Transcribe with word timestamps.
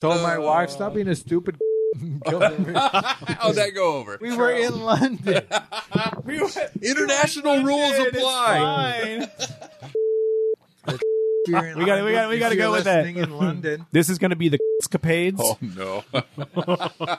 Told 0.00 0.22
my 0.22 0.38
wife, 0.38 0.68
oh. 0.70 0.74
stop 0.74 0.94
being 0.94 1.08
a 1.08 1.14
stupid. 1.14 1.56
How'd 2.26 2.40
that 3.56 3.72
go 3.74 3.96
over? 3.96 4.16
we 4.20 4.34
were 4.36 4.50
in 4.52 4.80
London. 4.80 5.42
International 6.82 7.62
rules 7.64 7.98
apply. 7.98 9.28
We 10.86 11.52
got 11.52 11.76
We 11.76 11.84
gotta- 11.84 12.28
we 12.28 12.38
gotta- 12.38 12.56
go 12.56 12.70
with 12.72 12.84
that. 12.84 13.06
in 13.06 13.30
London. 13.30 13.86
This 13.92 14.08
is 14.08 14.18
going 14.18 14.30
to 14.30 14.36
be 14.36 14.48
the 14.48 14.58
escapades. 14.80 15.40
Oh 15.42 15.58
no, 15.60 16.04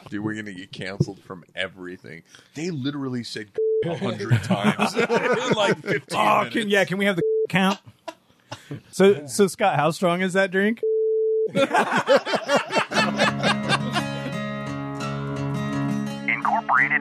dude, 0.09 0.23
we're 0.23 0.35
gonna 0.35 0.53
get 0.53 0.71
canceled 0.71 1.19
from 1.19 1.43
everything. 1.55 2.23
They 2.55 2.69
literally 2.71 3.23
said 3.23 3.47
a 3.85 3.95
hundred 3.97 4.41
times 4.43 4.95
in 4.95 5.07
like 5.55 5.77
fifteen 5.81 6.19
Oh, 6.19 6.37
minutes. 6.39 6.53
can, 6.55 6.69
yeah. 6.69 6.85
Can 6.85 6.97
we 6.97 7.05
have 7.05 7.17
the 7.17 7.23
count? 7.49 7.79
So, 8.91 9.25
so 9.27 9.47
Scott, 9.47 9.75
how 9.75 9.91
strong 9.91 10.21
is 10.21 10.33
that 10.33 10.49
drink? 10.51 10.81
Incorporated 11.41 11.57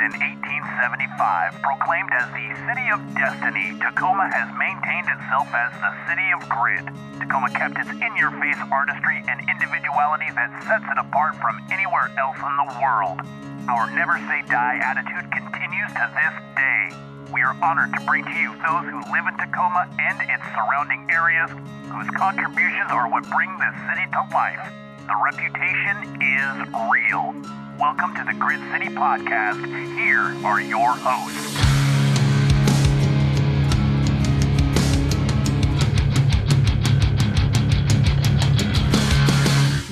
in 0.01 0.17
1875, 0.17 1.61
proclaimed 1.61 2.09
as 2.17 2.25
the 2.33 2.49
City 2.65 2.89
of 2.89 3.05
Destiny, 3.13 3.77
Tacoma 3.85 4.33
has 4.33 4.49
maintained 4.57 5.13
itself 5.13 5.45
as 5.53 5.77
the 5.85 5.93
City 6.09 6.25
of 6.33 6.41
Grit. 6.49 6.89
Tacoma 7.21 7.53
kept 7.53 7.77
its 7.85 7.93
in-your-face 8.01 8.65
artistry 8.73 9.21
and 9.29 9.45
individuality 9.45 10.33
that 10.33 10.49
sets 10.65 10.89
it 10.89 10.97
apart 10.97 11.37
from 11.37 11.61
anywhere 11.69 12.09
else 12.17 12.41
in 12.41 12.57
the 12.65 12.81
world. 12.81 13.21
Our 13.69 13.93
never 13.93 14.17
say 14.25 14.41
die 14.49 14.81
attitude 14.81 15.29
continues 15.37 15.93
to 16.01 16.09
this 16.17 16.33
day. 16.57 16.97
We 17.33 17.43
are 17.43 17.55
honored 17.63 17.93
to 17.95 18.01
bring 18.07 18.25
to 18.25 18.31
you 18.31 18.51
those 18.67 18.85
who 18.91 18.99
live 19.13 19.25
in 19.29 19.37
Tacoma 19.39 19.89
and 20.01 20.19
its 20.29 20.43
surrounding 20.51 21.07
areas, 21.13 21.49
whose 21.87 22.11
contributions 22.11 22.91
are 22.91 23.09
what 23.09 23.23
bring 23.31 23.49
this 23.57 23.75
city 23.89 24.03
to 24.11 24.35
life. 24.35 24.59
The 25.07 25.15
reputation 25.25 26.21
is 26.21 26.67
real. 26.91 27.35
Welcome 27.79 28.17
to 28.17 28.25
the 28.25 28.35
Grit 28.37 28.59
City 28.73 28.89
Podcast. 28.89 29.65
Here 29.95 30.35
are 30.45 30.61
your 30.61 30.91
hosts. 30.91 31.55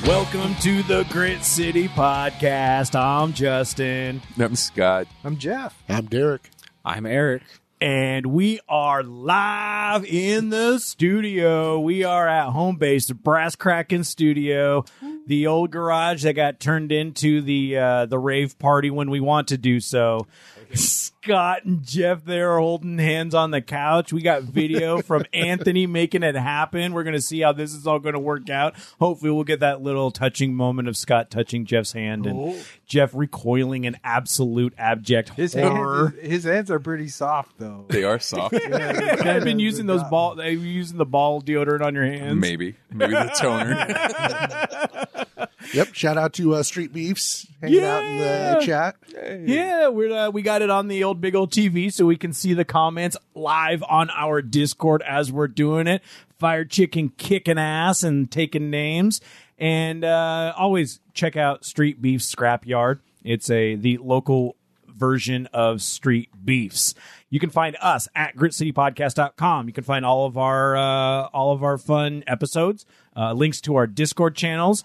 Welcome 0.05 0.57
to 0.63 0.83
the 0.83 1.07
Grit 1.09 1.45
City 1.45 1.87
Podcast. 1.87 2.99
I'm 2.99 3.33
Justin, 3.33 4.23
I'm 4.37 4.57
Scott. 4.57 5.07
I'm 5.23 5.37
Jeff. 5.37 5.81
I'm 5.89 6.07
Derek. 6.07 6.51
I'm 6.89 7.05
Erik. 7.05 7.43
and 7.83 8.25
we 8.25 8.61
are 8.67 9.03
live 9.03 10.07
in 10.07 10.49
the 10.49 10.79
studio. 10.79 11.79
We 11.79 12.03
are 12.03 12.27
at 12.27 12.49
home 12.49 12.77
base, 12.77 13.09
the 13.09 13.15
Brass 13.15 13.57
Kraken 13.57 14.05
Studio, 14.05 14.87
the 15.27 15.47
old 15.49 15.71
garage 15.71 16.23
that 16.23 16.33
got 16.33 16.61
turned 16.61 16.91
into 16.91 17.43
the 17.43 17.77
uh, 17.77 18.07
the 18.07 18.19
rave 18.19 18.59
party 18.59 18.91
when 18.91 19.11
we 19.11 19.21
want 19.21 19.49
to 19.49 19.59
do 19.59 19.81
so. 19.81 20.27
Scott 20.75 21.65
and 21.65 21.83
Jeff 21.83 22.25
there 22.25 22.59
holding 22.59 22.99
hands 22.99 23.35
on 23.35 23.51
the 23.51 23.61
couch. 23.61 24.13
We 24.13 24.23
got 24.23 24.43
video 24.43 25.03
from 25.03 25.25
Anthony 25.33 25.87
making 25.87 26.23
it 26.23 26.35
happen. 26.35 26.93
We're 26.93 27.03
going 27.03 27.15
to 27.17 27.21
see 27.21 27.41
how 27.41 27.53
this 27.53 27.75
is 27.75 27.87
all 27.87 27.99
going 27.99 28.15
to 28.15 28.19
work 28.21 28.49
out. 28.51 28.75
Hopefully, 29.01 29.31
we'll 29.31 29.45
get 29.45 29.61
that 29.61 29.83
little 29.83 30.11
touching 30.11 30.55
moment 30.55 30.89
of 30.89 30.97
Scott 30.97 31.31
touching 31.31 31.67
Jeff's 31.67 31.93
hand 31.93 32.27
and 32.27 32.63
Jeff 32.87 33.15
recoiling 33.15 33.85
in 33.85 33.97
absolute 34.05 34.75
abject 34.79 35.31
His 35.31 35.55
horror. 35.55 36.09
hands, 36.11 36.27
his 36.33 36.45
hands 36.45 36.71
are 36.71 36.81
pretty 36.81 37.09
soft 37.09 37.59
though. 37.59 37.87
They 37.89 38.05
are 38.05 38.19
soft. 38.19 38.55
I've 38.55 39.45
been 39.45 39.59
using 39.59 39.87
those 39.87 40.03
ball. 40.05 40.37
Have 40.37 40.53
you 40.53 40.59
using 40.59 40.99
the 40.99 41.07
ball 41.07 41.43
deodorant 41.43 41.83
on 41.85 41.95
your 41.95 42.05
hands? 42.05 42.41
Maybe, 42.41 42.77
maybe 42.91 43.13
the 43.13 43.35
toner. 43.39 45.25
Yep. 45.75 45.95
Shout 45.95 46.17
out 46.19 46.33
to 46.35 46.55
uh, 46.55 46.63
Street 46.63 46.93
Beefs 46.93 47.47
hanging 47.61 47.83
out 47.85 48.05
in 48.05 48.17
Yeah. 48.17 48.55
the 48.55 48.61
chat. 48.67 48.97
Yeah, 49.47 49.89
we're 49.89 50.13
uh, 50.13 50.31
we 50.31 50.43
got 50.43 50.63
it 50.63 50.71
on 50.71 50.89
the 50.89 51.05
old 51.05 51.21
big 51.21 51.35
old 51.35 51.51
TV, 51.53 51.93
so 51.93 52.07
we 52.07 52.17
can 52.17 52.33
see 52.33 52.55
the 52.55 52.65
comments 52.65 53.17
live 53.35 53.83
on 53.89 54.11
our 54.11 54.41
Discord 54.43 55.03
as 55.03 55.31
we're 55.33 55.49
doing 55.49 55.87
it. 55.87 56.03
Fire 56.39 56.65
Chicken 56.65 57.11
kicking 57.19 57.59
ass 57.59 58.03
and 58.03 58.31
taking 58.31 58.71
names, 58.71 59.21
and 59.59 60.05
uh, 60.05 60.55
always 60.57 61.01
check 61.15 61.37
out 61.37 61.65
Street 61.65 62.01
Beef 62.01 62.21
Scrapyard. 62.21 63.01
It's 63.25 63.51
a 63.51 63.75
the 63.75 63.99
local 63.99 64.55
version 64.89 65.47
of 65.53 65.83
Street 65.83 66.29
Beefs. 66.45 66.95
You 67.31 67.39
can 67.41 67.51
find 67.51 67.77
us 67.81 68.09
at 68.15 68.37
gritcitypodcast.com. 68.37 69.67
You 69.69 69.73
can 69.73 69.85
find 69.85 70.05
all 70.05 70.27
of 70.27 70.39
our 70.39 70.77
uh, 70.77 71.27
all 71.33 71.53
of 71.53 71.63
our 71.63 71.77
fun 71.79 72.25
episodes, 72.27 72.87
uh, 73.17 73.33
links 73.33 73.61
to 73.63 73.77
our 73.77 73.87
Discord 73.87 74.35
channels. 74.35 74.85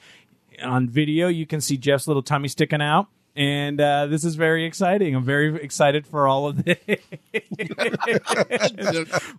On 0.62 0.88
video, 0.90 1.28
you 1.28 1.46
can 1.46 1.62
see 1.62 1.78
Jeff's 1.78 2.08
little 2.08 2.24
tummy 2.24 2.48
sticking 2.48 2.82
out. 2.82 3.08
And 3.36 3.82
uh, 3.82 4.06
this 4.08 4.24
is 4.24 4.36
very 4.36 4.66
exciting. 4.66 5.16
I'm 5.16 5.24
very 5.24 5.56
excited 5.56 6.06
for 6.06 6.28
all 6.28 6.48
of 6.48 6.64
this. 6.64 6.78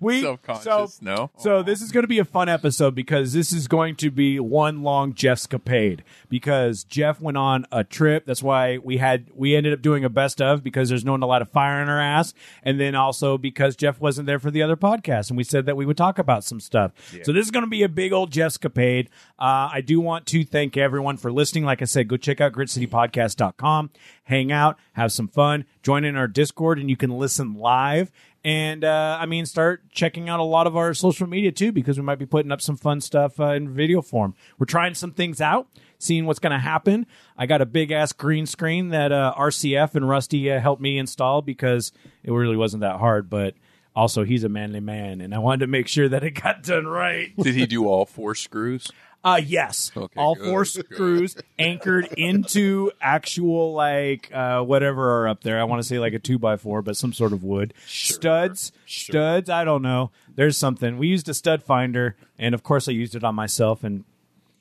we 0.01 0.21
Self-conscious, 0.23 0.65
so 0.65 0.89
no? 1.01 1.31
so 1.39 1.63
this 1.63 1.81
is 1.81 1.93
going 1.93 2.03
to 2.03 2.09
be 2.09 2.19
a 2.19 2.25
fun 2.25 2.49
episode 2.49 2.95
because 2.97 3.33
this 3.33 3.53
is 3.53 3.69
going 3.69 3.95
to 3.97 4.11
be 4.11 4.41
one 4.41 4.83
long 4.83 5.13
Jeffscapade 5.13 6.01
because 6.29 6.83
Jeff 6.83 7.21
went 7.21 7.37
on 7.37 7.67
a 7.71 7.85
trip. 7.85 8.27
That's 8.27 8.43
why 8.43 8.79
we 8.79 8.97
had 8.97 9.27
we 9.35 9.55
ended 9.55 9.73
up 9.73 9.81
doing 9.81 10.05
a 10.05 10.09
best 10.09 10.43
of 10.43 10.65
because 10.65 10.89
there's 10.89 11.05
no 11.05 11.13
one 11.13 11.23
allowed 11.23 11.39
to 11.41 11.45
fire 11.45 11.81
in 11.81 11.89
our 11.89 12.01
ass, 12.01 12.35
and 12.65 12.81
then 12.81 12.97
also 12.97 13.39
because 13.39 13.77
Jeff 13.77 14.01
wasn't 14.01 14.27
there 14.27 14.41
for 14.41 14.51
the 14.51 14.63
other 14.63 14.77
podcast, 14.77 15.29
and 15.31 15.37
we 15.37 15.45
said 15.45 15.67
that 15.67 15.77
we 15.77 15.87
would 15.87 15.97
talk 15.97 16.19
about 16.19 16.43
some 16.43 16.59
stuff. 16.59 16.93
So 17.23 17.33
this 17.33 17.45
is 17.45 17.51
going 17.53 17.65
to 17.65 17.71
be 17.71 17.83
a 17.85 17.89
big 17.89 18.13
old 18.13 18.33
Jeffscapade. 18.33 19.07
Uh, 19.39 19.71
I 19.73 19.81
do 19.81 20.01
want 20.01 20.27
to 20.27 20.45
thank 20.45 20.77
everyone 20.77 21.17
for 21.17 21.31
listening. 21.33 21.65
Like 21.65 21.81
I 21.83 21.85
said, 21.85 22.09
go 22.09 22.17
check 22.17 22.41
out 22.41 22.53
gritcitypodcast.com, 22.53 23.84
hang 24.25 24.53
out, 24.53 24.79
have 24.93 25.13
some 25.13 25.29
fun, 25.29 25.65
join 25.83 26.05
in 26.05 26.17
our 26.17 26.29
Discord, 26.29 26.79
and 26.79 26.91
you 26.91 26.97
can 26.97 27.11
listen 27.11 27.55
live. 27.55 28.11
And 28.45 28.85
uh, 28.85 29.17
I 29.19 29.25
mean, 29.25 29.47
start 29.47 29.91
checking 29.91 30.29
out 30.29 30.39
a 30.39 30.45
lot 30.45 30.67
of 30.67 30.77
our 30.77 30.93
social 30.93 31.27
media 31.27 31.51
too, 31.51 31.73
because 31.73 31.97
we 31.97 32.05
might 32.05 32.19
be 32.19 32.27
putting 32.27 32.53
up 32.53 32.61
some 32.61 32.77
fun 32.77 33.01
stuff 33.01 33.41
uh, 33.41 33.53
in 33.53 33.71
video 33.71 34.03
form. 34.03 34.35
We're 34.59 34.67
trying 34.67 34.95
some 34.95 35.13
things 35.13 35.41
out, 35.41 35.67
seeing 35.99 36.27
what's 36.27 36.39
going 36.41 36.53
to 36.53 36.59
happen. 36.59 37.07
I 37.39 37.47
got 37.47 37.63
a 37.63 37.67
big 37.67 37.91
ass 37.91 38.13
green 38.13 38.45
screen 38.45 38.91
that 38.91 39.13
uh, 39.13 39.35
RCF 39.39 39.95
and 39.95 40.07
Rusty 40.07 40.51
uh, 40.53 40.61
helped 40.61 40.83
me 40.83 40.99
install 40.99 41.41
because 41.41 41.91
it 42.23 42.33
really 42.33 42.57
wasn't 42.57 42.83
that 42.83 42.99
hard, 42.99 43.29
but. 43.31 43.55
Also, 43.97 44.25
he's 44.25 44.43
a 44.43 44.49
manly 44.49 44.81
man, 44.81 45.21
and 45.21 45.33
I 45.33 45.39
wanted 45.39 45.61
to 45.61 45.67
make 45.69 45.87
sure 45.87 46.09
that 46.09 46.25
it 46.25 46.33
got 46.33 46.65
done 46.65 46.85
right. 46.85 47.33
Did 47.37 47.55
he 47.55 47.65
do 47.69 47.87
all 47.87 48.07
four 48.07 48.35
screws? 48.35 48.91
Uh 49.25 49.41
yes. 49.45 49.91
Okay, 49.97 50.21
All 50.21 50.35
good, 50.35 50.45
four 50.45 50.65
good. 50.65 50.69
screws 50.69 51.37
anchored 51.59 52.07
into 52.19 52.91
actual 53.01 53.73
like 53.73 54.31
uh 54.33 54.61
whatever 54.63 55.23
are 55.23 55.29
up 55.29 55.43
there. 55.43 55.59
I 55.61 55.65
want 55.65 55.81
to 55.83 55.89
say 55.89 55.99
like 55.99 56.13
a 56.13 56.19
two 56.19 56.39
by 56.39 56.57
four, 56.57 56.83
but 56.83 56.97
some 56.97 57.13
sort 57.13 57.33
of 57.33 57.43
wood. 57.43 57.73
Studs. 57.87 58.71
Studs, 58.87 59.49
I 59.49 59.65
don't 59.65 59.83
know. 59.83 60.11
There's 60.35 60.59
something. 60.59 60.99
We 60.99 61.09
used 61.09 61.29
a 61.29 61.35
stud 61.35 61.63
finder, 61.63 62.17
and 62.39 62.55
of 62.55 62.63
course 62.63 62.89
I 62.89 62.93
used 62.93 63.15
it 63.15 63.25
on 63.25 63.35
myself 63.35 63.83
and 63.83 64.05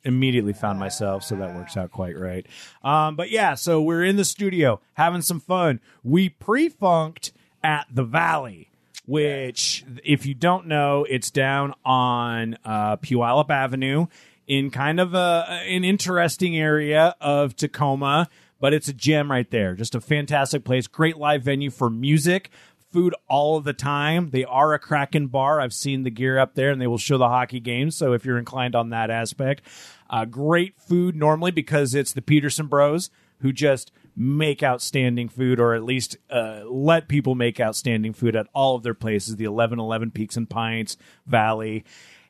immediately 0.05 0.53
found 0.53 0.79
myself, 0.79 1.23
so 1.23 1.35
that 1.35 1.55
works 1.55 1.75
out 1.77 1.91
quite 1.91 2.17
right. 2.17 2.45
Um, 2.83 3.15
but 3.15 3.31
yeah, 3.31 3.55
so 3.55 3.81
we're 3.81 4.03
in 4.03 4.15
the 4.17 4.25
studio 4.25 4.79
having 4.93 5.21
some 5.21 5.39
fun. 5.39 5.79
We 6.03 6.29
pre-funked 6.29 7.31
at 7.63 7.87
the 7.89 8.03
Valley, 8.03 8.69
which, 9.05 9.85
if 10.03 10.25
you 10.25 10.33
don't 10.33 10.67
know, 10.67 11.05
it's 11.09 11.31
down 11.31 11.73
on 11.85 12.57
uh, 12.65 12.97
Puyallup 12.97 13.49
Avenue 13.49 14.07
in 14.47 14.69
kind 14.71 14.99
of 14.99 15.13
a 15.13 15.45
an 15.49 15.83
interesting 15.83 16.57
area 16.57 17.15
of 17.21 17.55
Tacoma. 17.55 18.29
But 18.59 18.73
it's 18.73 18.87
a 18.87 18.93
gem 18.93 19.29
right 19.29 19.49
there. 19.51 19.73
Just 19.75 19.93
a 19.93 19.99
fantastic 19.99 20.63
place. 20.63 20.87
Great 20.87 21.17
live 21.17 21.43
venue 21.43 21.69
for 21.69 21.89
music 21.89 22.49
food 22.93 23.13
all 23.27 23.57
of 23.57 23.65
the 23.65 23.73
time. 23.73 24.29
They 24.29 24.45
are 24.45 24.73
a 24.73 24.79
Kraken 24.79 25.27
bar. 25.27 25.59
I've 25.59 25.73
seen 25.73 26.03
the 26.03 26.11
gear 26.11 26.39
up 26.39 26.55
there, 26.55 26.69
and 26.69 26.79
they 26.79 26.87
will 26.87 26.97
show 26.97 27.17
the 27.17 27.27
hockey 27.27 27.59
games. 27.59 27.97
So 27.97 28.13
if 28.13 28.23
you're 28.23 28.37
inclined 28.37 28.75
on 28.75 28.91
that 28.91 29.09
aspect, 29.09 29.63
uh, 30.09 30.23
great 30.23 30.79
food 30.79 31.15
normally 31.15 31.51
because 31.51 31.93
it's 31.93 32.13
the 32.13 32.21
Peterson 32.21 32.67
Bros 32.67 33.09
who 33.39 33.51
just 33.51 33.91
make 34.15 34.63
outstanding 34.63 35.27
food, 35.27 35.59
or 35.59 35.73
at 35.73 35.83
least 35.83 36.15
uh, 36.29 36.61
let 36.65 37.09
people 37.09 37.35
make 37.35 37.59
outstanding 37.59 38.13
food 38.13 38.35
at 38.35 38.47
all 38.53 38.75
of 38.75 38.83
their 38.83 38.93
places. 38.93 39.35
The 39.35 39.43
eleven 39.43 39.79
eleven 39.79 40.11
Peaks 40.11 40.37
and 40.37 40.49
Pints 40.49 40.95
Valley. 41.25 41.83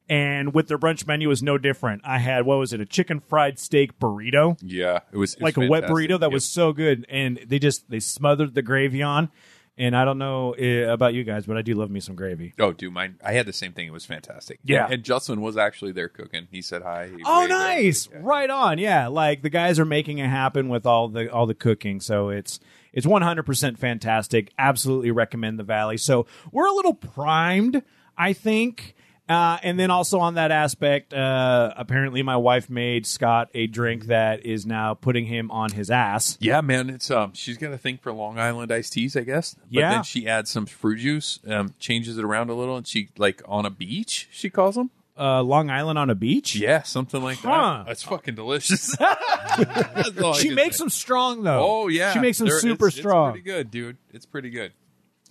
And 0.10 0.54
with 0.54 0.68
their 0.68 0.78
brunch 0.78 1.08
menu 1.08 1.32
is 1.32 1.42
no 1.42 1.58
different. 1.58 2.02
I 2.04 2.18
had 2.20 2.46
what 2.46 2.58
was 2.60 2.74
it, 2.74 2.82
a 2.82 2.86
chicken 2.86 3.20
fried 3.22 3.58
steak 3.58 4.00
burrito, 4.00 4.58
Yeah, 4.62 5.00
it 5.12 5.18
was, 5.18 5.34
it 5.36 5.42
was 5.42 5.44
like 5.44 5.58
a 5.58 5.70
wet 5.70 5.84
burrito 5.86 6.20
that 6.20 6.28
Yep. 6.28 6.32
was 6.34 6.46
so 6.46 6.74
good, 6.74 7.06
and 7.10 7.40
they 7.48 7.58
just 7.58 7.90
they 7.90 8.00
smothered 8.02 8.54
the 8.54 8.62
gravy 8.62 9.02
on. 9.02 9.30
And 9.76 9.96
I 9.98 10.06
don't 10.06 10.20
know 10.20 10.54
uh, 10.54 10.92
about 10.94 11.16
you 11.16 11.24
guys, 11.24 11.48
but 11.48 11.58
I 11.58 11.64
do 11.64 11.74
love 11.74 11.90
me 11.90 12.00
some 12.00 12.14
gravy. 12.14 12.54
Oh, 12.60 12.74
dude, 12.74 12.94
mine. 12.94 13.16
I 13.26 13.32
had 13.34 13.48
the 13.48 13.54
same 13.54 13.72
thing. 13.74 13.88
It 13.88 13.92
was 13.92 14.06
fantastic. 14.06 14.60
Yeah. 14.64 14.84
and, 14.86 14.94
and 14.94 15.04
Justin 15.04 15.42
was 15.42 15.58
actually 15.58 15.94
there 15.94 16.10
cooking. 16.10 16.48
He 16.52 16.62
said 16.62 16.84
hi. 16.84 17.08
He 17.08 17.24
Oh, 17.26 17.40
waved 17.42 17.52
at 17.54 17.58
me. 17.58 17.84
nice! 17.86 18.08
Right 18.14 18.50
on. 18.52 18.78
Yeah, 18.78 19.08
like 19.08 19.42
the 19.42 19.50
guys 19.50 19.80
are 19.80 19.86
making 19.86 20.20
it 20.20 20.28
happen 20.30 20.70
with 20.70 20.86
all 20.86 21.08
the 21.08 21.28
all 21.34 21.48
the 21.48 21.56
cooking, 21.56 22.02
so 22.02 22.30
it's 22.30 22.60
it's 22.92 23.08
one 23.08 23.24
hundred 23.24 23.48
percent 23.48 23.80
fantastic. 23.80 24.52
Absolutely 24.60 25.10
recommend 25.10 25.58
the 25.58 25.64
Valley. 25.64 25.98
So 25.98 26.28
we're 26.52 26.68
a 26.68 26.74
little 26.74 26.94
primed, 26.94 27.82
I 28.16 28.34
think. 28.34 28.94
Uh, 29.30 29.58
and 29.64 29.80
then 29.80 29.90
also 29.90 30.20
on 30.20 30.34
that 30.34 30.52
aspect, 30.52 31.14
uh, 31.14 31.74
apparently 31.78 32.22
my 32.24 32.36
wife 32.36 32.70
made 32.70 33.08
Scott 33.08 33.50
a 33.54 33.68
drink 33.68 34.08
that 34.08 34.46
is 34.46 34.66
now 34.66 34.94
putting 34.96 35.26
him 35.28 35.50
on 35.50 35.72
his 35.72 35.90
ass. 35.90 36.38
Yeah, 36.42 36.60
man, 36.60 36.90
it's 36.90 37.10
um. 37.10 37.32
She's 37.34 37.58
got 37.58 37.72
a 37.72 37.78
thing 37.78 37.98
for 37.98 38.12
Long 38.12 38.38
Island 38.38 38.72
iced 38.72 38.92
teas, 38.94 39.16
I 39.16 39.22
guess. 39.22 39.54
But 39.56 39.66
Yeah. 39.72 39.90
then 39.92 40.04
she 40.04 40.28
adds 40.28 40.50
some 40.52 40.66
fruit 40.66 40.98
juice, 41.00 41.40
um, 41.48 41.74
changes 41.80 42.18
it 42.18 42.26
around 42.26 42.50
a 42.50 42.54
little, 42.54 42.76
and 42.76 42.86
she 42.86 43.10
like 43.18 43.42
on 43.48 43.66
a 43.66 43.70
beach. 43.70 44.28
She 44.32 44.50
calls 44.50 44.76
them. 44.76 44.92
Uh, 45.18 45.42
Long 45.44 45.70
Island 45.70 45.98
on 46.00 46.10
a 46.10 46.16
beach. 46.16 46.56
Yeah, 46.56 46.82
something 46.82 47.22
like 47.24 47.38
Huh. 47.38 47.84
that. 47.84 47.86
That's 47.88 48.04
fucking 48.04 48.36
delicious. 48.36 48.94
That's 49.58 50.18
all 50.22 50.34
I 50.34 50.38
She 50.38 50.48
can 50.48 50.56
makes 50.56 50.78
say. 50.78 50.84
them 50.84 50.90
strong 50.90 51.44
though. 51.44 51.60
Oh 51.84 51.88
yeah, 51.88 52.12
she 52.14 52.20
makes 52.20 52.40
them 52.40 52.48
They're- 52.48 52.60
super 52.60 52.88
it's- 52.88 53.00
strong. 53.00 53.30
It's 53.30 53.42
pretty 53.42 53.46
good, 53.58 53.72
dude. 53.72 53.98
It's 54.12 54.26
pretty 54.26 54.50
good. 54.50 54.74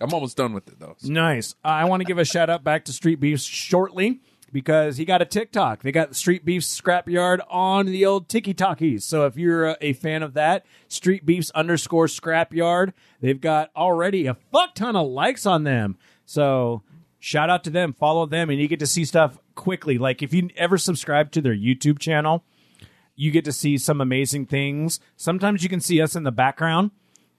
I'm 0.01 0.13
almost 0.13 0.35
done 0.37 0.53
with 0.53 0.67
it 0.67 0.79
though. 0.79 0.95
so- 0.97 1.07
Nice. 1.09 1.55
I 1.63 1.85
want 1.85 2.01
to 2.01 2.05
give 2.05 2.17
a 2.17 2.25
shout 2.25 2.49
out 2.49 2.63
back 2.63 2.85
to 2.85 2.93
Street 2.93 3.19
Beef 3.19 3.39
shortly 3.39 4.21
because 4.51 4.97
he 4.97 5.05
got 5.05 5.21
a 5.21 5.25
TikTok. 5.25 5.81
They 5.81 5.91
got 5.91 6.15
Street 6.15 6.45
Beef 6.45 6.61
Scrapyard 6.61 7.39
on 7.49 7.85
the 7.87 8.05
old 8.05 8.29
Tiki 8.29 8.53
Talkies. 8.53 9.03
So 9.03 9.25
if 9.25 9.35
you're 9.37 9.69
a, 9.69 9.77
a 9.81 9.93
fan 9.93 10.21
of 10.23 10.33
that, 10.35 10.65
Street 10.87 11.25
Beefs 11.25 11.49
underscore 11.51 12.05
Scrapyard, 12.07 12.93
they've 13.19 13.39
got 13.41 13.71
already 13.75 14.27
a 14.27 14.35
fuck 14.51 14.75
ton 14.75 14.95
of 14.95 15.07
likes 15.07 15.45
on 15.45 15.63
them. 15.63 15.97
So 16.25 16.83
shout 17.19 17.49
out 17.49 17.63
to 17.63 17.69
them, 17.69 17.93
follow 17.93 18.25
them, 18.25 18.49
and 18.49 18.59
you 18.59 18.67
get 18.67 18.79
to 18.79 18.87
see 18.87 19.05
stuff 19.05 19.37
quickly. 19.55 19.97
Like 19.97 20.21
if 20.21 20.33
you 20.33 20.49
ever 20.55 20.77
subscribe 20.77 21.31
to 21.31 21.41
their 21.41 21.55
YouTube 21.55 21.97
channel, 21.99 22.43
you 23.15 23.31
get 23.31 23.45
to 23.45 23.51
see 23.51 23.77
some 23.77 24.01
amazing 24.01 24.45
things. 24.47 24.99
Sometimes 25.15 25.63
you 25.63 25.69
can 25.69 25.79
see 25.79 26.01
us 26.01 26.15
in 26.15 26.23
the 26.23 26.31
background 26.31 26.91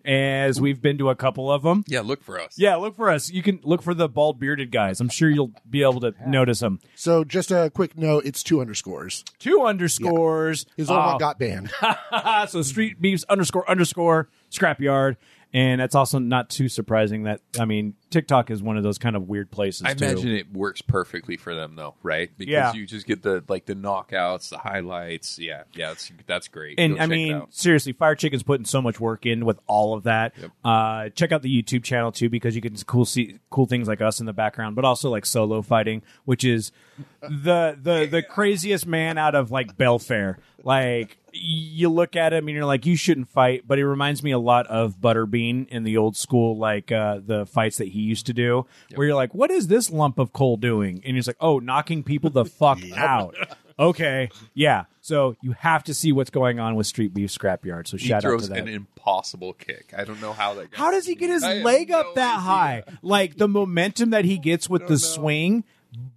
as 0.04 0.60
we've 0.60 0.80
been 0.80 0.98
to 0.98 1.10
a 1.10 1.14
couple 1.14 1.50
of 1.50 1.62
them. 1.62 1.84
Yeah, 1.86 2.00
look 2.00 2.22
for 2.22 2.38
us. 2.40 2.58
Yeah, 2.58 2.76
look 2.76 2.96
for 2.96 3.10
us. 3.10 3.30
You 3.30 3.42
can 3.42 3.60
look 3.62 3.82
for 3.82 3.94
the 3.94 4.08
bald 4.08 4.38
bearded 4.38 4.70
guys. 4.70 5.00
I'm 5.00 5.08
sure 5.08 5.30
you'll 5.30 5.52
be 5.68 5.82
able 5.82 6.00
to 6.00 6.14
notice 6.26 6.60
them. 6.60 6.80
So 6.94 7.24
just 7.24 7.50
a 7.50 7.70
quick 7.74 7.96
note, 7.96 8.24
it's 8.26 8.42
two 8.42 8.60
underscores. 8.60 9.24
Two 9.38 9.62
underscores. 9.62 10.66
His 10.76 10.90
old 10.90 10.98
one 10.98 11.08
ah. 11.14 11.18
got 11.18 11.38
banned. 11.38 11.70
so 12.48 12.62
street 12.62 13.00
beefs 13.00 13.24
underscore 13.28 13.68
underscore 13.68 14.28
scrapyard. 14.50 15.16
And 15.54 15.80
that's 15.80 15.94
also 15.94 16.18
not 16.18 16.50
too 16.50 16.68
surprising 16.68 17.22
that 17.22 17.40
I 17.60 17.64
mean 17.64 17.94
TikTok 18.10 18.50
is 18.50 18.60
one 18.60 18.76
of 18.76 18.82
those 18.82 18.98
kind 18.98 19.14
of 19.14 19.28
weird 19.28 19.52
places. 19.52 19.82
I 19.84 19.94
too. 19.94 20.04
imagine 20.04 20.32
it 20.32 20.52
works 20.52 20.82
perfectly 20.82 21.36
for 21.36 21.54
them 21.54 21.76
though, 21.76 21.94
right? 22.02 22.28
Because 22.36 22.50
Yeah. 22.50 22.72
you 22.72 22.86
just 22.86 23.06
get 23.06 23.22
the 23.22 23.44
like 23.48 23.64
the 23.64 23.76
knockouts, 23.76 24.48
the 24.50 24.58
highlights. 24.58 25.38
Yeah, 25.38 25.62
yeah, 25.72 25.88
that's 25.90 26.10
that's 26.26 26.48
great. 26.48 26.80
And 26.80 26.96
Go 26.96 27.02
I 27.02 27.06
mean, 27.06 27.42
seriously, 27.50 27.92
Fire 27.92 28.16
Chicken's 28.16 28.42
putting 28.42 28.66
so 28.66 28.82
much 28.82 28.98
work 28.98 29.26
in 29.26 29.44
with 29.44 29.60
all 29.68 29.94
of 29.94 30.02
that. 30.02 30.34
Uh, 30.64 31.10
check 31.10 31.30
out 31.30 31.42
the 31.42 31.62
YouTube 31.62 31.84
channel 31.84 32.10
too 32.10 32.28
because 32.28 32.56
you 32.56 32.60
can 32.60 32.74
see 32.74 32.84
cool 32.84 33.04
see 33.04 33.38
cool 33.50 33.66
things 33.66 33.86
like 33.86 34.00
us 34.00 34.18
in 34.18 34.26
the 34.26 34.32
background, 34.32 34.74
but 34.74 34.84
also 34.84 35.08
like 35.08 35.24
solo 35.24 35.62
fighting, 35.62 36.02
which 36.24 36.42
is 36.42 36.72
the 37.20 37.78
the 37.80 38.08
the 38.10 38.22
craziest 38.22 38.86
man 38.88 39.18
out 39.18 39.36
of 39.36 39.52
like 39.52 39.76
Belfair. 39.76 40.36
Like 40.64 41.18
you 41.32 41.88
look 41.88 42.16
at 42.16 42.32
him 42.32 42.48
and 42.48 42.56
you're 42.56 42.64
like, 42.64 42.86
you 42.86 42.96
shouldn't 42.96 43.28
fight, 43.28 43.64
but 43.66 43.78
he 43.78 43.84
reminds 43.84 44.22
me 44.22 44.30
a 44.30 44.38
lot 44.38 44.66
of 44.68 44.98
Butterbean 45.00 45.68
in 45.68 45.84
the 45.84 45.96
old 45.96 46.16
school, 46.16 46.56
like 46.56 46.90
uh, 46.90 47.20
the 47.24 47.44
fights 47.44 47.76
that 47.78 47.88
he 47.88 48.00
used 48.00 48.26
to 48.26 48.32
do, 48.32 48.66
where 48.94 49.06
you're 49.06 49.16
like, 49.16 49.34
what 49.34 49.50
is 49.50 49.66
this 49.66 49.90
lump 49.90 50.18
of 50.18 50.32
coal 50.32 50.56
doing? 50.56 51.02
And 51.04 51.16
he's 51.16 51.26
like, 51.26 51.36
oh, 51.40 51.58
knocking 51.58 52.02
people 52.02 52.30
the 52.30 52.44
fuck 52.44 52.78
out. 52.96 53.34
Okay, 53.78 54.30
yeah. 54.54 54.84
So 55.00 55.36
you 55.42 55.52
have 55.58 55.84
to 55.84 55.94
see 55.94 56.12
what's 56.12 56.30
going 56.30 56.60
on 56.60 56.76
with 56.76 56.86
Street 56.86 57.12
Beef 57.12 57.30
Scrapyard. 57.30 57.88
So 57.88 57.96
he 57.96 58.06
shout 58.06 58.24
out 58.24 58.28
throws 58.28 58.48
to 58.48 58.54
an 58.54 58.68
impossible 58.68 59.52
kick. 59.52 59.92
I 59.96 60.04
don't 60.04 60.20
know 60.20 60.32
how 60.32 60.54
that. 60.54 60.68
How 60.72 60.92
does 60.92 61.06
he 61.06 61.14
get 61.16 61.28
his 61.28 61.42
I 61.42 61.56
leg 61.56 61.90
no 61.90 62.00
up 62.00 62.14
that 62.14 62.36
idea. 62.36 62.40
high? 62.40 62.82
Like 63.02 63.36
the 63.36 63.48
momentum 63.48 64.10
that 64.10 64.24
he 64.24 64.38
gets 64.38 64.70
with 64.70 64.86
the 64.86 64.96
swing 64.98 65.64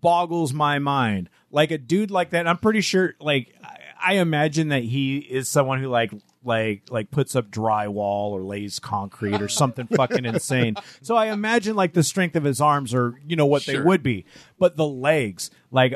boggles 0.02 0.54
my 0.54 0.80
mind. 0.80 1.30
Like 1.52 1.72
a 1.72 1.78
dude 1.78 2.12
like 2.12 2.30
that, 2.30 2.48
I'm 2.48 2.58
pretty 2.58 2.82
sure. 2.82 3.16
Like 3.20 3.56
I, 4.02 4.14
imagine 4.16 4.70
that 4.70 4.84
he 4.84 5.18
is 5.18 5.50
someone 5.50 5.82
who 5.82 5.88
like 5.88 6.12
like 6.44 6.84
like 6.90 7.12
puts 7.12 7.36
up 7.36 7.50
drywall 7.50 8.32
or 8.32 8.44
lays 8.44 8.80
concrete 8.80 9.42
or 9.42 9.48
something 9.48 9.88
fucking 9.88 10.26
insane. 10.26 10.76
So 11.02 11.16
I 11.16 11.28
imagine 11.28 11.76
like 11.76 11.94
the 11.94 12.04
strength 12.04 12.36
of 12.36 12.44
his 12.44 12.62
arms 12.62 12.94
are 12.94 13.16
you 13.26 13.36
know 13.36 13.46
what 13.46 13.66
they 13.66 13.80
would 13.80 14.04
be, 14.04 14.26
but 14.58 14.78
the 14.78 14.88
legs 14.88 15.52
like 15.72 15.94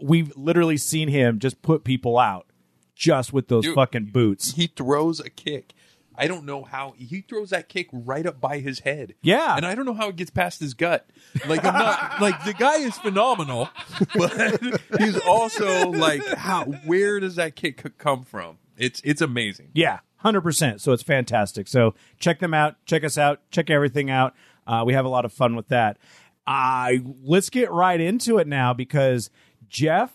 we've 0.00 0.36
literally 0.36 0.76
seen 0.76 1.08
him 1.08 1.38
just 1.38 1.62
put 1.62 1.84
people 1.84 2.18
out 2.18 2.46
just 2.94 3.32
with 3.32 3.48
those 3.48 3.64
Dude, 3.64 3.74
fucking 3.74 4.06
boots. 4.06 4.52
He 4.52 4.66
throws 4.68 5.20
a 5.20 5.30
kick. 5.30 5.74
I 6.16 6.26
don't 6.26 6.44
know 6.44 6.62
how 6.62 6.94
he 6.96 7.20
throws 7.22 7.50
that 7.50 7.68
kick 7.68 7.88
right 7.92 8.24
up 8.26 8.40
by 8.40 8.58
his 8.58 8.80
head. 8.80 9.14
Yeah. 9.22 9.56
and 9.56 9.66
I 9.66 9.74
don't 9.74 9.84
know 9.86 9.94
how 9.94 10.08
it 10.08 10.16
gets 10.16 10.30
past 10.30 10.60
his 10.60 10.74
gut. 10.74 11.08
Like 11.46 11.64
I'm 11.64 11.74
not 11.74 12.20
like 12.20 12.44
the 12.44 12.54
guy 12.54 12.76
is 12.76 12.96
phenomenal, 12.98 13.68
but 14.14 14.60
he's 14.98 15.18
also 15.20 15.90
like 15.90 16.24
how 16.36 16.64
where 16.64 17.20
does 17.20 17.36
that 17.36 17.56
kick 17.56 17.98
come 17.98 18.24
from? 18.24 18.58
It's 18.76 19.00
it's 19.04 19.20
amazing. 19.20 19.70
Yeah, 19.74 20.00
hundred 20.16 20.42
percent. 20.42 20.80
So 20.80 20.92
it's 20.92 21.02
fantastic. 21.02 21.68
So 21.68 21.94
check 22.18 22.40
them 22.40 22.54
out. 22.54 22.76
Check 22.86 23.04
us 23.04 23.18
out. 23.18 23.40
Check 23.50 23.70
everything 23.70 24.10
out. 24.10 24.34
Uh, 24.66 24.82
we 24.86 24.94
have 24.94 25.04
a 25.04 25.08
lot 25.10 25.24
of 25.24 25.32
fun 25.32 25.56
with 25.56 25.68
that. 25.68 25.98
Uh, 26.46 26.92
let's 27.22 27.50
get 27.50 27.70
right 27.70 28.00
into 28.00 28.38
it 28.38 28.46
now 28.46 28.72
because 28.74 29.30
Jeff, 29.68 30.12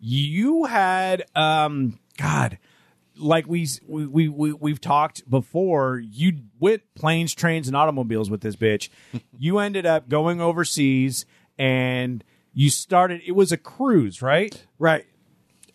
you 0.00 0.64
had 0.64 1.24
um, 1.34 1.98
God, 2.18 2.58
like 3.16 3.46
we 3.46 3.66
we 3.86 4.06
we, 4.06 4.28
we 4.28 4.52
we've 4.52 4.80
talked 4.80 5.28
before. 5.28 5.98
You 6.04 6.38
went 6.58 6.82
planes, 6.94 7.34
trains, 7.34 7.66
and 7.68 7.76
automobiles 7.76 8.30
with 8.30 8.40
this 8.40 8.56
bitch. 8.56 8.88
you 9.38 9.58
ended 9.58 9.86
up 9.86 10.08
going 10.08 10.40
overseas 10.40 11.26
and 11.58 12.24
you 12.52 12.70
started. 12.70 13.22
It 13.26 13.32
was 13.32 13.52
a 13.52 13.56
cruise, 13.56 14.22
right? 14.22 14.64
Right. 14.78 15.06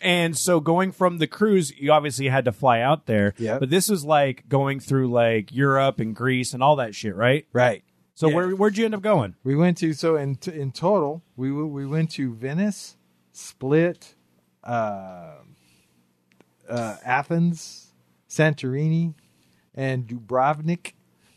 And 0.00 0.36
so 0.38 0.60
going 0.60 0.92
from 0.92 1.18
the 1.18 1.26
cruise, 1.26 1.72
you 1.76 1.90
obviously 1.90 2.28
had 2.28 2.44
to 2.44 2.52
fly 2.52 2.80
out 2.80 3.06
there. 3.06 3.34
Yep. 3.36 3.58
But 3.60 3.70
this 3.70 3.88
was 3.88 4.04
like 4.04 4.48
going 4.48 4.78
through 4.78 5.10
like 5.10 5.52
Europe 5.52 5.98
and 5.98 6.14
Greece 6.14 6.54
and 6.54 6.62
all 6.62 6.76
that 6.76 6.94
shit, 6.94 7.16
right? 7.16 7.46
Right. 7.52 7.82
So 8.14 8.28
Yeah. 8.28 8.34
where 8.36 8.50
where'd 8.50 8.76
you 8.78 8.84
end 8.84 8.94
up 8.94 9.02
going? 9.02 9.34
We 9.42 9.56
went 9.56 9.76
to 9.78 9.92
so 9.94 10.14
in 10.16 10.38
in 10.52 10.70
total 10.70 11.22
we 11.36 11.48
w- 11.48 11.66
we 11.66 11.84
went 11.86 12.10
to 12.12 12.32
Venice, 12.34 12.96
Split, 13.32 14.14
uh, 14.62 15.34
uh, 16.68 16.96
Athens, 17.04 17.88
Santorini, 18.28 19.14
and 19.74 20.06
Dubrovnik. 20.06 20.92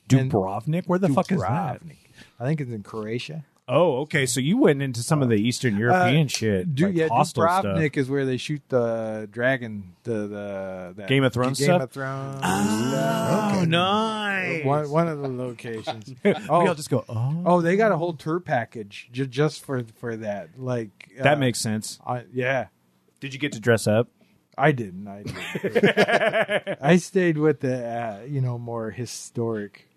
Dubrovnik? 0.10 0.86
Where 0.88 1.00
the 1.00 1.10
fuck 1.10 1.32
is 1.32 1.42
that? 1.42 1.82
Dubrovnik. 1.84 1.98
I 2.40 2.46
think 2.46 2.62
it's 2.62 2.72
in 2.72 2.84
Croatia. 2.84 3.46
Oh, 3.68 4.00
okay. 4.02 4.26
So 4.26 4.42
you 4.42 4.58
went 4.58 4.82
into 4.82 5.02
some 5.02 5.22
of 5.22 5.30
the 5.30 5.36
Eastern 5.38 5.78
European 5.78 6.28
shit. 6.28 6.76
Du- 6.76 6.88
like 6.88 6.96
yeah, 6.96 7.08
hostile 7.08 7.44
stuff. 7.44 7.64
Dubrovnik 7.64 7.96
is 7.96 8.10
where 8.10 8.26
they 8.26 8.36
shoot 8.36 8.62
the 8.68 9.30
dragon, 9.32 9.94
the 10.04 10.28
the 10.28 10.94
that 10.98 11.08
Game 11.08 11.24
of 11.24 11.32
Thrones 11.32 11.58
Game 11.60 11.68
stuff? 11.68 11.82
of 11.84 11.92
Thrones. 11.92 12.42
Oh, 12.44 13.50
stuff. 13.56 13.68
nice. 13.68 14.66
One 14.66 14.90
one 14.90 15.08
of 15.08 15.22
the 15.22 15.30
locations. 15.30 16.14
we 16.24 16.34
Oh, 16.50 16.68
all 16.68 16.76
just 16.76 16.90
go, 16.90 17.06
oh. 17.08 17.44
oh, 17.46 17.62
they 17.62 17.78
got 17.78 17.92
a 17.94 17.98
whole 17.98 18.14
tour 18.14 18.40
package 18.42 19.08
ju- 19.14 19.28
just 19.28 19.64
for 19.64 19.84
for 20.00 20.18
that. 20.18 20.50
Like 20.60 21.12
That 21.20 21.38
uh, 21.38 21.40
makes 21.40 21.60
sense. 21.62 22.00
I, 22.06 22.24
yeah. 22.34 22.68
Did 23.22 23.34
you 23.34 23.40
get 23.40 23.54
to 23.54 23.60
dress 23.62 23.88
up? 23.88 24.10
I 24.58 24.72
didn't. 24.72 25.08
I 25.08 25.24
didn't. 25.24 26.78
I 26.82 26.98
stayed 26.98 27.38
with 27.38 27.62
the 27.62 27.86
uh, 27.86 28.20
you 28.28 28.42
know 28.42 28.58
more 28.58 28.92
historic. 28.92 29.88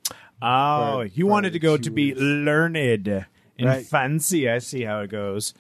Oh, 0.43 1.01
For- 1.01 1.07
you 1.07 1.27
wanted 1.27 1.53
to 1.55 1.59
go 1.59 1.77
to 1.77 1.91
be 1.91 2.15
learned 2.15 2.77
and 2.77 3.27
Right. 3.61 3.87
fancy. 3.87 4.49
I 4.51 4.59
see 4.59 4.83
how 4.83 5.01
it 5.01 5.11
goes. 5.11 5.55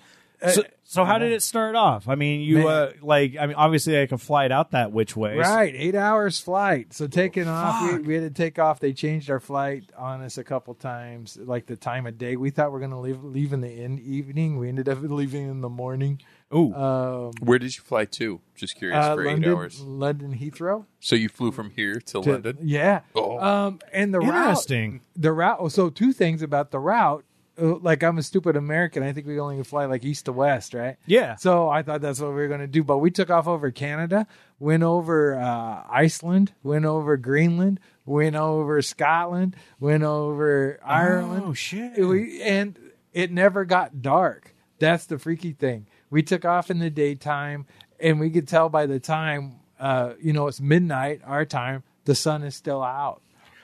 So, 0.48 0.62
Uh, 0.62 0.64
so 0.84 1.04
how 1.04 1.18
did 1.18 1.32
it 1.32 1.42
start 1.42 1.74
off? 1.76 2.08
I 2.08 2.16
mean, 2.16 2.40
you 2.42 2.68
uh, 2.68 2.92
like, 3.00 3.36
I 3.40 3.46
mean, 3.46 3.54
obviously, 3.56 4.00
I 4.00 4.06
could 4.06 4.20
fly 4.20 4.44
it 4.44 4.52
out 4.52 4.72
that 4.72 4.92
which 4.92 5.16
way. 5.16 5.36
Right, 5.38 5.72
eight 5.76 5.94
hours 5.94 6.38
flight. 6.40 6.92
So 6.92 7.06
taking 7.06 7.48
off, 7.48 7.92
we, 7.92 7.98
we 8.00 8.14
had 8.14 8.24
to 8.24 8.30
take 8.30 8.58
off. 8.58 8.80
They 8.80 8.92
changed 8.92 9.30
our 9.30 9.40
flight 9.40 9.84
on 9.96 10.20
us 10.22 10.36
a 10.36 10.44
couple 10.44 10.74
times, 10.74 11.38
like 11.40 11.66
the 11.66 11.76
time 11.76 12.06
of 12.06 12.18
day. 12.18 12.36
We 12.36 12.50
thought 12.50 12.72
we 12.72 12.78
are 12.78 12.80
gonna 12.80 13.00
leave 13.00 13.22
leave 13.24 13.52
in 13.52 13.60
the 13.62 13.72
in- 13.72 13.98
evening. 14.00 14.58
We 14.58 14.68
ended 14.68 14.88
up 14.88 14.98
leaving 15.02 15.48
in 15.48 15.60
the 15.62 15.70
morning. 15.70 16.20
Ooh, 16.54 16.73
Um, 16.75 17.32
Where 17.40 17.58
did 17.58 17.75
you 17.76 17.82
fly 17.82 18.04
to? 18.04 18.40
Just 18.54 18.76
curious 18.76 19.04
uh, 19.04 19.14
for 19.16 19.25
London, 19.25 19.44
eight 19.50 19.54
hours. 19.54 19.80
London 19.80 20.38
Heathrow. 20.38 20.84
So 21.00 21.16
you 21.16 21.28
flew 21.28 21.50
from 21.52 21.70
here 21.70 21.94
to, 21.94 22.23
to- 22.23 22.32
London. 22.32 22.58
Yeah. 22.62 23.00
Oh. 23.14 23.38
Um, 23.38 23.80
and 23.92 24.14
the 24.14 24.20
route, 24.20 24.28
interesting. 24.50 25.00
the 25.16 25.32
route. 25.32 25.73
So 25.73 25.90
two 25.90 26.12
things 26.12 26.42
about 26.42 26.70
the 26.70 26.78
route. 26.78 27.25
Uh, 27.61 27.76
Like 27.76 28.02
I'm 28.02 28.18
a 28.18 28.23
stupid 28.23 28.56
American. 28.56 29.02
I 29.02 29.12
think 29.12 29.26
we 29.26 29.38
only 29.40 29.62
fly 29.64 29.87
like 29.87 30.04
east 30.04 30.25
to 30.26 30.32
west, 30.32 30.75
right? 30.75 30.96
Yeah. 31.06 31.37
So 31.37 31.68
I 31.68 31.82
thought 31.82 32.00
that's 32.00 32.20
what 32.20 32.28
we 32.30 32.34
were 32.37 32.49
going 32.49 32.61
to 32.61 32.66
do. 32.66 32.82
But 32.84 32.99
we 32.99 33.11
took 33.11 33.30
off 33.30 33.46
over 33.49 33.70
Canada, 33.70 34.26
went 34.58 34.82
over 34.82 35.38
uh, 35.38 35.82
Iceland, 35.90 36.52
went 36.62 36.84
over 36.84 37.16
Greenland, 37.16 37.78
went 38.06 38.34
over 38.37 38.80
Scotland, 38.82 39.54
went 39.80 40.02
over 40.02 40.78
Ireland. 40.84 41.44
Oh, 41.46 41.52
shit. 41.54 41.96
We, 41.99 42.42
and 42.42 42.78
it 43.12 43.30
never 43.30 43.64
got 43.64 44.02
dark. 44.02 44.52
That's 44.80 45.06
the 45.06 45.18
freaky 45.20 45.52
thing. 45.52 45.87
We 46.14 46.23
took 46.23 46.44
off 46.44 46.71
in 46.71 46.78
the 46.78 46.90
daytime, 46.90 47.66
and 47.99 48.21
we 48.21 48.30
could 48.30 48.47
tell 48.47 48.68
by 48.68 48.87
the 48.87 49.00
time, 49.00 49.56
uh, 49.80 50.12
you 50.23 50.33
know, 50.33 50.47
it's 50.47 50.61
midnight 50.61 51.23
our 51.25 51.44
time, 51.44 51.83
the 52.04 52.14
sun 52.14 52.44
is 52.44 52.54
still 52.54 52.85
out. 52.85 53.21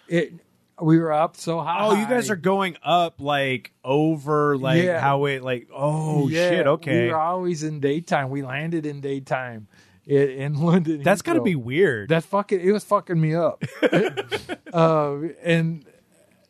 It 0.09 0.35
We 0.83 0.99
were 0.99 1.13
up 1.13 1.37
so 1.37 1.61
high. 1.61 1.87
Oh, 1.87 1.95
you 1.95 2.07
guys 2.09 2.29
are 2.29 2.35
going 2.35 2.77
up 2.83 3.21
like 3.21 3.71
over 3.85 4.57
like 4.57 4.83
Yeah. 4.83 4.99
how 5.01 5.27
it 5.27 5.45
like 5.45 5.69
oh 5.73 6.29
Yeah, 6.29 6.49
shit 6.51 6.67
okay 6.67 7.05
We 7.05 7.11
were 7.13 7.21
always 7.21 7.63
in 7.63 7.79
daytime. 7.79 8.31
We 8.31 8.43
landed 8.43 8.85
in 8.85 9.01
daytime 9.01 9.69
in, 10.07 10.29
in 10.31 10.55
London. 10.69 11.03
that's 11.05 11.23
got 11.23 11.35
to 11.35 11.43
be 11.43 11.55
weird. 11.55 12.09
That's 12.09 12.27
fucking. 12.27 12.61
It 12.61 12.73
was 12.73 12.83
fucking 12.83 13.21
me 13.21 13.35
up. 13.37 13.63
uh, 14.73 15.17
and 15.45 15.85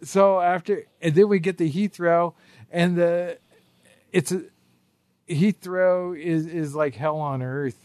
so 0.02 0.40
after, 0.40 0.86
and 1.02 1.14
then 1.14 1.28
we 1.28 1.40
get 1.40 1.58
to 1.58 1.68
Heathrow, 1.68 2.32
and 2.70 2.96
the 2.96 3.36
it's 4.12 4.32
a 4.32 4.44
Heathrow 5.30 6.18
is 6.18 6.46
is 6.46 6.74
like 6.74 6.94
hell 6.94 7.18
on 7.18 7.42
earth. 7.42 7.76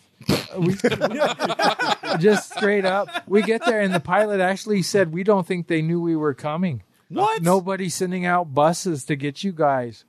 we, 0.57 0.73
just 2.19 2.53
straight 2.53 2.85
up, 2.85 3.09
we 3.27 3.41
get 3.41 3.65
there, 3.65 3.81
and 3.81 3.93
the 3.93 3.99
pilot 3.99 4.39
actually 4.39 4.81
said, 4.81 5.13
"We 5.13 5.23
don't 5.23 5.45
think 5.45 5.67
they 5.67 5.81
knew 5.81 6.01
we 6.01 6.15
were 6.15 6.33
coming. 6.33 6.83
What? 7.09 7.43
Nobody's 7.43 7.93
sending 7.93 8.25
out 8.25 8.53
buses 8.53 9.05
to 9.05 9.15
get 9.15 9.43
you 9.43 9.51
guys." 9.51 10.05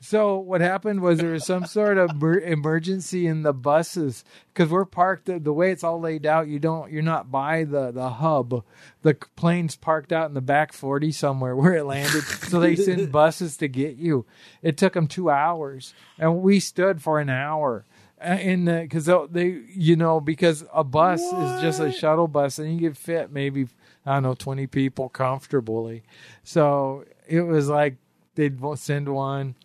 So 0.00 0.38
what 0.38 0.60
happened 0.60 1.00
was 1.00 1.18
there 1.18 1.32
was 1.32 1.44
some 1.44 1.66
sort 1.66 1.98
of 1.98 2.14
mer- 2.20 2.38
emergency 2.40 3.26
in 3.26 3.42
the 3.42 3.52
buses 3.52 4.24
because 4.52 4.70
we're 4.70 4.84
parked 4.84 5.26
the, 5.26 5.40
the 5.40 5.52
way 5.52 5.72
it's 5.72 5.82
all 5.82 6.00
laid 6.00 6.24
out. 6.24 6.46
You 6.46 6.60
don't, 6.60 6.90
you're 6.92 7.02
not 7.02 7.30
by 7.32 7.64
the 7.64 7.90
the 7.90 8.08
hub. 8.10 8.64
The 9.02 9.14
plane's 9.34 9.76
parked 9.76 10.12
out 10.12 10.28
in 10.28 10.34
the 10.34 10.40
back 10.40 10.72
forty 10.72 11.10
somewhere 11.10 11.56
where 11.56 11.74
it 11.74 11.84
landed. 11.84 12.22
so 12.22 12.60
they 12.60 12.76
send 12.76 13.10
buses 13.12 13.56
to 13.56 13.68
get 13.68 13.96
you. 13.96 14.24
It 14.62 14.76
took 14.76 14.92
them 14.92 15.08
two 15.08 15.30
hours, 15.30 15.94
and 16.18 16.42
we 16.42 16.60
stood 16.60 17.02
for 17.02 17.18
an 17.18 17.28
hour. 17.28 17.84
in 18.22 18.66
the 18.66 18.80
because 18.82 19.06
they, 19.30 19.62
you 19.74 19.96
know, 19.96 20.20
because 20.20 20.64
a 20.72 20.84
bus 20.84 21.20
is 21.20 21.60
just 21.60 21.80
a 21.80 21.90
shuttle 21.90 22.28
bus, 22.28 22.60
and 22.60 22.72
you 22.72 22.88
could 22.88 22.96
fit 22.98 23.32
maybe 23.32 23.66
I 24.06 24.14
don't 24.14 24.22
know 24.22 24.34
twenty 24.34 24.68
people 24.68 25.08
comfortably. 25.08 26.04
So 26.44 27.04
it 27.26 27.42
was 27.42 27.68
like 27.68 27.96
they'd 28.36 28.60
send 28.76 29.08
one 29.08 29.56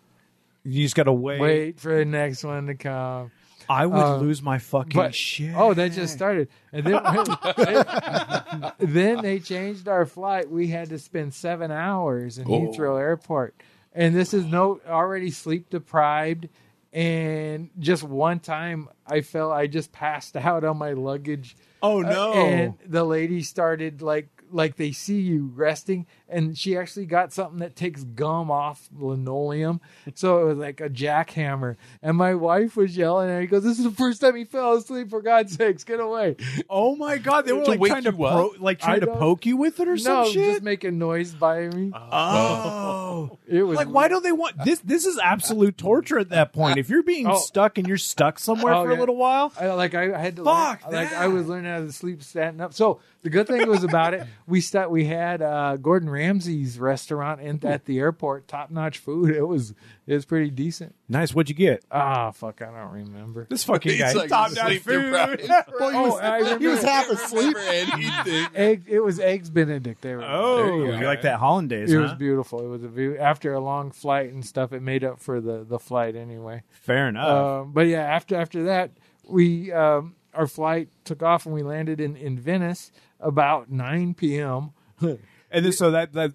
you 0.63 0.83
just 0.83 0.95
got 0.95 1.03
to 1.03 1.13
wait. 1.13 1.39
wait 1.39 1.79
for 1.79 1.95
the 1.97 2.05
next 2.05 2.43
one 2.43 2.67
to 2.67 2.75
come. 2.75 3.31
I 3.69 3.85
would 3.85 3.97
Uh, 3.97 4.17
lose 4.17 4.41
my 4.41 4.57
fucking 4.57 4.91
But 4.93 5.15
shit. 5.15 5.53
oh, 5.55 5.73
that 5.73 5.93
just 5.93 6.13
started, 6.13 6.49
and 6.73 6.85
then 6.85 7.01
then 8.79 9.21
they 9.21 9.39
changed 9.39 9.87
our 9.87 10.05
flight. 10.05 10.49
We 10.49 10.67
had 10.67 10.89
to 10.89 10.99
spend 10.99 11.33
seven 11.33 11.71
hours 11.71 12.37
in 12.37 12.45
Oh. 12.47 12.51
Heathrow 12.67 12.99
Airport, 12.99 13.55
and 13.93 14.15
this 14.15 14.33
is 14.33 14.45
no 14.45 14.79
already 14.87 15.31
sleep 15.31 15.69
deprived. 15.69 16.49
And 16.91 17.71
just 17.79 18.03
one 18.03 18.39
time, 18.39 18.87
I 19.07 19.21
felt 19.21 19.51
I 19.51 19.65
just 19.65 19.91
passed 19.91 20.35
out 20.37 20.63
on 20.63 20.77
my 20.77 20.91
luggage. 20.93 21.55
oh 21.81 22.03
Uh, 22.03 22.09
no. 22.09 22.33
and 22.33 22.73
the 22.85 23.03
lady 23.03 23.41
started 23.41 24.01
like 24.01 24.27
like 24.51 24.75
they 24.75 24.91
see 24.91 25.19
you 25.19 25.51
resting 25.55 26.05
and 26.33 26.57
she 26.57 26.75
actually 26.77 27.05
got 27.05 27.31
something 27.31 27.59
that 27.59 27.75
takes 27.75 28.03
gum 28.03 28.49
off 28.51 28.89
linoleum 28.97 29.79
so 30.15 30.41
it 30.41 30.45
was 30.45 30.57
like 30.57 30.81
a 30.81 30.89
jackhammer 30.89 31.75
and 32.01 32.17
my 32.17 32.33
wife 32.35 32.75
was 32.75 32.97
yelling 32.97 33.29
at 33.29 33.33
her 33.33 33.41
he 33.41 33.47
goes 33.47 33.63
this 33.63 33.77
is 33.77 33.83
the 33.85 33.91
first 33.91 34.19
time 34.21 34.35
he 34.35 34.43
fell 34.43 34.73
asleep 34.73 35.09
for 35.09 35.21
god's 35.21 35.53
sakes 35.55 35.83
get 35.83 35.99
away 35.99 36.35
oh 36.69 36.95
my 36.95 37.17
god, 37.17 37.45
they 37.45 37.53
were 37.53 37.63
like 37.65 37.79
trying 37.81 38.03
to 38.03 38.11
pro- 38.13 38.51
like 38.59 38.79
trying 38.79 38.99
to 39.01 39.07
poke 39.07 39.45
you 39.45 39.55
with 39.57 39.79
it 39.79 39.87
or 39.87 39.97
some 39.97 40.23
no 40.25 40.29
shit. 40.31 40.51
just 40.53 40.63
making 40.63 40.97
noise 40.97 41.33
by 41.33 41.67
me 41.69 41.91
oh. 41.93 43.37
it 43.47 43.63
was 43.63 43.77
Like, 43.77 43.87
why 43.89 44.07
don't 44.07 44.23
they 44.23 44.31
want 44.31 44.55
this? 44.63 44.79
This 44.79 45.05
is 45.05 45.19
absolute 45.19 45.77
torture 45.77 46.17
at 46.19 46.29
that 46.29 46.53
point. 46.53 46.77
If 46.77 46.89
you're 46.89 47.03
being 47.03 47.27
Oh. 47.33 47.37
stuck 47.37 47.77
and 47.77 47.87
you're 47.87 47.97
stuck 47.97 48.39
somewhere 48.39 48.73
Oh, 48.73 48.83
for 48.83 48.91
a 48.91 48.99
little 48.99 49.15
while, 49.15 49.51
I, 49.59 49.67
like 49.73 49.93
I, 49.95 50.13
I 50.13 50.17
had 50.17 50.35
to 50.37 50.43
Fuck 50.43 50.83
learn, 50.85 50.93
like. 50.93 51.13
I 51.13 51.27
was 51.27 51.47
learning 51.47 51.71
how 51.71 51.79
to 51.81 51.91
sleep 51.91 52.21
standing 52.23 52.61
up. 52.61 52.73
So 52.73 52.99
the 53.21 53.29
good 53.29 53.47
thing 53.47 53.67
was 53.69 53.83
about 53.83 54.13
it, 54.13 54.25
we 54.47 54.59
st- 54.61 54.89
we 54.89 55.05
had 55.05 55.41
uh, 55.41 55.77
Gordon 55.77 56.09
Ramsay's 56.27 56.79
restaurant 56.79 57.41
in, 57.41 57.59
at 57.65 57.85
the 57.85 57.99
airport, 57.99 58.47
top 58.47 58.71
notch 58.71 58.97
food. 58.99 59.29
It 59.35 59.43
was 59.43 59.73
it 60.07 60.13
was 60.13 60.25
pretty 60.25 60.49
decent. 60.49 60.95
nice. 61.09 61.33
What'd 61.35 61.49
you 61.49 61.55
get? 61.55 61.83
Ah, 61.91 62.31
fuck, 62.31 62.61
I 62.61 62.65
don't 62.65 62.91
remember. 62.91 63.45
This 63.49 63.63
fucking 63.65 63.97
guy. 63.97 64.13
like 64.13 64.29
top 64.29 64.51
notch 64.53 64.77
food. 64.79 65.01
deprived. 65.11 65.41
Well, 65.79 65.89
he, 65.91 65.97
Oh, 65.97 66.03
was, 66.11 66.19
I 66.21 66.37
he 66.37 66.43
was 66.43 66.79
remember- 66.79 66.87
half 66.87 67.09
asleep. 67.09 67.57
Anything? 67.59 68.47
Egg, 68.55 68.83
it 68.87 68.99
was 69.01 69.19
eggs 69.19 69.49
Benedict. 69.49 70.01
They 70.01 70.15
were. 70.15 70.23
Oh, 70.25 70.57
There 70.57 70.75
you 70.77 70.99
you, 70.99 71.05
like 71.05 71.21
that 71.23 71.39
hollandaise? 71.39 71.91
it 71.91 71.95
huh? 71.95 72.03
was 72.03 72.13
beautiful. 72.13 72.61
It 72.61 72.67
was 72.67 72.83
a 72.83 72.87
view 72.89 73.17
after 73.17 73.53
a 73.53 73.59
long 73.59 73.91
flight 73.91 74.31
and 74.31 74.45
stuff. 74.45 74.71
It 74.73 74.81
made 74.81 75.03
up 75.03 75.19
for 75.19 75.41
the 75.41 75.63
the 75.67 75.79
flight 75.79 76.15
anyway. 76.15 76.63
Fair 76.71 77.09
enough. 77.09 77.27
Um, 77.65 77.71
but 77.73 77.87
yeah, 77.87 78.01
after 78.03 78.35
after 78.35 78.63
that, 78.63 78.91
we 79.27 79.71
um, 79.71 80.15
our 80.33 80.47
flight 80.47 80.87
took 81.05 81.21
off 81.21 81.45
and 81.45 81.53
we 81.53 81.63
landed 81.63 81.99
in 81.99 82.15
in 82.15 82.39
Venice 82.39 82.91
about 83.19 83.69
nine 83.71 84.13
p.m. 84.13 84.71
and 85.53 85.63
then, 85.65 85.71
so 85.71 85.91
that 85.91 86.11
that 86.13 86.33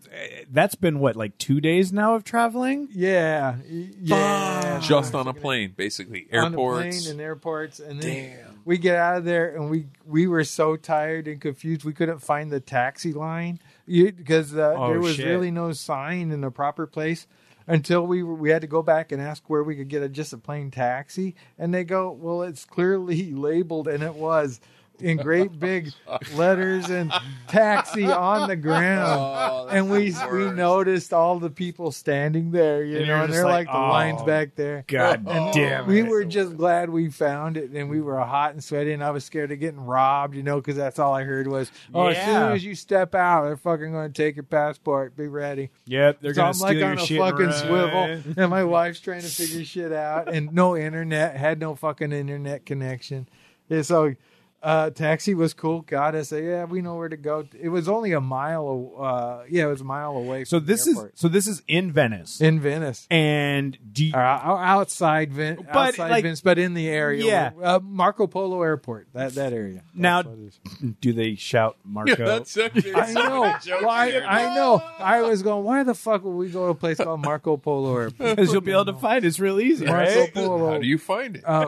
that's 0.51 0.75
been 0.77 0.99
what 1.01 1.17
like 1.17 1.37
two 1.37 1.61
days 1.61 1.93
now 1.93 2.15
of 2.15 2.25
traveling. 2.25 2.89
Yeah, 2.93 3.57
yeah. 3.69 4.81
Just 4.83 5.15
on 5.15 5.27
a 5.29 5.35
plane, 5.35 5.75
basically. 5.77 6.27
On 6.33 6.53
the 6.53 6.59
Airports. 6.59 7.03
plane 7.03 7.11
and 7.13 7.21
airports, 7.21 7.81
and 7.81 8.01
then 8.01 8.39
we 8.65 8.79
get 8.79 8.97
out 8.97 9.17
of 9.19 9.25
there, 9.25 9.55
and 9.55 9.69
we 9.71 9.87
we 10.07 10.27
were 10.27 10.45
so 10.45 10.77
tired 10.77 11.29
and 11.29 11.41
confused, 11.41 11.85
we 11.85 11.93
couldn't 11.93 12.21
find 12.21 12.51
the 12.51 12.61
taxi 12.61 13.13
line 13.13 13.59
because 13.87 14.55
uh, 14.57 14.75
Oh, 14.77 14.89
there 14.91 15.01
was 15.01 15.17
shit. 15.17 15.27
really 15.27 15.51
no 15.51 15.73
sign 15.73 16.31
in 16.31 16.41
the 16.41 16.51
proper 16.51 16.87
place 16.87 17.27
until 17.67 18.07
we 18.07 18.23
were, 18.23 18.35
we 18.35 18.51
had 18.51 18.63
to 18.63 18.67
go 18.67 18.83
back 18.83 19.13
and 19.13 19.21
ask 19.21 19.43
where 19.51 19.63
we 19.63 19.77
could 19.77 19.89
get 19.89 20.03
a, 20.03 20.09
just 20.09 20.33
a 20.33 20.39
plain 20.39 20.71
taxi, 20.71 21.35
and 21.59 21.75
they 21.75 21.85
go, 21.85 22.11
well, 22.13 22.43
it's 22.43 22.65
clearly 22.65 23.33
labeled, 23.33 23.89
and 23.89 24.03
it 24.03 24.15
was. 24.15 24.61
In 25.01 25.17
great 25.17 25.59
big 25.61 25.93
letters 26.35 26.91
and 26.91 27.13
taxi 27.47 28.05
on 28.07 28.49
the 28.49 28.57
ground, 28.57 29.09
Oh, 29.09 29.69
and 29.71 29.91
we 29.91 30.15
we 30.33 30.51
noticed 30.51 31.13
all 31.13 31.39
the 31.39 31.51
people 31.51 31.93
standing 31.93 32.51
there, 32.51 32.83
you 32.85 32.99
And 32.99 33.07
know, 33.07 33.25
and 33.25 33.33
they're 33.33 33.45
like, 33.45 33.69
like, 33.69 33.75
the 33.75 33.79
lines 33.81 34.19
"Oh, 34.23 34.27
back 34.27 34.55
there. 34.57 34.85
God 34.89 35.27
And 35.29 35.53
damn 35.55 35.87
we 35.87 36.01
it. 36.01 36.09
were 36.09 36.25
just 36.25 36.57
glad 36.57 36.91
we 36.91 37.11
found 37.11 37.57
it, 37.57 37.71
and 37.71 37.89
we 37.89 38.01
were 38.01 38.19
hot 38.19 38.53
and 38.53 38.63
sweaty, 38.63 38.93
and 38.93 39.03
I 39.05 39.11
was 39.11 39.25
scared 39.25 39.53
of 39.53 39.61
getting 39.61 39.81
robbed, 39.81 40.35
you 40.35 40.43
know, 40.43 40.57
because 40.57 40.77
that's 40.77 40.99
all 40.99 41.15
I 41.15 41.23
heard 41.25 41.47
was, 41.47 41.71
"Oh, 41.95 42.07
as 42.07 42.17
soon 42.25 42.53
as 42.53 42.65
you 42.65 42.75
step 42.75 43.15
out, 43.15 43.45
they're 43.45 43.57
fucking 43.57 43.93
going 43.93 44.13
to 44.13 44.23
take 44.23 44.37
your 44.37 44.43
passport. 44.45 45.17
Be 45.17 45.27
ready." 45.29 45.71
Yep, 45.87 46.19
they're 46.21 46.35
so 46.35 46.39
gonna 46.39 46.49
I'm 46.49 46.55
steal 46.55 46.67
like 46.69 46.77
your 46.79 46.87
on 46.89 46.99
a 46.99 47.07
shit 47.07 47.19
fucking 47.21 47.47
right. 47.47 47.55
swivel, 47.55 48.23
and 48.37 48.51
my 48.51 48.65
wife's 48.65 49.01
trying 49.01 49.23
to 49.23 49.29
figure 49.29 49.65
shit 49.65 49.93
out, 49.93 50.33
and 50.33 50.53
no 50.53 50.77
internet, 50.77 51.37
had 51.37 51.61
no 51.61 51.75
fucking 51.75 52.13
internet 52.13 52.67
connection. 52.67 53.29
Yeah, 53.69 53.83
so 53.83 54.15
uh, 54.63 54.91
taxi 54.91 55.35
was 55.35 55.55
cool. 55.55 55.83
Got 55.83 56.15
us. 56.15 56.33
Yeah, 56.33 56.65
we 56.65 56.83
know 56.83 56.97
where 56.97 57.09
to 57.09 57.17
go. 57.17 57.47
It 57.61 57.69
was 57.69 57.89
only 57.89 58.13
a 58.13 58.21
mile. 58.21 58.93
Uh, 58.99 59.45
yeah, 59.49 59.65
it 59.65 59.69
was 59.69 59.81
a 59.81 59.85
mile 59.85 60.17
away. 60.17 60.45
So 60.45 60.59
from 60.59 60.67
the 60.67 60.73
this 60.73 60.87
is 60.87 60.99
so 61.15 61.29
this 61.29 61.47
is 61.47 61.63
in 61.69 61.93
Venice, 61.93 62.41
in 62.41 62.59
Venice. 62.61 63.07
and 63.11 63.79
do 63.93 64.07
you, 64.07 64.15
Or 64.15 64.21
ou- 64.21 64.25
outside 64.59 65.33
Vin, 65.33 65.57
But, 65.57 65.77
outside 65.77 66.11
like- 66.11 66.23
Venice, 66.25 66.41
but 66.41 66.59
in 66.59 66.75
the 66.75 66.89
area. 66.89 67.25
Yeah. 67.25 67.51
where- 67.53 67.67
uh, 67.67 67.81
Marco 67.81 68.27
Polo 68.27 68.63
Airport. 68.63 69.09
That 69.15 69.35
that 69.37 69.53
area. 69.53 69.83
That's 69.87 69.87
Now- 69.95 70.23
what 70.23 70.39
it 70.39 70.47
is. 70.49 70.61
do 71.01 71.13
they 71.13 71.35
shout 71.37 71.77
Marco? 71.85 72.11
Yeah, 72.11 72.25
that's 72.25 72.57
actually 72.57 72.95
I 72.97 73.13
know. 73.13 73.55
Why? 73.83 74.11
here. 74.11 74.25
I 74.27 74.55
know. 74.57 74.83
I 74.99 75.23
was 75.23 75.43
going. 75.43 75.65
Why 75.65 75.83
the 75.85 75.95
fuck 75.95 76.25
would 76.25 76.33
we 76.37 76.49
go 76.49 76.65
to 76.67 76.71
a 76.71 76.75
place 76.75 76.97
called 76.99 77.21
Marco 77.25 77.57
Polo 77.57 77.97
Airport? 77.97 78.19
Because 78.39 78.53
you'll 78.53 78.61
be 78.61 78.73
able 78.73 78.87
to 78.87 78.95
find 78.95 79.25
it. 79.25 79.29
it's 79.29 79.39
real 79.41 79.61
easy, 79.61 79.87
Marco 79.87 80.21
right? 80.21 80.35
Polo. 80.35 80.71
How 80.73 80.79
do 80.79 80.87
you 80.87 80.99
find 80.99 81.37
it? 81.37 81.43
Uh, 81.47 81.67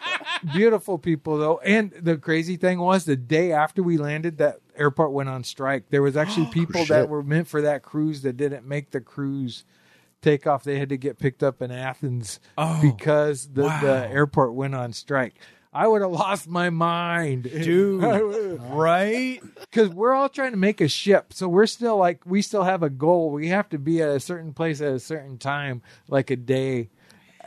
beautiful 0.52 0.98
people 0.98 1.38
though, 1.38 1.58
and 1.58 1.92
the 2.00 2.16
crazy 2.20 2.56
thing 2.56 2.78
was 2.78 3.04
the 3.04 3.16
day 3.16 3.52
after 3.52 3.82
we 3.82 3.96
landed, 3.96 4.38
that 4.38 4.60
airport 4.76 5.12
went 5.12 5.28
on 5.28 5.44
strike. 5.44 5.90
There 5.90 6.02
was 6.02 6.16
actually 6.16 6.46
oh, 6.48 6.50
people 6.50 6.84
that 6.86 7.08
were 7.08 7.22
meant 7.22 7.48
for 7.48 7.62
that 7.62 7.82
cruise 7.82 8.22
that 8.22 8.36
didn't 8.36 8.66
make 8.66 8.90
the 8.90 9.00
cruise 9.00 9.64
take 10.22 10.46
off. 10.46 10.64
They 10.64 10.78
had 10.78 10.90
to 10.90 10.96
get 10.96 11.18
picked 11.18 11.42
up 11.42 11.62
in 11.62 11.70
Athens 11.70 12.40
oh, 12.58 12.78
because 12.82 13.48
the, 13.48 13.62
the 13.62 14.08
airport 14.10 14.54
went 14.54 14.74
on 14.74 14.92
strike. 14.92 15.34
I 15.72 15.86
would 15.86 16.02
have 16.02 16.10
lost 16.10 16.48
my 16.48 16.70
mind, 16.70 17.44
Dude. 17.62 18.02
right? 18.60 19.40
because 19.60 19.88
we're 19.90 20.12
all 20.12 20.28
trying 20.28 20.50
to 20.50 20.56
make 20.56 20.80
a 20.80 20.88
ship. 20.88 21.32
So 21.32 21.48
we're 21.48 21.66
still 21.66 21.96
like 21.96 22.22
we 22.26 22.42
still 22.42 22.64
have 22.64 22.82
a 22.82 22.90
goal. 22.90 23.30
We 23.30 23.48
have 23.48 23.68
to 23.70 23.78
be 23.78 24.02
at 24.02 24.08
a 24.08 24.20
certain 24.20 24.52
place 24.52 24.80
at 24.80 24.92
a 24.92 24.98
certain 24.98 25.38
time, 25.38 25.82
like 26.08 26.30
a 26.30 26.36
day. 26.36 26.90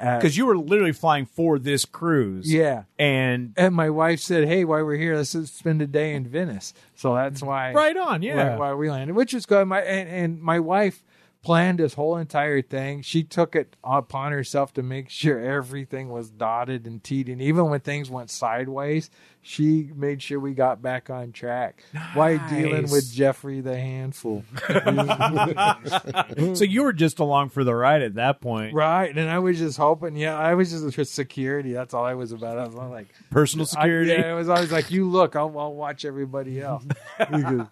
Uh, 0.04 0.18
Because 0.18 0.36
you 0.38 0.46
were 0.46 0.58
literally 0.58 0.92
flying 0.92 1.26
for 1.26 1.58
this 1.58 1.86
cruise. 1.86 2.52
yeah. 2.52 2.84
And 3.00 3.54
And 3.56 3.74
my 3.74 3.90
wife 3.90 4.20
said, 4.20 4.48
"Hey, 4.48 4.66
while 4.66 4.84
we're 4.86 4.98
here, 4.98 5.16
let's 5.16 5.30
spend 5.52 5.82
a 5.82 5.88
day 5.88 6.14
in 6.14 6.28
Venice." 6.28 6.74
So 6.96 7.16
that's 7.16 7.42
why, 7.42 7.74
right 7.74 7.96
on, 7.96 8.22
yeah. 8.22 8.58
why, 8.58 8.70
why 8.72 8.74
we 8.74 8.90
landed, 8.90 9.16
which 9.16 9.34
is 9.34 9.46
good. 9.46 9.66
My 9.68 9.82
and, 9.82 10.10
and 10.10 10.42
my 10.42 10.60
wife 10.60 11.04
planned 11.44 11.80
this 11.80 11.94
whole 11.94 12.18
entire 12.18 12.62
thing. 12.62 13.02
She 13.02 13.24
took 13.24 13.56
it 13.56 13.76
upon 13.84 14.32
herself 14.32 14.74
to 14.74 14.84
make 14.84 15.10
sure 15.10 15.40
everything 15.40 16.10
was 16.10 16.30
dotted 16.30 16.88
and 16.88 17.04
teed, 17.04 17.30
and 17.30 17.42
even 17.42 17.70
when 17.70 17.82
things 17.82 18.10
went 18.10 18.30
sideways, 18.30 19.10
she 19.42 19.90
made 19.96 20.22
sure 20.22 20.40
we 20.40 20.54
got 20.54 20.82
back 20.82 21.10
on 21.10 21.34
track. 21.34 21.84
Why 22.14 22.38
dealing 22.50 22.84
with 22.90 23.12
Jeffrey 23.14 23.60
the 23.60 23.78
handful? 23.78 24.44
so 26.56 26.64
you 26.64 26.84
were 26.84 26.94
just 26.94 27.20
along 27.20 27.50
for 27.50 27.66
the 27.66 27.76
ride 27.76 28.02
at 28.02 28.16
that 28.16 28.40
point. 28.40 28.74
right, 28.74 29.16
and 29.16 29.30
I 29.30 29.40
was 29.40 29.60
just 29.60 29.78
hoping. 29.78 30.16
Yeah, 30.16 30.38
I 30.38 30.56
was 30.56 30.72
just 30.72 30.96
for 30.96 31.04
security. 31.04 31.74
That's 31.74 31.94
all 31.94 32.06
I 32.06 32.14
was 32.14 32.32
about. 32.32 32.58
I 32.58 32.66
was 32.66 32.76
like. 32.76 33.08
Personal 33.30 33.66
I- 33.66 33.70
security. 33.70 34.12
yeah, 34.12 34.32
it 34.32 34.36
was 34.36 34.48
always 34.48 34.72
like, 34.72 34.92
you 34.92 35.10
look, 35.10 35.36
I'll, 35.36 35.58
I'll 35.60 35.74
watch 35.74 36.06
everybody 36.06 36.62
else. 36.62 36.86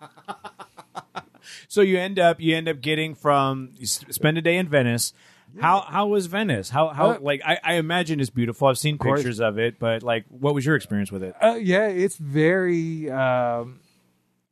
So 1.67 1.81
you 1.81 1.97
end 1.97 2.19
up 2.19 2.39
you 2.39 2.55
end 2.55 2.67
up 2.67 2.81
getting 2.81 3.15
from 3.15 3.71
you 3.75 3.85
spend 3.87 4.37
a 4.37 4.41
day 4.41 4.57
in 4.57 4.67
Venice. 4.67 5.13
How 5.59 5.81
how 5.81 6.07
was 6.07 6.27
Venice? 6.27 6.69
How 6.69 6.89
how 6.89 7.11
Uh, 7.11 7.19
like 7.19 7.41
I, 7.45 7.59
I 7.63 7.73
imagine 7.73 8.19
it's 8.19 8.29
beautiful. 8.29 8.67
I've 8.67 8.77
seen 8.77 8.97
course. 8.97 9.19
pictures 9.19 9.41
of 9.41 9.59
it, 9.59 9.79
but 9.79 10.01
like, 10.01 10.25
what 10.29 10.53
was 10.53 10.65
your 10.65 10.75
experience 10.75 11.11
with 11.11 11.23
it? 11.23 11.35
Uh, 11.41 11.57
yeah, 11.61 11.87
it's 11.87 12.15
very, 12.15 13.09
um, 13.11 13.81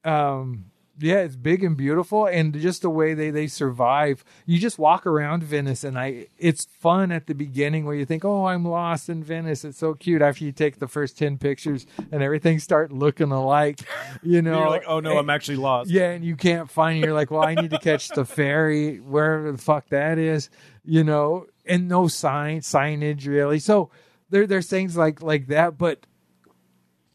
um, 0.04 0.69
yeah, 1.00 1.20
it's 1.20 1.36
big 1.36 1.64
and 1.64 1.76
beautiful, 1.78 2.26
and 2.26 2.54
just 2.60 2.82
the 2.82 2.90
way 2.90 3.14
they 3.14 3.30
they 3.30 3.48
survive. 3.48 4.24
You 4.46 4.60
just 4.60 4.78
walk 4.78 5.06
around 5.08 5.44
Venice, 5.44 5.84
and 5.84 5.98
I, 5.98 6.28
it's 6.38 6.66
fun 6.66 7.12
at 7.12 7.28
the 7.28 7.34
beginning 7.34 7.86
where 7.86 7.96
you 7.96 8.06
think, 8.06 8.26
oh, 8.26 8.46
I'm 8.48 8.66
lost 8.66 9.10
in 9.10 9.24
Venice. 9.24 9.64
It's 9.64 9.78
so 9.78 9.94
cute. 9.94 10.22
After 10.22 10.44
you 10.44 10.52
take 10.52 10.80
the 10.80 10.88
first 10.88 11.18
ten 11.18 11.38
pictures, 11.38 11.86
and 12.12 12.22
everything 12.22 12.60
start 12.60 12.92
looking 12.92 13.32
alike, 13.32 13.80
you 14.24 14.42
know, 14.42 14.60
You're 14.60 14.70
like, 14.70 14.84
oh 14.88 15.00
no, 15.00 15.18
I'm 15.18 15.30
actually 15.30 15.58
lost. 15.58 15.90
yeah, 15.90 16.10
and 16.12 16.24
you 16.24 16.36
can't 16.36 16.70
find. 16.70 17.04
You're 17.04 17.14
like, 17.14 17.32
well, 17.32 17.44
I 17.44 17.56
need 17.56 17.72
to 17.72 17.80
catch 17.80 18.10
the 18.10 18.26
ferry, 18.26 18.98
wherever 18.98 19.52
the 19.52 19.58
fuck 19.58 19.90
that 19.90 20.18
is, 20.18 20.50
you 20.84 21.04
know, 21.04 21.48
and 21.66 21.88
no 21.88 22.08
sign 22.08 22.60
signage 22.62 23.28
really. 23.28 23.60
So 23.60 23.90
there 24.30 24.46
there's 24.48 24.68
things 24.68 24.98
like 24.98 25.22
like 25.22 25.48
that, 25.48 25.78
but 25.78 26.06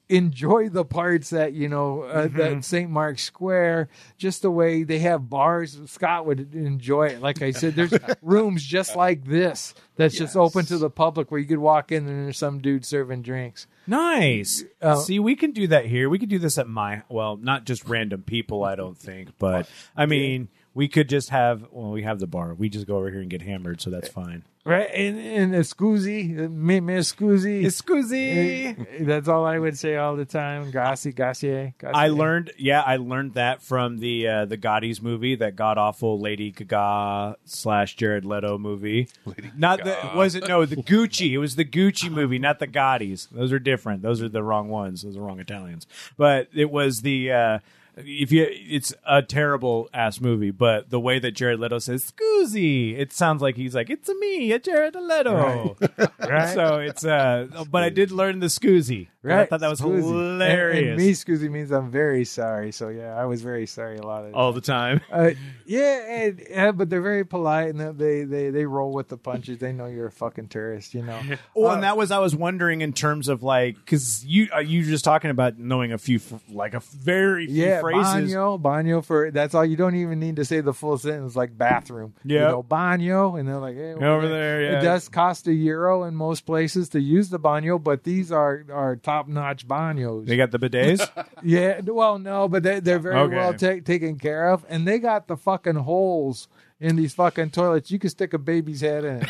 enjoy 0.09 0.69
the 0.69 0.85
parts 0.85 1.31
that 1.31 1.55
you 1.55 1.69
know 1.69 2.03
uh, 2.03 2.29
that 2.29 2.65
St. 2.65 2.91
Mark's 2.91 3.23
Square, 3.23 3.89
just 4.19 4.43
the 4.43 4.51
way 4.51 4.83
they 4.85 4.99
have 5.01 5.29
bars. 5.31 5.79
Scott 5.87 6.27
would 6.27 6.55
enjoy 6.55 7.09
it. 7.09 7.21
Like 7.21 7.43
I 7.43 7.53
said, 7.53 7.75
there's 7.75 7.95
rooms 8.23 8.63
just 8.63 8.97
like 8.97 9.25
this 9.25 9.75
that's 9.97 10.17
just 10.17 10.37
open 10.37 10.67
to 10.67 10.79
the 10.79 10.91
public 10.91 11.31
where 11.31 11.41
you 11.41 11.47
could 11.47 11.59
walk 11.59 11.93
in 11.93 12.07
and 12.07 12.27
there's 12.27 12.39
some 12.39 12.61
dude 12.61 12.85
serving 12.85 13.23
drinks. 13.23 13.67
Nice. 13.87 14.65
Uh, 14.81 14.97
See, 14.97 15.19
we 15.19 15.37
can 15.37 15.53
do 15.53 15.67
that 15.69 15.87
here. 15.87 16.09
We 16.09 16.19
could 16.19 16.29
do 16.29 16.39
this 16.39 16.59
at 16.59 16.69
my 16.69 17.03
well, 17.09 17.37
not 17.37 17.65
just 17.65 17.89
random 17.89 18.23
people. 18.23 18.65
I 18.65 18.75
don't 18.75 18.99
think, 18.99 19.31
but 19.39 19.69
I 19.97 20.07
mean, 20.07 20.49
we 20.75 20.88
could 20.88 21.09
just 21.09 21.31
have. 21.31 21.66
Well, 21.71 21.90
we 21.90 22.02
have 22.02 22.19
the 22.19 22.26
bar. 22.26 22.54
We 22.54 22.69
just 22.69 22.87
go 22.87 22.97
over 22.97 23.11
here 23.11 23.21
and 23.21 23.31
get 23.31 23.43
hammered, 23.43 23.81
so 23.81 23.90
that's 23.90 24.09
fine. 24.09 24.43
Right, 24.66 24.88
and 24.95 25.19
and 25.19 25.54
scusi, 25.62 26.50
me 26.50 26.81
me 26.81 26.95
scusi. 26.95 27.64
Scusi. 27.66 29.07
That's 29.07 29.28
all 29.28 29.45
I 29.45 29.59
would 29.59 29.78
say 29.78 29.97
all 29.97 30.16
the 30.16 30.25
time. 30.25 30.71
Grazie, 30.71 31.12
grazie. 31.12 31.75
grazie. 31.78 31.95
I 31.95 32.09
learned, 32.09 32.52
yeah, 32.57 32.81
I 32.81 32.97
learned 32.97 33.35
that 33.35 33.61
from 33.61 33.99
the 33.99 34.26
uh, 34.26 34.45
the 34.47 34.57
Gotti's 34.57 35.02
movie, 35.02 35.35
that 35.35 35.54
god 35.54 35.76
awful 35.76 36.19
Lady 36.19 36.50
Gaga 36.50 37.37
slash 37.45 37.95
Jared 37.97 38.25
Leto 38.25 38.57
movie. 38.57 39.09
not 39.54 39.85
the 39.85 39.97
was 40.16 40.35
it 40.35 40.49
no 40.49 40.64
the 40.64 40.76
Gucci. 40.83 41.33
It 41.33 41.38
was 41.38 41.57
the 41.57 41.66
Gucci 41.66 42.11
movie, 42.11 42.38
not 42.38 42.59
the 42.59 42.66
Gotti's. 42.66 43.26
Those 43.31 43.52
are 43.52 43.59
different. 43.59 44.00
Those 44.00 44.23
are 44.23 44.31
the 44.31 44.43
wrong 44.43 44.71
ones. 44.71 45.02
Those 45.02 45.19
are 45.19 45.21
wrong 45.21 45.40
Italians. 45.40 45.87
But 46.16 46.49
it 46.54 46.71
was 46.71 47.02
the. 47.02 47.33
Uh, 47.33 47.59
if 47.97 48.33
you, 48.33 48.47
it's 48.51 48.93
a 49.07 49.23
terrible 49.23 49.89
ass 49.95 50.21
movie, 50.21 50.51
but 50.51 50.91
the 50.91 51.01
way 51.01 51.19
that 51.19 51.33
Jared 51.33 51.61
Leto 51.61 51.79
says 51.79 52.13
"scusi," 52.13 52.99
it 52.99 53.13
sounds 53.13 53.43
like 53.43 53.57
he's 53.57 53.75
like, 53.75 53.91
"It's 53.91 54.09
a 54.09 54.15
me, 54.17 54.53
a 54.53 54.59
Jared 54.59 54.95
Leto." 54.95 55.77
right. 56.19 56.55
So 56.55 56.79
it's, 56.79 57.05
uh, 57.05 57.65
but 57.71 57.83
I 57.83 57.91
did 57.91 58.11
learn 58.11 58.41
the 58.41 58.47
"scusi." 58.47 59.09
Right, 59.23 59.41
I 59.41 59.47
thought 59.47 59.61
that 59.61 59.71
was 59.71 59.81
scusi. 59.81 60.03
hilarious. 60.03 60.79
And, 60.81 60.89
and 60.89 60.97
me 60.99 61.13
scusi 61.13 61.51
means 61.51 61.71
I'm 61.71 61.91
very 61.91 62.27
sorry. 62.27 62.73
So 62.73 62.89
yeah, 62.89 63.15
I 63.15 63.25
was 63.25 63.41
very 63.41 63.67
sorry 63.67 63.97
a 63.97 64.03
lot 64.07 64.25
of. 64.27 64.35
all 64.35 64.53
the 64.53 64.61
time. 64.61 65.01
Uh, 65.15 65.31
yeah, 65.65 66.25
and, 66.25 66.43
yeah, 66.51 66.73
but 66.73 66.91
they're 66.91 67.01
very 67.01 67.25
polite 67.25 67.73
and 67.73 67.97
they 67.99 68.25
they 68.25 68.51
they 68.51 68.65
roll 68.67 68.93
with 68.93 69.09
the 69.09 69.17
punches. 69.17 69.59
They 69.59 69.73
know 69.73 69.87
you're 69.87 70.09
a 70.09 70.13
fucking 70.13 70.49
tourist, 70.49 70.93
you 70.93 71.03
know. 71.03 71.21
Well, 71.55 71.71
Uh, 71.71 71.75
and 71.75 71.85
that 71.85 71.97
was 71.97 72.11
I 72.11 72.19
was 72.19 72.35
wondering 72.35 72.81
in 72.81 72.93
terms 72.93 73.29
of 73.29 73.45
like 73.45 73.77
because 73.77 74.25
you 74.25 74.49
uh, 74.55 74.59
you 74.59 74.81
were 74.81 74.87
just 74.87 75.05
talking 75.05 75.31
about 75.31 75.57
knowing 75.57 75.93
a 75.93 75.99
few 75.99 76.21
like 76.51 76.75
a 76.75 76.81
very 76.81 77.47
few 77.47 77.55
yeah, 77.65 77.81
phrases. 77.93 78.33
baño, 78.33 78.61
baño 78.61 79.05
for 79.05 79.31
that's 79.31 79.55
all. 79.55 79.64
You 79.64 79.76
don't 79.76 79.95
even 79.95 80.19
need 80.21 80.37
to 80.37 80.45
say 80.45 80.61
the 80.61 80.73
full 80.75 80.99
sentence 80.99 81.37
like 81.37 81.57
bathroom. 81.57 82.14
Yeah, 82.25 82.41
you 82.41 82.49
know, 82.49 82.62
baño, 82.62 83.38
and 83.38 83.49
they're 83.49 83.59
like 83.59 83.76
hey, 83.76 83.93
Over 83.95 84.29
there, 84.29 84.62
yeah. 84.62 84.79
It 84.79 84.83
does 84.83 85.09
cost 85.09 85.47
a 85.47 85.53
euro 85.53 86.05
in 86.05 86.14
most 86.17 86.47
places 86.47 86.88
to 86.91 87.00
use 87.00 87.31
the 87.31 87.38
baño, 87.38 87.83
but 87.83 88.05
these 88.05 88.33
are 88.33 88.64
are 88.73 88.97
top 88.97 89.29
notch 89.29 89.67
baños. 89.69 90.26
They 90.26 90.37
got 90.37 90.50
the 90.50 90.59
bidets. 90.59 91.09
Yeah, 91.43 91.81
well, 91.85 92.19
no, 92.19 92.49
but 92.49 92.62
they, 92.62 92.81
they're 92.81 92.99
very 92.99 93.17
Okay. 93.17 93.37
well 93.37 93.53
ta- 93.53 93.81
taken 93.85 94.19
care 94.19 94.49
of, 94.50 94.64
and 94.69 94.88
they 94.88 94.99
got 94.99 95.26
the 95.29 95.37
fucking 95.37 95.75
holes 95.75 96.49
in 96.81 96.97
these 96.97 97.12
fucking 97.14 97.51
toilets. 97.51 97.90
You 97.90 97.99
can 97.99 98.09
stick 98.11 98.33
a 98.33 98.38
baby's 98.38 98.81
head 98.81 99.05
in 99.05 99.23
it. 99.23 99.29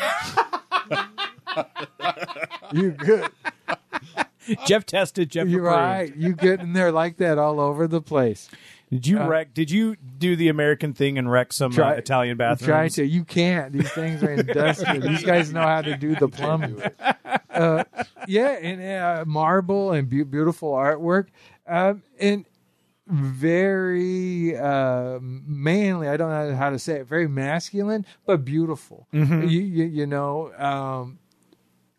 you 2.73 2.91
good? 2.91 3.29
Jeff 4.67 4.85
tested. 4.85 5.29
Jeff 5.29 5.47
You're 5.47 5.67
approved. 5.67 5.77
right. 5.81 6.15
You 6.15 6.33
get 6.33 6.59
in 6.59 6.73
there 6.73 6.91
like 6.91 7.17
that 7.17 7.37
all 7.37 7.59
over 7.59 7.87
the 7.87 8.01
place. 8.01 8.49
Did 8.91 9.07
you 9.07 9.19
Uh, 9.19 9.27
wreck? 9.27 9.53
Did 9.53 9.71
you 9.71 9.95
do 10.17 10.35
the 10.35 10.47
American 10.47 10.93
thing 10.93 11.17
and 11.17 11.29
wreck 11.31 11.51
some 11.53 11.71
uh, 11.71 11.75
Try- 11.75 11.93
Italian 11.95 12.37
Try 12.37 12.49
bathrooms? 12.55 12.95
to. 12.95 13.05
You 13.05 13.23
can't. 13.25 13.73
These 13.73 13.91
things 13.91 14.21
are 14.23 14.31
industrial. 14.31 15.01
These 15.01 15.23
guys 15.23 15.51
know 15.51 15.61
how 15.63 15.81
to 15.81 15.97
do 15.97 16.15
the 16.15 16.27
plumbing. 16.27 16.81
Uh, 17.55 17.85
yeah, 18.27 18.49
and 18.49 18.81
uh, 18.83 19.23
marble 19.25 19.93
and 19.93 20.09
be- 20.09 20.23
beautiful 20.23 20.73
artwork, 20.73 21.27
um, 21.65 22.03
and 22.19 22.43
very 23.07 24.57
uh, 24.57 25.19
manly. 25.21 26.07
I 26.07 26.17
don't 26.17 26.29
know 26.29 26.55
how 26.55 26.69
to 26.69 26.79
say 26.79 26.95
it. 26.99 27.07
Very 27.07 27.27
masculine, 27.27 28.05
but 28.25 28.43
beautiful. 28.45 29.07
Mm-hmm. 29.13 29.43
You, 29.47 29.61
you, 29.61 29.85
you 29.85 30.05
know. 30.05 30.51
Um, 30.57 31.19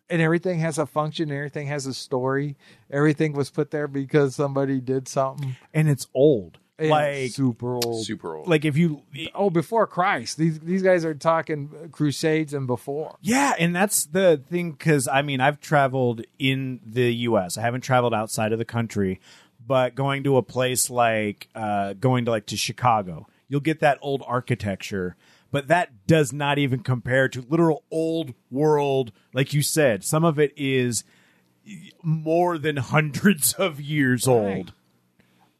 and 0.09 0.21
everything 0.21 0.59
has 0.59 0.77
a 0.77 0.85
function. 0.85 1.31
Everything 1.31 1.67
has 1.67 1.85
a 1.85 1.93
story. 1.93 2.55
Everything 2.89 3.33
was 3.33 3.49
put 3.49 3.71
there 3.71 3.87
because 3.87 4.35
somebody 4.35 4.79
did 4.79 5.07
something. 5.07 5.55
And 5.73 5.89
it's 5.89 6.07
old. 6.13 6.59
And 6.79 6.89
like 6.91 7.31
super 7.31 7.73
old. 7.75 8.05
Super 8.05 8.35
old. 8.35 8.47
like 8.47 8.63
if 8.63 8.77
you 8.77 9.01
Oh, 9.33 9.49
before 9.49 9.87
Christ. 9.87 10.37
These 10.37 10.59
these 10.59 10.83
guys 10.83 11.03
are 11.05 11.15
talking 11.15 11.89
Crusades 11.91 12.53
and 12.53 12.67
before. 12.67 13.15
Yeah, 13.19 13.55
and 13.57 13.75
that's 13.75 14.05
the 14.05 14.39
thing 14.49 14.73
because 14.73 15.07
I 15.07 15.23
mean 15.23 15.41
I've 15.41 15.59
traveled 15.59 16.21
in 16.37 16.79
the 16.85 17.11
U.S. 17.15 17.57
I 17.57 17.61
haven't 17.61 17.81
traveled 17.81 18.13
outside 18.13 18.51
of 18.51 18.59
the 18.59 18.65
country, 18.65 19.19
but 19.65 19.95
going 19.95 20.23
to 20.25 20.37
a 20.37 20.43
place 20.43 20.91
like 20.91 21.47
uh, 21.55 21.93
going 21.93 22.25
to 22.25 22.31
like 22.31 22.45
to 22.47 22.57
Chicago, 22.57 23.25
you'll 23.47 23.61
get 23.61 23.79
that 23.79 23.97
old 24.01 24.23
architecture, 24.25 25.15
but 25.51 25.67
that 25.67 26.07
does 26.07 26.33
not 26.33 26.57
even 26.57 26.81
compare 26.81 27.29
to 27.29 27.41
literal 27.41 27.83
old 27.91 28.33
world. 28.51 29.11
Like 29.33 29.53
you 29.53 29.61
said, 29.61 30.03
some 30.03 30.23
of 30.23 30.39
it 30.39 30.53
is 30.57 31.03
more 32.01 32.57
than 32.57 32.77
hundreds 32.77 33.53
of 33.53 33.81
years 33.81 34.27
old. 34.27 34.73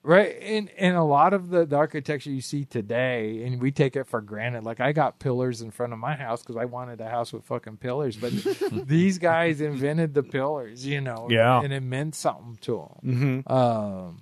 Right. 0.08 0.38
And 0.42 0.70
and 0.78 0.96
a 0.96 1.04
lot 1.04 1.34
of 1.34 1.50
the, 1.50 1.66
the 1.66 1.76
architecture 1.76 2.30
you 2.30 2.40
see 2.40 2.64
today, 2.64 3.44
and 3.44 3.62
we 3.62 3.72
take 3.72 3.98
it 3.98 4.08
for 4.08 4.22
granted. 4.22 4.64
Like 4.64 4.80
I 4.80 4.94
got 4.94 5.20
pillars 5.20 5.62
in 5.62 5.70
front 5.70 5.92
of 5.92 6.00
my 6.00 6.16
house 6.16 6.42
because 6.42 6.56
I 6.56 6.64
wanted 6.64 7.02
a 7.02 7.10
house 7.10 7.34
with 7.34 7.44
fucking 7.44 7.76
pillars. 7.76 8.16
But 8.16 8.32
these 8.88 9.18
guys 9.18 9.60
invented 9.60 10.14
the 10.14 10.24
pillars, 10.24 10.86
you 10.86 11.02
know. 11.02 11.28
Yeah. 11.30 11.60
And 11.62 11.74
it 11.74 11.82
meant 11.82 12.16
something 12.16 12.58
to 12.62 12.88
them. 13.04 13.44
Mm-hmm. 13.46 13.52
Um, 13.52 14.20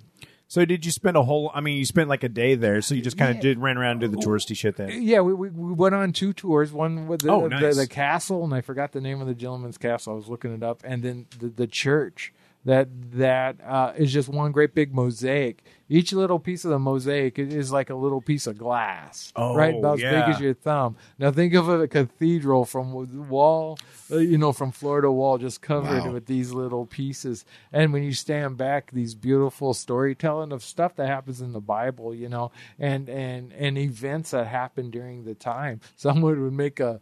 So 0.48 0.64
did 0.64 0.84
you 0.86 0.92
spend 0.92 1.16
a 1.16 1.24
whole? 1.24 1.50
I 1.54 1.60
mean, 1.60 1.76
you 1.76 1.84
spent 1.84 2.08
like 2.08 2.22
a 2.22 2.28
day 2.28 2.54
there, 2.54 2.80
so 2.80 2.94
you 2.94 3.02
just 3.02 3.18
kind 3.18 3.34
of 3.34 3.40
did 3.42 3.58
ran 3.58 3.76
around 3.76 3.92
and 3.92 4.00
did 4.00 4.12
the 4.12 4.24
touristy 4.24 4.56
shit 4.56 4.76
then. 4.76 5.02
yeah, 5.02 5.20
we, 5.20 5.34
we 5.34 5.48
we 5.50 5.72
went 5.72 5.94
on 5.94 6.12
two 6.12 6.32
tours. 6.32 6.72
One 6.72 7.08
with 7.08 7.22
the, 7.22 7.30
Oh, 7.30 7.48
the, 7.48 7.60
nice. 7.60 7.76
the 7.76 7.88
castle, 7.88 8.44
and 8.44 8.54
I 8.54 8.60
forgot 8.60 8.92
the 8.92 9.00
name 9.00 9.20
of 9.20 9.26
the 9.26 9.34
gentleman's 9.34 9.76
castle. 9.76 10.12
I 10.12 10.16
was 10.16 10.28
looking 10.28 10.54
it 10.54 10.62
up, 10.62 10.82
and 10.84 11.02
then 11.02 11.26
the, 11.38 11.48
the 11.48 11.66
church 11.66 12.32
that 12.66 12.88
that 13.12 13.56
uh, 13.64 13.92
is 13.96 14.12
just 14.12 14.28
one 14.28 14.52
great 14.52 14.74
big 14.74 14.92
mosaic. 14.94 15.64
Each 15.88 16.12
little 16.12 16.38
piece 16.40 16.64
of 16.64 16.72
the 16.72 16.78
mosaic 16.80 17.38
is 17.38 17.70
like 17.72 17.90
a 17.90 17.94
little 17.94 18.20
piece 18.20 18.46
of 18.48 18.58
glass, 18.58 19.32
Oh, 19.36 19.54
right, 19.54 19.72
about 19.74 20.00
yeah. 20.00 20.10
as 20.10 20.12
big 20.26 20.34
as 20.34 20.40
your 20.40 20.52
thumb. 20.54 20.96
Now 21.18 21.30
think 21.30 21.54
of 21.54 21.68
a 21.68 21.86
cathedral 21.86 22.64
from 22.64 23.28
wall, 23.28 23.78
uh, 24.10 24.16
you 24.16 24.36
know, 24.36 24.52
from 24.52 24.72
floor 24.72 25.00
to 25.00 25.10
wall, 25.12 25.38
just 25.38 25.62
covered 25.62 26.02
Wow. 26.04 26.12
with 26.12 26.26
these 26.26 26.50
little 26.52 26.86
pieces. 26.86 27.44
And 27.72 27.92
when 27.92 28.02
you 28.02 28.12
stand 28.12 28.56
back, 28.56 28.90
these 28.90 29.14
beautiful 29.14 29.72
storytelling 29.72 30.50
of 30.52 30.64
stuff 30.64 30.96
that 30.96 31.06
happens 31.06 31.40
in 31.40 31.52
the 31.52 31.60
Bible, 31.60 32.12
you 32.14 32.28
know, 32.28 32.50
and 32.80 33.08
and 33.08 33.52
and 33.52 33.78
events 33.78 34.32
that 34.32 34.48
happened 34.48 34.90
during 34.92 35.24
the 35.24 35.34
time. 35.36 35.80
Someone 35.96 36.42
would 36.42 36.52
make 36.52 36.80
a 36.80 37.00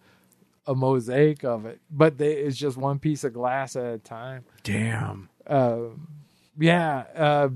a 0.66 0.74
mosaic 0.74 1.44
of 1.44 1.66
it, 1.66 1.78
but 1.90 2.16
they, 2.18 2.32
it's 2.34 2.56
just 2.56 2.76
one 2.78 2.98
piece 2.98 3.22
of 3.24 3.32
glass 3.34 3.76
at 3.76 3.84
a 3.84 3.98
time. 3.98 4.44
Damn. 4.62 5.28
Uh, 5.46 5.78
yeah, 6.58 7.04
uh, 7.16 7.48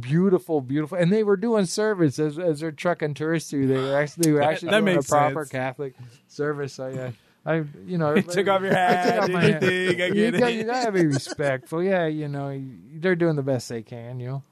beautiful, 0.00 0.60
beautiful, 0.60 0.98
and 0.98 1.12
they 1.12 1.24
were 1.24 1.36
doing 1.36 1.66
service 1.66 2.18
as 2.18 2.38
as 2.38 2.60
they're 2.60 2.72
trucking 2.72 3.14
tourists 3.14 3.50
through. 3.50 3.66
They 3.68 3.78
were 3.78 3.96
actually 3.96 4.24
they 4.24 4.32
were 4.32 4.42
actually 4.42 4.70
That 4.70 4.84
doing 4.84 4.98
a 4.98 5.02
proper 5.02 5.40
sense. 5.44 5.50
Catholic 5.50 5.94
service. 6.28 6.74
So 6.74 6.88
yeah. 6.88 7.10
I, 7.44 7.64
you 7.86 7.98
know, 7.98 8.14
took 8.20 8.46
off 8.48 8.62
your 8.62 8.72
I 8.76 8.78
hat, 8.78 9.14
took 9.14 9.22
off 9.22 9.26
did 9.26 9.32
your 9.32 9.52
hat. 9.52 9.60
thing, 9.60 10.00
I 10.02 10.06
you, 10.06 10.30
got, 10.30 10.54
you 10.54 10.64
gotta 10.64 10.92
be 10.92 11.06
respectful. 11.06 11.82
Yeah, 11.82 12.06
you 12.06 12.28
know, 12.28 12.62
they're 12.94 13.16
doing 13.16 13.36
the 13.36 13.42
best 13.42 13.68
they 13.68 13.82
can. 13.82 14.20
You 14.20 14.28
know, 14.28 14.42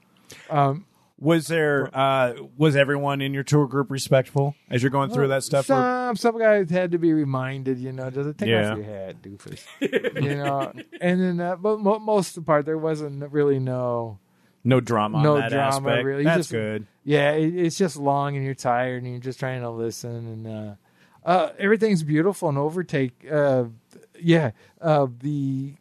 um, 0.51 0.87
Was 1.21 1.49
there 1.49 1.91
uh 1.93 2.33
was 2.57 2.77
everyone 2.77 3.21
in 3.21 3.35
your 3.35 3.43
tour 3.43 3.67
group 3.67 3.91
respectful 3.91 4.55
as 4.71 4.83
you're 4.83 4.91
going 4.91 5.11
through 5.11 5.29
that 5.29 5.45
stuff? 5.45 5.67
or- 5.67 5.75
Some 5.75 6.17
some 6.17 6.39
guys 6.39 6.71
had 6.71 6.93
to 6.93 6.99
be 6.99 7.13
reminded, 7.13 7.79
you 7.79 7.93
know, 7.93 8.09
just 8.11 8.39
take 8.39 8.49
Yeah. 8.49 8.71
off 8.73 8.79
your 8.79 8.87
hat, 8.87 9.21
doofus. 9.23 9.61
you 9.81 10.35
know, 10.37 10.73
and 11.01 11.21
then 11.21 11.41
uh, 11.41 11.57
but 11.57 11.79
mo- 11.81 11.99
most 11.99 12.37
of 12.37 12.45
the 12.45 12.47
part 12.47 12.65
there 12.65 12.79
wasn't 12.79 13.31
really 13.31 13.59
no 13.59 14.19
No 14.65 14.81
drama 14.81 15.19
on 15.19 15.25
No 15.25 15.37
that 15.37 15.51
drama, 15.51 15.89
aspect. 15.91 16.05
really. 16.07 16.23
You 16.23 16.25
That's 16.25 16.39
just- 16.39 16.51
good. 16.53 16.87
Yeah, 17.05 17.33
it, 17.33 17.55
it's 17.55 17.77
just 17.77 17.97
long 17.99 18.37
and 18.37 18.45
you're 18.45 18.55
tired 18.55 19.03
and 19.03 19.11
you're 19.13 19.21
just 19.21 19.39
trying 19.41 19.61
to 19.63 19.71
listen 19.71 20.11
and 20.11 20.47
uh, 20.47 20.75
uh, 21.25 21.51
everything's 21.59 22.03
beautiful 22.03 22.49
and 22.49 22.57
overtake. 22.59 23.27
Uh, 23.31 23.65
yeah, 24.19 24.53
uh, 24.81 25.07
the 25.21 25.75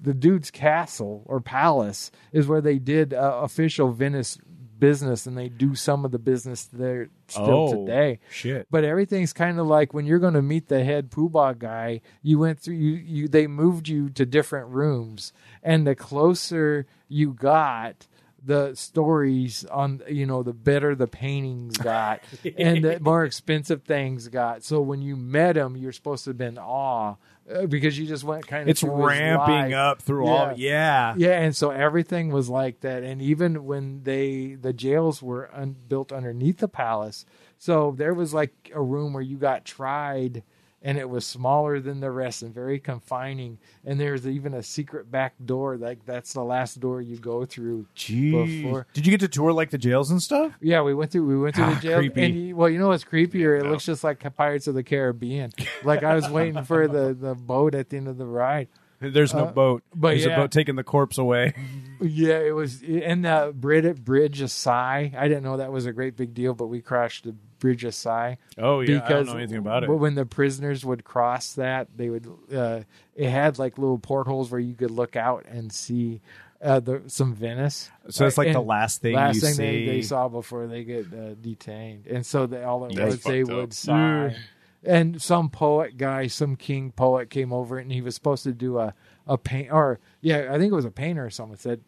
the 0.00 0.12
dude's 0.12 0.50
castle 0.50 1.22
or 1.26 1.40
palace 1.40 2.10
is 2.32 2.46
where 2.46 2.60
they 2.60 2.78
did 2.78 3.14
uh, 3.14 3.40
official 3.42 3.92
Venice 3.92 4.38
business 4.78 5.26
and 5.26 5.36
they 5.38 5.48
do 5.48 5.74
some 5.74 6.04
of 6.04 6.10
the 6.10 6.18
business 6.18 6.64
there 6.72 7.08
still 7.28 7.50
Oh, 7.50 7.86
today. 7.86 8.20
shit. 8.30 8.66
But 8.70 8.84
everything's 8.84 9.32
kind 9.32 9.58
of 9.58 9.66
like 9.66 9.94
when 9.94 10.06
you're 10.06 10.18
going 10.18 10.34
to 10.34 10.42
meet 10.42 10.68
the 10.68 10.84
head 10.84 11.10
poobah 11.10 11.58
guy, 11.58 12.00
you 12.22 12.38
went 12.38 12.60
through 12.60 12.74
you 12.74 12.92
you 12.94 13.28
they 13.28 13.46
moved 13.46 13.88
you 13.88 14.10
to 14.10 14.26
different 14.26 14.68
rooms 14.68 15.32
and 15.62 15.86
the 15.86 15.94
closer 15.94 16.86
you 17.08 17.32
got 17.32 18.06
the 18.46 18.74
stories 18.74 19.64
on 19.70 20.02
you 20.06 20.26
know 20.26 20.42
the 20.42 20.52
better 20.52 20.94
the 20.94 21.06
paintings 21.06 21.78
got 21.78 22.20
and 22.58 22.84
the 22.84 23.00
more 23.00 23.24
expensive 23.24 23.82
things 23.84 24.28
got 24.28 24.62
so 24.62 24.82
when 24.82 25.00
you 25.00 25.16
met 25.16 25.56
him 25.56 25.78
you're 25.78 25.92
supposed 25.92 26.24
to 26.24 26.30
have 26.30 26.36
been 26.36 26.58
awe 26.58 27.14
Uh, 27.52 27.66
because 27.66 27.98
you 27.98 28.06
just 28.06 28.24
went 28.24 28.46
kind 28.46 28.62
of 28.62 28.68
It's 28.68 28.82
ramping 28.82 29.74
up 29.74 30.00
through 30.00 30.26
all. 30.26 30.54
Yeah. 30.56 31.14
Yeah, 31.16 31.40
and 31.40 31.54
so 31.54 31.70
everything 31.70 32.30
was 32.32 32.48
like 32.48 32.80
that, 32.80 33.02
and 33.02 33.20
even 33.20 33.66
when 33.66 34.02
they 34.04 34.54
the 34.54 34.72
jails 34.72 35.22
were 35.22 35.50
un, 35.52 35.76
built 35.86 36.10
underneath 36.10 36.58
the 36.58 36.68
palace, 36.68 37.26
so 37.58 37.92
there 37.96 38.14
was 38.14 38.32
like 38.32 38.70
a 38.74 38.80
room 38.80 39.12
where 39.12 39.22
you 39.22 39.36
got 39.36 39.66
tried, 39.66 40.42
and 40.84 40.98
it 40.98 41.08
was 41.08 41.26
smaller 41.26 41.80
than 41.80 41.98
the 42.00 42.10
rest 42.10 42.42
and 42.42 42.54
very 42.54 42.78
confining, 42.78 43.58
and 43.84 43.98
there's 43.98 44.28
even 44.28 44.52
a 44.54 44.62
secret 44.62 45.10
back 45.10 45.32
door, 45.44 45.76
like 45.78 46.04
that's 46.06 46.34
the 46.34 46.44
last 46.44 46.78
door 46.78 47.00
you 47.00 47.16
go 47.16 47.44
through. 47.46 47.86
Jeez. 47.96 48.62
Before. 48.62 48.86
Did 48.92 49.06
you 49.06 49.10
get 49.10 49.20
to 49.20 49.28
tour 49.28 49.52
like 49.52 49.70
the 49.70 49.78
jails 49.78 50.10
and 50.10 50.22
stuff? 50.22 50.52
Yeah, 50.60 50.82
we 50.82 50.92
went 50.94 51.10
through 51.10 51.26
we 51.26 51.38
went 51.38 51.56
through 51.56 51.64
Ah, 51.64 51.74
the 51.74 51.80
jail, 51.80 51.98
creepy. 51.98 52.22
and 52.24 52.34
you, 52.48 52.56
well, 52.56 52.68
you 52.68 52.78
know 52.78 52.88
what's 52.88 53.02
creepier? 53.04 53.58
It 53.58 53.66
looks 53.66 53.84
just 53.86 54.04
like 54.04 54.22
Pirates 54.36 54.66
of 54.66 54.74
the 54.74 54.82
Caribbean. 54.84 55.52
like 55.82 56.02
I 56.04 56.14
was 56.14 56.28
waiting 56.28 56.62
for 56.64 56.86
the 56.86 57.14
the 57.18 57.34
boat 57.34 57.74
at 57.74 57.88
the 57.88 57.96
end 57.96 58.06
of 58.08 58.18
the 58.18 58.26
ride. 58.26 58.68
There's 59.00 59.34
no 59.34 59.46
Uh, 59.46 59.52
boat. 59.52 59.82
but 59.94 60.10
There's 60.10 60.24
yeah. 60.24 60.34
a 60.34 60.36
boat 60.36 60.50
taking 60.50 60.76
the 60.76 60.84
corpse 60.84 61.18
away. 61.18 61.52
Yeah, 62.00 62.38
it 62.38 62.54
was 62.54 62.82
and 62.82 63.24
the 63.24 63.52
Brid- 63.54 64.04
Bridge 64.04 64.40
a 64.40 64.48
Sigh. 64.48 65.12
I 65.16 65.28
didn't 65.28 65.42
know 65.44 65.56
that 65.58 65.72
was 65.72 65.86
a 65.86 65.92
great 65.92 66.16
big 66.16 66.34
deal, 66.34 66.54
but 66.54 66.66
we 66.66 66.80
crashed 66.80 67.24
the 67.24 67.34
Bridge 67.64 67.84
of 67.84 67.94
Sigh. 67.94 68.36
Oh 68.58 68.80
yeah, 68.80 69.02
I 69.06 69.08
don't 69.08 69.24
know 69.24 69.38
anything 69.38 69.56
about 69.56 69.84
it. 69.84 69.86
But 69.86 69.96
when 69.96 70.16
the 70.16 70.26
prisoners 70.26 70.84
would 70.84 71.02
cross 71.02 71.54
that, 71.54 71.88
they 71.96 72.10
would. 72.10 72.30
Uh, 72.54 72.80
it 73.14 73.30
had 73.30 73.58
like 73.58 73.78
little 73.78 73.98
portholes 73.98 74.50
where 74.50 74.60
you 74.60 74.74
could 74.74 74.90
look 74.90 75.16
out 75.16 75.46
and 75.48 75.72
see 75.72 76.20
uh, 76.60 76.80
the, 76.80 77.00
some 77.06 77.32
Venice. 77.34 77.90
So 78.10 78.26
it's 78.26 78.36
like 78.36 78.52
the 78.52 78.60
last 78.60 79.00
thing 79.00 79.14
last 79.14 79.36
you 79.36 79.40
thing. 79.40 79.56
They, 79.56 79.86
they 79.86 80.02
saw 80.02 80.28
before 80.28 80.66
they 80.66 80.84
get 80.84 81.06
uh, 81.06 81.36
detained, 81.40 82.06
and 82.06 82.26
so 82.26 82.44
they, 82.44 82.62
all 82.62 82.84
it 82.84 82.96
That's 82.96 83.12
was 83.12 83.22
they 83.22 83.40
up. 83.40 83.48
would 83.48 83.72
sigh. 83.72 84.36
And 84.84 85.22
some 85.22 85.48
poet 85.48 85.96
guy, 85.96 86.26
some 86.26 86.56
king 86.56 86.92
poet, 86.92 87.30
came 87.30 87.50
over 87.50 87.78
and 87.78 87.90
he 87.90 88.02
was 88.02 88.14
supposed 88.14 88.42
to 88.42 88.52
do 88.52 88.78
a 88.78 88.92
a 89.26 89.38
paint 89.38 89.72
or 89.72 90.00
yeah, 90.20 90.48
I 90.50 90.58
think 90.58 90.70
it 90.70 90.76
was 90.76 90.84
a 90.84 90.90
painter 90.90 91.24
or 91.24 91.30
someone 91.30 91.56
said 91.56 91.80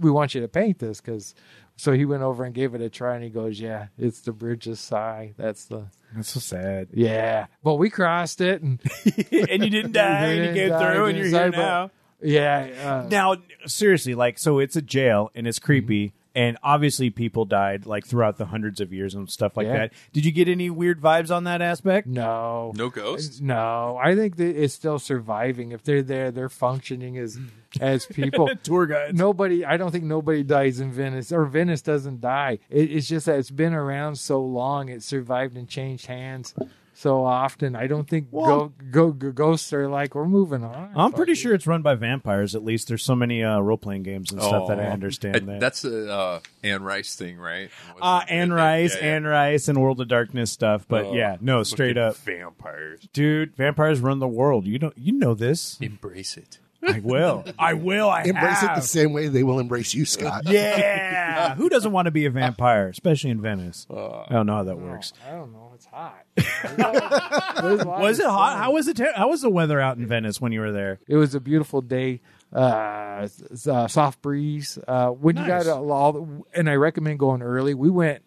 we 0.00 0.10
want 0.10 0.34
you 0.34 0.40
to 0.40 0.48
paint 0.48 0.80
this 0.80 1.00
because. 1.00 1.36
So 1.76 1.92
he 1.92 2.04
went 2.04 2.22
over 2.22 2.44
and 2.44 2.54
gave 2.54 2.74
it 2.74 2.80
a 2.80 2.88
try, 2.90 3.14
and 3.14 3.24
he 3.24 3.30
goes, 3.30 3.58
"Yeah, 3.60 3.86
it's 3.98 4.20
the 4.20 4.32
Bridge 4.32 4.66
of 4.68 4.78
Sigh. 4.78 5.32
That's 5.36 5.64
the 5.64 5.86
That's 6.14 6.28
so 6.30 6.40
sad. 6.40 6.88
yeah." 6.92 7.46
But 7.64 7.74
we 7.76 7.90
crossed 7.90 8.40
it, 8.40 8.62
and 8.62 8.78
and 9.04 9.64
you 9.64 9.70
didn't 9.70 9.92
die, 9.92 10.26
and 10.26 10.46
you 10.56 10.62
came 10.62 10.68
die, 10.70 10.94
through, 10.94 11.06
and 11.06 11.18
you're 11.18 11.26
here 11.26 11.50
but- 11.50 11.56
now. 11.56 11.90
yeah, 12.22 12.68
uh, 13.04 13.08
Now, 13.10 13.36
seriously, 13.66 14.14
like, 14.14 14.38
so 14.38 14.58
it's 14.60 14.76
a 14.76 14.82
jail 14.82 15.30
and 15.34 15.46
it's 15.48 15.58
creepy, 15.58 16.08
Mm-hmm. 16.08 16.16
And 16.34 16.56
obviously 16.62 17.10
people 17.10 17.44
died 17.44 17.86
like 17.86 18.06
throughout 18.06 18.38
the 18.38 18.46
hundreds 18.46 18.80
of 18.80 18.92
years 18.92 19.14
and 19.14 19.28
stuff 19.30 19.56
like 19.56 19.66
Yeah. 19.66 19.72
that. 19.78 19.92
Did 20.12 20.24
you 20.24 20.32
get 20.32 20.48
any 20.48 20.70
weird 20.70 21.00
vibes 21.00 21.34
on 21.34 21.44
that 21.44 21.60
aspect? 21.62 22.06
no, 22.06 22.72
No 22.76 22.88
ghosts? 22.88 23.40
no. 23.40 23.98
I 24.02 24.14
think 24.14 24.36
that 24.36 24.56
it's 24.62 24.74
still 24.74 24.98
surviving. 24.98 25.72
If 25.72 25.82
they're 25.84 26.02
there, 26.02 26.30
they're 26.30 26.48
functioning 26.48 27.18
as 27.18 27.38
as 27.80 28.06
people. 28.06 28.50
Tour 28.62 28.86
guides. 28.86 29.16
nobody 29.18 29.64
i 29.64 29.76
don't 29.78 29.90
think 29.92 30.04
nobody 30.04 30.42
dies 30.42 30.78
in 30.80 30.92
venice 30.92 31.32
or 31.32 31.46
venice 31.46 31.80
doesn't 31.80 32.20
die 32.20 32.58
it, 32.68 32.90
it's 32.92 33.08
just 33.08 33.24
that 33.26 33.38
it's 33.38 33.50
been 33.50 33.72
around 33.72 34.16
so 34.16 34.42
long 34.42 34.90
it 34.90 35.02
survived 35.02 35.56
and 35.56 35.68
changed 35.68 36.04
hands 36.06 36.54
so 36.94 37.24
often 37.24 37.74
i 37.74 37.86
don't 37.86 38.08
think 38.08 38.28
Well- 38.30 38.72
go, 38.90 39.10
go, 39.10 39.12
go 39.12 39.32
ghosts 39.32 39.72
are 39.72 39.88
like 39.88 40.14
we're 40.14 40.26
moving 40.26 40.62
on 40.64 40.92
I'm 40.94 41.12
pretty 41.12 41.34
sure 41.34 41.54
it's 41.54 41.66
run 41.66 41.82
by 41.82 41.94
vampires. 41.94 42.54
At 42.54 42.64
least 42.64 42.88
there's 42.88 43.02
so 43.02 43.14
many 43.16 43.42
uh, 43.42 43.58
role 43.60 43.76
playing 43.78 44.02
games 44.02 44.30
and 44.30 44.42
stuff 44.42 44.68
that 44.68 44.78
I 44.78 44.86
Oh. 44.88 44.90
understand. 44.92 45.36
Uh, 45.36 45.40
that. 45.52 45.60
That's 45.60 45.82
the 45.82 46.12
uh, 46.12 46.40
Anne 46.62 46.82
Rice 46.82 47.16
thing, 47.16 47.38
right? 47.38 47.70
uh, 47.90 47.94
Was 48.00 48.24
Anne 48.28 48.52
Rice, 48.52 48.94
Yeah, 48.96 49.04
yeah. 49.06 49.14
Anne 49.16 49.24
Rice, 49.24 49.68
and 49.68 49.80
World 49.80 50.00
of 50.00 50.08
Darkness 50.08 50.52
stuff. 50.52 50.84
But 50.86 51.06
Oh, 51.06 51.14
yeah, 51.14 51.36
no, 51.40 51.62
straight 51.62 51.96
up, 51.96 52.16
vampires. 52.18 53.08
dude. 53.12 53.56
Vampires 53.56 54.00
run 54.00 54.18
the 54.18 54.28
world. 54.28 54.66
You 54.66 54.78
don't, 54.78 54.96
you 54.98 55.12
know 55.12 55.34
this. 55.34 55.78
Embrace 55.80 56.36
it. 56.36 56.58
I 56.84 57.00
will. 57.00 57.44
I 57.58 57.74
will. 57.74 58.10
I 58.10 58.22
Embrace 58.22 58.62
it 58.62 58.74
the 58.74 58.80
same 58.80 59.12
way 59.12 59.28
they 59.28 59.42
will 59.42 59.58
embrace 59.58 59.94
you, 59.94 60.04
Scott. 60.04 60.42
Yeah. 60.46 61.54
Who 61.56 61.68
doesn't 61.68 61.92
want 61.92 62.06
to 62.06 62.10
be 62.10 62.26
a 62.26 62.30
vampire, 62.30 62.88
especially 62.88 63.30
in 63.30 63.40
Venice? 63.40 63.86
I 63.90 64.26
don't 64.30 64.46
know 64.46 64.56
how 64.56 64.64
that 64.64 64.78
works. 64.78 65.12
i 65.26 65.30
don't 65.30 65.52
know 65.52 65.72
it's 65.74 65.86
hot 65.86 66.24
There's 66.36 67.80
a 67.80 67.84
lot 67.84 68.00
Was 68.00 68.18
it 68.20 68.26
hot? 68.26 68.58
How 68.58 68.72
was 68.72 68.88
it? 68.88 68.96
Te- 68.96 69.12
how 69.14 69.28
was 69.28 69.40
the 69.40 69.50
weather 69.50 69.80
out 69.80 69.96
in 69.96 70.06
Venice 70.06 70.40
when 70.40 70.52
you 70.52 70.60
were 70.60 70.72
there? 70.72 71.00
it 71.08 71.16
was 71.16 71.34
a 71.34 71.40
beautiful 71.40 71.80
day 71.80 72.20
uh, 72.54 73.26
uh 73.68 73.88
soft 73.88 74.20
breeze 74.20 74.78
uh 74.86 75.08
when 75.08 75.36
you 75.36 75.46
got 75.46 75.66
all 75.66 76.12
the, 76.12 76.42
and 76.54 76.68
i 76.68 76.74
recommend 76.74 77.18
going 77.18 77.40
early 77.40 77.72
we 77.72 77.88
went 77.88 78.22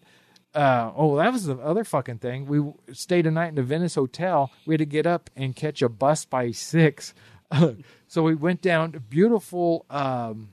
uh, 0.54 0.90
oh, 0.96 1.16
that 1.16 1.32
was 1.32 1.44
the 1.44 1.56
other 1.58 1.84
fucking 1.84 2.16
thing. 2.18 2.46
We 2.46 2.62
stayed 2.94 3.26
a 3.26 3.30
night 3.30 3.48
in 3.50 3.56
the 3.56 3.62
Venice 3.62 3.94
hotel. 3.94 4.50
We 4.64 4.72
had 4.72 4.78
to 4.78 4.86
get 4.86 5.06
up 5.06 5.28
and 5.36 5.54
catch 5.54 5.82
a 5.82 5.88
bus 5.90 6.24
by 6.24 6.52
six. 6.52 7.12
so 8.08 8.22
we 8.22 8.34
went 8.34 8.60
down 8.62 8.92
to 8.92 9.00
beautiful, 9.00 9.84
um, 9.90 10.48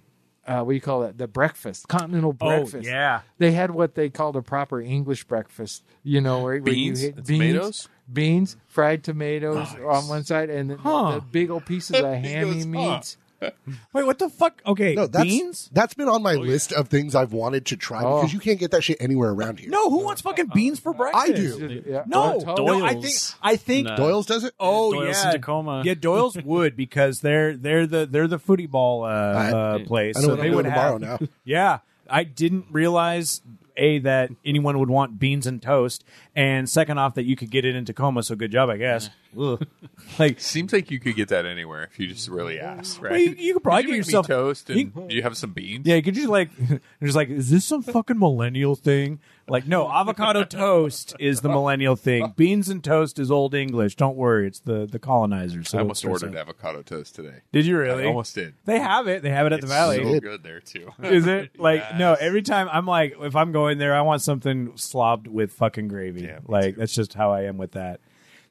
uh, 0.45 0.61
what 0.61 0.71
do 0.71 0.75
you 0.75 0.81
call 0.81 1.03
it? 1.03 1.17
The 1.17 1.27
breakfast, 1.27 1.87
continental 1.87 2.33
breakfast. 2.33 2.87
Oh 2.87 2.91
yeah. 2.91 3.21
They 3.37 3.51
had 3.51 3.71
what 3.71 3.95
they 3.95 4.09
called 4.09 4.35
a 4.35 4.41
proper 4.41 4.81
English 4.81 5.23
breakfast. 5.25 5.83
You 6.03 6.21
know, 6.21 6.41
where, 6.41 6.53
where 6.61 6.73
Beans 6.73 7.01
you 7.01 7.07
hit 7.07 7.15
beans, 7.25 7.27
tomatoes? 7.27 7.89
beans, 8.11 8.57
fried 8.67 9.03
tomatoes 9.03 9.73
on 9.75 10.07
one 10.07 10.23
side, 10.23 10.49
and 10.49 10.69
then 10.69 10.77
Huh. 10.79 11.11
the 11.15 11.21
big 11.21 11.49
old 11.49 11.65
pieces 11.65 11.95
of 11.99 12.05
hammy 12.05 12.63
goes, 12.63 12.65
huh. 12.65 13.01
Meats. 13.43 13.79
Wait, 13.93 14.05
what 14.05 14.19
the 14.19 14.29
fuck? 14.29 14.61
Okay, 14.65 14.95
No, 14.95 15.07
that's 15.07 15.23
beans? 15.25 15.69
that's 15.73 15.93
been 15.93 16.07
on 16.09 16.21
my 16.23 16.33
list 16.35 16.71
of 16.73 16.87
things 16.87 17.15
I've 17.15 17.33
wanted 17.33 17.65
to 17.67 17.77
try 17.77 18.03
Oh. 18.03 18.17
because 18.21 18.33
you 18.33 18.39
can't 18.39 18.59
get 18.59 18.71
that 18.71 18.83
shit 18.83 18.97
anywhere 18.99 19.31
around 19.31 19.59
here. 19.59 19.69
No, 19.69 19.89
who 19.89 20.03
wants 20.03 20.21
fucking 20.21 20.47
beans 20.53 20.79
for 20.79 20.93
breakfast? 20.93 21.29
I 21.29 21.31
do. 21.33 21.83
Yeah. 21.85 22.03
No, 22.07 22.41
Oh, 22.45 22.53
no, 22.55 22.83
I 22.85 22.93
Doyle's. 22.93 23.03
think 23.29 23.39
I 23.43 23.55
think 23.55 23.87
No. 23.87 23.95
Doyle's 23.97 24.25
does 24.25 24.43
it. 24.43 24.53
Oh 24.59 24.91
Doyle's 24.93 25.17
yeah, 25.23 25.27
in 25.27 25.31
Tacoma. 25.33 25.81
Yeah, 25.85 25.93
Doyle's 25.95 26.37
would 26.43 26.75
because 26.75 27.21
they're 27.21 27.55
they're 27.57 27.87
the 27.87 28.05
they're 28.05 28.27
the 28.27 28.39
footy 28.39 28.65
ball 28.67 29.03
uh, 29.03 29.07
uh, 29.07 29.79
place. 29.85 30.17
I 30.17 30.21
know 30.21 30.27
so 30.27 30.33
what 30.35 30.41
they 30.41 30.47
I'm 30.49 30.55
would 30.55 30.63
doing 30.63 30.73
have. 30.73 30.99
tomorrow 30.99 31.17
now. 31.21 31.27
Yeah, 31.43 31.79
I 32.09 32.23
didn't 32.23 32.65
realize 32.71 33.41
a 33.75 33.97
that 33.99 34.29
anyone 34.45 34.77
would 34.79 34.89
want 34.89 35.17
beans 35.19 35.47
and 35.47 35.61
toast, 35.61 36.03
and 36.35 36.69
second 36.69 36.97
off 36.97 37.15
that 37.15 37.23
you 37.23 37.35
could 37.35 37.49
get 37.51 37.65
it 37.65 37.75
in 37.75 37.85
Tacoma. 37.85 38.23
So 38.23 38.35
good 38.35 38.51
job, 38.51 38.69
I 38.69 38.77
guess. 38.77 39.09
Ugh. 39.39 39.65
like, 40.19 40.39
Seems 40.39 40.71
like 40.73 40.91
you 40.91 40.99
could 40.99 41.15
get 41.15 41.29
that 41.29 41.45
anywhere 41.45 41.83
if 41.83 41.99
you 41.99 42.07
just 42.07 42.27
really 42.29 42.59
asked, 42.59 43.01
right? 43.01 43.11
well, 43.11 43.19
you, 43.19 43.35
you 43.37 43.53
could 43.53 43.63
probably 43.63 43.83
Could 43.83 43.89
you 43.89 43.93
get 43.95 43.99
make 43.99 44.07
me 44.07 44.09
yourself 44.09 44.27
toast 44.27 44.69
and 44.69 44.79
you- 44.79 45.05
do 45.09 45.15
you 45.15 45.23
have 45.23 45.35
some 45.37 45.51
beans? 45.53 45.85
Yeah, 45.87 45.95
you 45.95 46.03
could 46.03 46.13
just 46.15 46.27
like, 46.29 46.49
just 47.03 47.15
like, 47.15 47.29
is 47.29 47.49
this 47.49 47.65
some 47.65 47.81
fucking 47.81 48.17
millennial 48.19 48.75
thing? 48.75 49.19
Like, 49.47 49.67
no, 49.67 49.91
avocado 49.91 50.43
toast 50.45 51.15
is 51.19 51.41
the 51.41 51.49
millennial 51.49 51.95
thing. 51.97 52.33
Beans 52.37 52.69
and 52.69 52.81
toast 52.83 53.19
is 53.19 53.29
old 53.29 53.53
English. 53.53 53.95
Don't 53.97 54.15
worry, 54.15 54.47
it's 54.47 54.59
the 54.61 54.85
the 54.85 54.99
colonizers. 54.99 55.67
So 55.69 55.79
I 55.79 55.81
almost 55.81 56.03
it's- 56.05 56.21
ordered 56.23 56.37
avocado 56.37 56.81
toast 56.81 57.15
today. 57.15 57.39
Did 57.51 57.65
you 57.65 57.77
really? 57.77 58.03
I 58.05 58.07
almost 58.07 58.35
did. 58.35 58.53
They 58.65 58.79
have 58.79 59.07
it. 59.07 59.21
They 59.21 59.31
have 59.31 59.45
it 59.47 59.51
at 59.51 59.59
the 59.59 59.65
It's 59.65 59.73
Valley. 59.73 60.01
so 60.01 60.19
good 60.21 60.43
there 60.43 60.61
too. 60.61 60.91
Is 61.01 61.27
it 61.27 61.59
like 61.59 61.81
Yes. 61.81 61.99
no? 61.99 62.13
Every 62.13 62.41
time 62.41 62.69
I'm 62.71 62.85
like, 62.85 63.15
if 63.19 63.35
I'm 63.35 63.51
going 63.51 63.79
there, 63.79 63.93
I 63.93 64.01
want 64.01 64.21
something 64.21 64.77
slobbed 64.77 65.27
with 65.27 65.51
fucking 65.51 65.89
gravy. 65.89 66.22
Yeah, 66.23 66.39
like 66.47 66.75
too. 66.75 66.79
that's 66.79 66.93
just 66.93 67.13
how 67.13 67.31
I 67.31 67.43
am 67.43 67.57
with 67.57 67.71
that. 67.73 67.99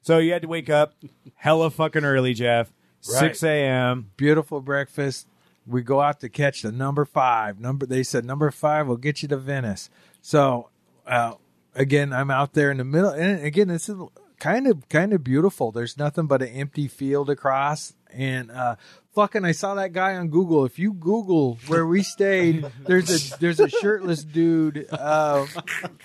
So 0.01 0.17
you 0.17 0.33
had 0.33 0.41
to 0.41 0.47
wake 0.47 0.69
up 0.69 0.95
hella 1.35 1.69
fucking 1.69 2.03
early, 2.03 2.33
Jeff. 2.33 2.71
Six 3.01 3.43
a.m. 3.43 4.11
beautiful 4.15 4.61
breakfast. 4.61 5.27
We 5.65 5.81
go 5.81 5.99
out 6.01 6.21
to 6.21 6.29
catch 6.29 6.61
the 6.61 6.71
number 6.71 7.05
five. 7.05 7.59
Number 7.59 7.85
they 7.85 8.03
said 8.03 8.23
number 8.25 8.49
five 8.51 8.87
will 8.87 8.97
get 8.97 9.21
you 9.21 9.27
to 9.29 9.37
Venice. 9.37 9.89
So 10.21 10.69
uh, 11.05 11.33
again, 11.75 12.13
I'm 12.13 12.31
out 12.31 12.53
there 12.53 12.71
in 12.71 12.77
the 12.77 12.85
middle, 12.85 13.11
and 13.11 13.43
again, 13.45 13.67
this 13.67 13.89
is 13.89 13.97
kind 14.39 14.67
of 14.67 14.87
kind 14.89 15.13
of 15.13 15.23
beautiful. 15.23 15.71
There's 15.71 15.97
nothing 15.97 16.27
but 16.27 16.41
an 16.41 16.49
empty 16.49 16.87
field 16.87 17.29
across, 17.29 17.93
and 18.11 18.51
uh, 18.51 18.75
fucking, 19.15 19.45
I 19.45 19.51
saw 19.53 19.75
that 19.75 19.93
guy 19.93 20.15
on 20.15 20.29
Google. 20.29 20.65
If 20.65 20.79
you 20.79 20.93
Google 20.93 21.57
where 21.67 21.85
we 21.85 22.03
stayed, 22.03 22.65
there's 22.85 23.33
a 23.33 23.37
there's 23.39 23.59
a 23.59 23.69
shirtless 23.69 24.23
dude, 24.23 24.87
uh, 24.91 25.45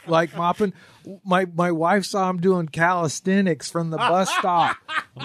like 0.07 0.37
mopping. 0.37 0.73
My 1.25 1.47
my 1.47 1.73
wife 1.73 2.05
saw 2.05 2.29
him 2.31 2.39
doing 2.39 2.69
calisthenics 2.69 3.71
from 3.71 3.91
the 3.91 3.97
bus 3.97 4.31
stop. 4.31 4.77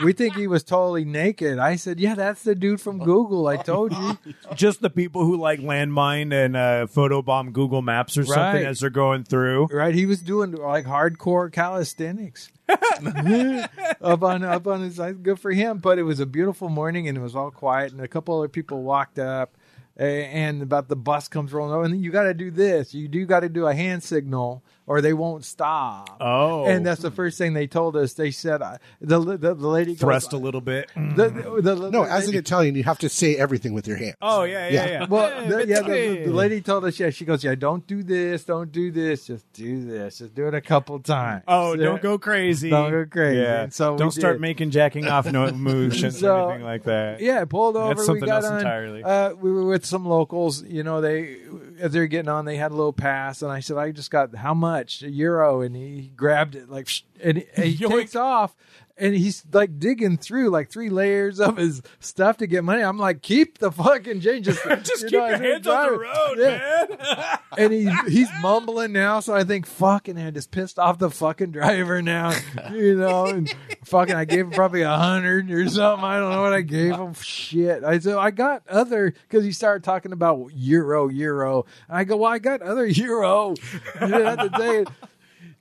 we 0.04 0.13
think 0.13 0.36
he 0.36 0.48
was 0.48 0.63
totally 0.63 1.06
naked. 1.06 1.60
I 1.60 1.76
said, 1.76 2.00
"Yeah, 2.00 2.15
that's 2.15 2.43
the 2.43 2.56
dude 2.56 2.82
from 2.82 3.00
Google. 3.00 3.48
I 3.48 3.58
told 3.58 3.91
you." 3.91 4.17
Just 4.56 4.82
the 4.82 4.89
people 4.89 5.26
who 5.26 5.38
like 5.38 5.60
landmine 5.60 6.34
and 6.34 6.56
uh, 6.56 6.88
photobomb 6.88 7.54
Google 7.54 7.82
Maps 7.82 8.17
or 8.17 8.26
something 8.26 8.65
as 8.65 8.80
they're 8.80 8.89
going 8.89 9.24
through. 9.24 9.67
Right? 9.67 9.93
He 9.93 10.06
was 10.06 10.22
doing 10.22 10.52
like 10.54 10.86
hardcore 10.86 11.52
calisthenics. 11.52 12.50
up 12.69 14.24
on 14.24 14.43
up 14.43 14.67
on 14.67 14.82
his. 14.82 15.00
Good 15.22 15.39
for 15.39 15.52
him. 15.52 15.80
But 15.80 16.00
it 16.00 16.04
was 16.04 16.19
a 16.19 16.26
beautiful 16.26 16.69
morning 16.69 17.08
and 17.08 17.17
it 17.17 17.22
was 17.22 17.36
all 17.36 17.52
quiet 17.52 17.91
and 17.91 18.02
a 18.02 18.08
couple 18.08 18.38
other 18.38 18.48
people 18.48 18.84
walked 18.84 19.19
up 19.19 19.58
and 19.96 20.63
about 20.63 20.88
the 20.88 20.96
bus 20.96 21.28
comes 21.28 21.54
rolling 21.54 21.74
over 21.74 21.84
and 21.84 22.04
you 22.04 22.12
got 22.12 22.24
to 22.24 22.34
do 22.34 22.50
this. 22.50 22.93
You 22.93 23.08
do 23.08 23.26
got 23.26 23.41
to 23.41 23.50
do 23.50 23.67
a 23.67 23.74
hand 23.76 24.04
signal 24.04 24.63
or 24.86 25.02
they 25.02 25.13
won't 25.13 25.46
stop. 25.46 26.17
Oh. 26.19 26.65
And 26.65 26.86
that's 26.86 27.02
the 27.02 27.12
first 27.12 27.38
thing 27.38 27.54
they 27.54 27.67
told 27.67 27.96
us. 27.96 28.13
They 28.13 28.32
said 28.32 28.62
uh, 28.62 28.78
the 29.00 29.19
the, 29.19 29.54
the 29.56 29.67
lady 29.67 29.93
goes, 29.93 30.00
Thrust 30.02 30.34
a 30.34 30.38
little 30.38 30.62
bit. 30.62 30.89
The, 30.96 31.30
the, 31.30 31.62
the, 31.76 31.89
No, 31.89 32.04
the 32.06 32.12
as 32.12 32.28
an 32.28 32.36
Italian, 32.36 32.76
you 32.76 32.84
have 32.84 33.00
to 33.00 33.10
say 33.10 33.36
everything 33.36 33.74
with 33.74 33.88
your 33.88 33.98
hands. 33.98 34.15
Oh 34.22 34.43
yeah, 34.43 34.67
yeah, 34.67 34.86
Yeah. 34.86 34.91
yeah. 34.91 35.06
well, 35.08 35.48
the, 35.48 35.67
yeah, 35.67 35.82
the, 35.82 36.24
the 36.26 36.32
lady 36.34 36.62
told 36.62 36.86
us, 36.86 37.00
yeah, 37.00 37.10
she 37.12 37.24
goes, 37.26 37.43
yeah, 37.43 37.56
don't 37.56 37.86
do 37.88 38.04
this, 38.04 38.43
don't 38.43 38.72
do 38.72 38.91
this, 38.91 39.28
just 39.28 39.52
do 39.54 39.86
this, 39.86 40.17
just 40.19 40.36
do 40.36 40.48
it 40.48 40.54
a 40.54 40.62
couple 40.62 41.00
times. 41.00 41.43
Oh, 41.48 41.76
Yeah. 41.76 41.86
don't 41.86 42.02
go 42.02 42.17
crazy. 42.17 42.69
Don't 42.69 42.91
go 42.91 43.06
crazy. 43.10 43.39
Yeah. 43.41 43.63
And 43.63 43.74
so 43.74 43.98
don't 43.98 44.12
start 44.12 44.36
did. 44.36 44.41
making 44.41 44.72
jacking 44.72 45.08
off 45.08 45.26
no 45.32 45.50
motions 45.52 46.19
So, 46.19 46.36
or 46.36 46.50
anything 46.52 46.65
like 46.65 46.84
that. 46.84 47.22
Yeah, 47.22 47.46
pulled 47.46 47.78
over. 47.78 47.89
That's 47.89 48.02
we 48.02 48.06
something 48.06 48.26
got 48.26 48.43
else 48.43 48.46
on. 48.48 48.58
entirely. 48.58 49.04
Uh, 49.04 49.34
we 49.36 49.52
were 49.52 49.65
with 49.65 49.86
some 49.86 50.06
locals. 50.06 50.63
You 50.63 50.84
know, 50.84 51.00
they 51.02 51.38
as 51.79 51.93
they 51.93 51.99
were 51.99 52.07
getting 52.07 52.29
on, 52.29 52.45
they 52.45 52.57
had 52.57 52.71
a 52.71 52.75
little 52.75 52.93
pass, 52.93 53.41
and 53.41 53.51
I 53.51 53.59
said, 53.59 53.77
I 53.77 53.91
just 53.91 54.12
got 54.12 54.36
how 54.36 54.53
much 54.53 55.03
a 55.03 55.09
euro, 55.09 55.62
and 55.62 55.75
he 55.75 56.12
grabbed 56.15 56.55
it 56.55 56.69
like, 56.69 56.89
and 57.21 57.39
he, 57.39 57.45
and 57.55 57.65
he 57.65 57.88
takes 57.88 58.15
off. 58.15 58.55
And 58.95 59.15
he's 59.15 59.43
like 59.51 59.79
digging 59.79 60.17
through 60.17 60.49
like 60.49 60.69
three 60.69 60.89
layers 60.91 61.39
of 61.39 61.58
his 61.58 61.82
stuff 61.99 62.38
to 62.38 62.47
get 62.47 62.63
money. 62.63 62.84
I'm 62.84 62.99
like, 62.99 63.23
keep 63.23 63.58
the 63.58 63.71
fucking 63.71 64.21
change. 64.21 64.45
Just, 64.45 64.63
Just 64.84 65.01
you 65.03 65.10
keep 65.10 65.19
know, 65.19 65.27
your 65.29 65.38
hands 65.41 65.65
on 65.65 65.91
the 65.93 65.97
road, 65.97 66.38
Yeah. 66.38 66.86
man. 66.89 67.38
and 67.58 67.73
he 67.73 67.89
he's 68.12 68.29
mumbling 68.41 68.91
now. 68.91 69.19
So 69.19 69.34
I 69.34 69.43
think 69.45 69.65
fucking 69.65 70.17
I 70.19 70.29
just 70.29 70.51
pissed 70.51 70.77
off 70.77 70.99
the 70.99 71.10
fucking 71.10 71.49
driver 71.51 72.03
now, 72.03 72.34
you 72.71 72.95
know. 72.95 73.25
And 73.25 73.51
fucking 73.86 74.13
I 74.15 74.25
gave 74.25 74.41
him 74.45 74.51
probably 74.51 74.84
a 74.84 74.95
hundred 74.95 75.49
or 75.49 75.67
something. 75.69 76.06
I 76.06 76.19
don't 76.19 76.32
know 76.32 76.43
what 76.43 76.53
I 76.53 76.62
gave 76.62 76.95
him. 76.95 77.15
Shit. 77.15 77.84
I 77.84 77.97
so 77.97 78.19
I 78.19 78.29
got 78.29 78.62
other 78.67 79.12
because 79.27 79.43
he 79.43 79.51
started 79.53 79.84
talking 79.84 80.12
about 80.12 80.51
euro 80.53 81.08
euro. 81.10 81.65
And 81.88 81.97
I 81.97 82.03
go 82.03 82.17
well 82.17 82.32
I 82.32 82.38
got 82.38 82.62
other 82.62 82.86
euro. 82.86 83.56
You 84.01 84.08
didn't 84.08 84.39
have 84.39 84.51
to 84.51 84.86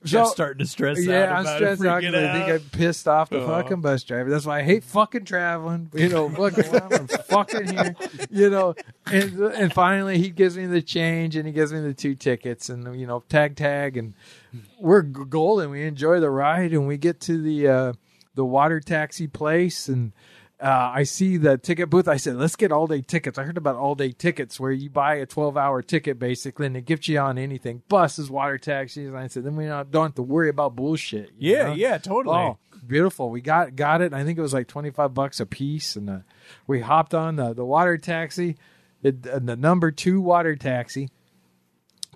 Just 0.03 0.31
So- 0.31 0.33
starting 0.33 0.59
to 0.59 0.65
stress 0.65 0.97
out. 0.99 1.03
yeah, 1.05 1.33
I'm 1.35 1.41
about 1.41 1.55
stressed 1.57 1.85
out 1.85 2.01
because 2.01 2.15
I 2.15 2.33
think 2.33 2.49
I 2.49 2.77
pissed 2.77 3.07
off 3.07 3.29
the 3.29 3.41
Oh. 3.41 3.47
fucking 3.47 3.81
bus 3.81 4.03
driver. 4.03 4.29
That's 4.29 4.45
why 4.45 4.59
I 4.59 4.63
hate 4.63 4.83
fucking 4.83 5.25
traveling. 5.25 5.89
You 5.93 6.09
know, 6.09 6.29
fucking 6.29 6.65
I'm 6.75 7.07
fucking 7.07 7.67
here. 7.71 7.95
You 8.29 8.49
know, 8.49 8.75
and 9.05 9.39
and 9.39 9.73
finally 9.73 10.17
he 10.17 10.29
gives 10.29 10.57
me 10.57 10.65
the 10.65 10.81
change 10.81 11.35
and 11.35 11.47
he 11.47 11.53
gives 11.53 11.71
me 11.71 11.79
the 11.79 11.93
two 11.93 12.15
tickets 12.15 12.69
and 12.69 12.99
you 12.99 13.07
know 13.07 13.23
tag 13.29 13.55
tag 13.55 13.95
and 13.97 14.13
we're 14.79 15.01
golden. 15.01 15.69
We 15.69 15.83
enjoy 15.83 16.19
the 16.19 16.29
ride 16.29 16.71
and 16.73 16.87
we 16.87 16.97
get 16.97 17.19
to 17.21 17.41
the 17.41 17.67
uh, 17.67 17.93
the 18.35 18.45
water 18.45 18.79
taxi 18.79 19.27
place 19.27 19.87
and. 19.87 20.11
Uh, 20.63 20.91
I 20.95 21.03
see 21.03 21.35
the 21.35 21.57
ticket 21.57 21.89
booth. 21.89 22.07
I 22.07 22.15
said, 22.15 22.37
let's 22.37 22.55
get 22.55 22.71
all 22.71 22.87
day 22.87 23.01
tickets. 23.01 23.37
I 23.37 23.43
heard 23.43 23.57
about 23.57 23.75
all 23.75 23.95
day 23.95 24.13
tickets 24.13 24.61
where 24.61 24.71
you 24.71 24.89
buy 24.89 25.15
a 25.15 25.25
12 25.25 25.57
hour 25.57 25.81
ticket 25.81 26.17
basically 26.17 26.67
and 26.67 26.77
it 26.77 26.85
gets 26.85 27.09
you 27.09 27.19
on 27.19 27.37
anything 27.37 27.83
buses, 27.89 28.31
water 28.31 28.57
taxis. 28.57 29.09
And 29.09 29.17
I 29.17 29.27
said, 29.27 29.43
then 29.43 29.57
we 29.57 29.65
don't, 29.65 29.91
don't 29.91 30.03
have 30.05 30.15
to 30.15 30.21
worry 30.21 30.47
about 30.47 30.73
bullshit. 30.73 31.31
Yeah, 31.37 31.63
know? 31.63 31.73
yeah, 31.73 31.97
totally. 31.97 32.37
Oh, 32.37 32.57
beautiful. 32.87 33.29
We 33.29 33.41
got 33.41 33.75
got 33.75 34.01
it. 34.01 34.13
I 34.13 34.23
think 34.23 34.39
it 34.39 34.41
was 34.41 34.53
like 34.53 34.69
25 34.69 35.13
bucks 35.13 35.41
a 35.41 35.45
piece. 35.45 35.97
And 35.97 36.09
uh, 36.09 36.19
we 36.65 36.79
hopped 36.79 37.13
on 37.13 37.35
the, 37.35 37.53
the 37.53 37.65
water 37.65 37.97
taxi, 37.97 38.55
it, 39.01 39.25
and 39.25 39.49
the 39.49 39.57
number 39.57 39.91
two 39.91 40.21
water 40.21 40.55
taxi 40.55 41.09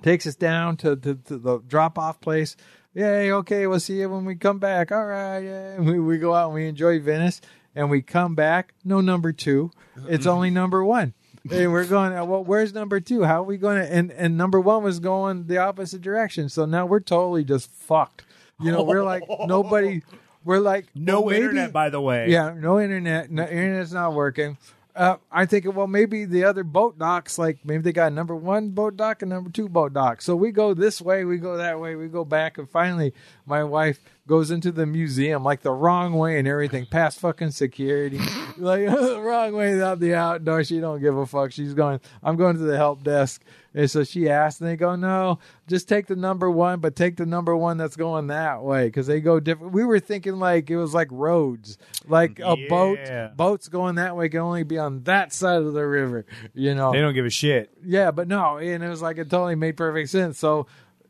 takes 0.04 0.26
us 0.26 0.36
down 0.36 0.78
to, 0.78 0.96
to, 0.96 1.16
to 1.16 1.38
the 1.38 1.60
drop 1.68 2.00
off 2.00 2.22
place. 2.22 2.56
Yay, 2.94 3.30
okay, 3.32 3.68
we'll 3.68 3.82
see 3.82 4.00
you 4.00 4.10
when 4.10 4.24
we 4.24 4.36
come 4.36 4.58
back. 4.58 4.94
All 4.94 5.06
right, 5.06 5.40
yeah. 5.40 5.78
We, 5.80 6.00
we 6.00 6.18
go 6.18 6.34
out 6.34 6.46
and 6.46 6.56
we 6.56 6.66
enjoy 6.66 7.02
Venice 7.02 7.42
and 7.78 7.92
we 7.92 8.02
come 8.02 8.34
back. 8.34 8.74
No 8.84 9.00
number 9.02 9.32
two. 9.32 9.72
It's 10.10 10.26
only 10.26 10.50
number 10.50 10.84
one. 10.84 11.14
And 11.50 11.72
we're 11.72 11.86
going, 11.86 12.12
well, 12.28 12.44
where's 12.44 12.74
number 12.74 13.00
two? 13.00 13.24
How 13.24 13.42
are 13.42 13.46
we 13.46 13.58
going 13.58 13.78
to? 13.78 13.90
And, 13.90 14.12
and 14.12 14.36
number 14.36 14.60
one 14.60 14.84
was 14.84 15.00
going 15.00 15.46
the 15.48 15.60
opposite 15.60 16.02
direction. 16.02 16.50
So 16.50 16.66
now 16.66 16.86
we're 16.86 17.00
totally 17.00 17.44
just 17.44 17.72
fucked. 17.72 18.24
You 18.60 18.72
know, 18.72 18.84
we're 18.84 19.04
like, 19.04 19.24
nobody, 19.46 20.02
we're 20.44 20.60
like, 20.60 20.88
no 20.96 21.22
well, 21.22 21.30
maybe- 21.32 21.44
internet, 21.44 21.72
by 21.72 21.90
the 21.90 22.02
way. 22.02 22.30
yeah, 22.30 22.54
no 22.58 22.80
internet. 22.80 23.32
No, 23.32 23.44
internet's 23.44 23.94
not 23.94 24.14
working. 24.14 24.58
Uh, 24.96 25.18
I 25.32 25.46
think, 25.46 25.72
well, 25.76 25.86
maybe 25.86 26.26
the 26.26 26.44
other 26.44 26.64
boat 26.64 26.98
docks, 26.98 27.38
like 27.38 27.60
maybe 27.64 27.84
they 27.84 27.94
got 27.94 28.12
number 28.12 28.36
one 28.36 28.70
boat 28.70 28.98
dock 28.98 29.22
and 29.22 29.30
number 29.30 29.52
two 29.52 29.70
boat 29.70 29.94
dock. 29.94 30.24
So 30.24 30.36
we 30.36 30.52
go 30.52 30.74
this 30.74 31.00
way, 31.00 31.24
we 31.24 31.38
go 31.38 31.58
that 31.58 31.80
way, 31.80 31.96
we 31.96 32.08
go 32.08 32.26
back, 32.26 32.58
and 32.58 32.68
finally, 32.68 33.14
my 33.46 33.64
wife 33.64 34.00
goes 34.28 34.52
into 34.52 34.72
the 34.72 34.86
museum 34.86 35.44
like 35.44 35.62
the 35.62 35.72
wrong 35.72 36.14
way 36.14 36.38
and 36.38 36.48
everything, 36.48 36.86
past 36.86 37.20
fucking 37.20 37.52
security, 37.52 38.20
like 38.58 38.86
the 38.86 39.22
wrong 39.24 39.54
way 39.54 39.82
out 39.82 40.00
the 40.00 40.14
outdoor. 40.14 40.64
She 40.64 40.80
don't 40.80 41.02
give 41.02 41.18
a 41.18 41.26
fuck. 41.26 41.52
She's 41.52 41.74
going. 41.74 42.00
I'm 42.22 42.36
going 42.36 42.58
to 42.58 42.64
the 42.64 42.78
help 42.78 43.04
desk, 43.04 43.42
and 43.74 43.90
so 43.90 44.04
she 44.04 44.30
asked, 44.30 44.60
and 44.60 44.70
they 44.70 44.76
go, 44.76 44.96
no, 44.96 45.40
just 45.68 45.88
take 45.88 46.08
the 46.08 46.16
number 46.16 46.52
one, 46.52 46.80
but 46.80 46.96
take 46.96 47.16
the 47.16 47.26
number 47.26 47.56
one 47.56 47.78
that's 47.78 47.96
going 47.96 48.28
that 48.28 48.64
way 48.64 48.88
because 48.88 49.08
they 49.08 49.22
go 49.22 49.40
different. 49.40 49.74
We 49.74 49.86
were 49.86 50.00
thinking 50.00 50.40
like 50.40 50.70
it 50.70 50.78
was 50.78 50.94
like 50.94 51.08
roads, 51.12 51.78
like 52.08 52.40
a 52.40 52.56
boat 52.68 53.00
boats 53.36 53.70
going 53.70 53.96
that 53.96 54.16
way 54.16 54.30
can 54.30 54.42
only 54.42 54.64
be 54.64 54.78
on 54.78 55.04
that 55.04 55.32
side 55.34 55.62
of 55.62 55.74
the 55.74 55.86
river, 55.86 56.26
you 56.54 56.76
know. 56.76 56.92
They 56.92 57.02
don't 57.02 57.14
give 57.14 57.26
a 57.26 57.30
shit. 57.30 57.72
Yeah, 57.86 58.12
but 58.12 58.28
no, 58.28 58.58
and 58.58 58.84
it 58.84 58.90
was 58.90 59.02
like 59.02 59.18
it 59.18 59.30
totally 59.30 59.56
made 59.56 59.78
perfect 59.78 60.10
sense. 60.10 60.38
So 60.38 60.68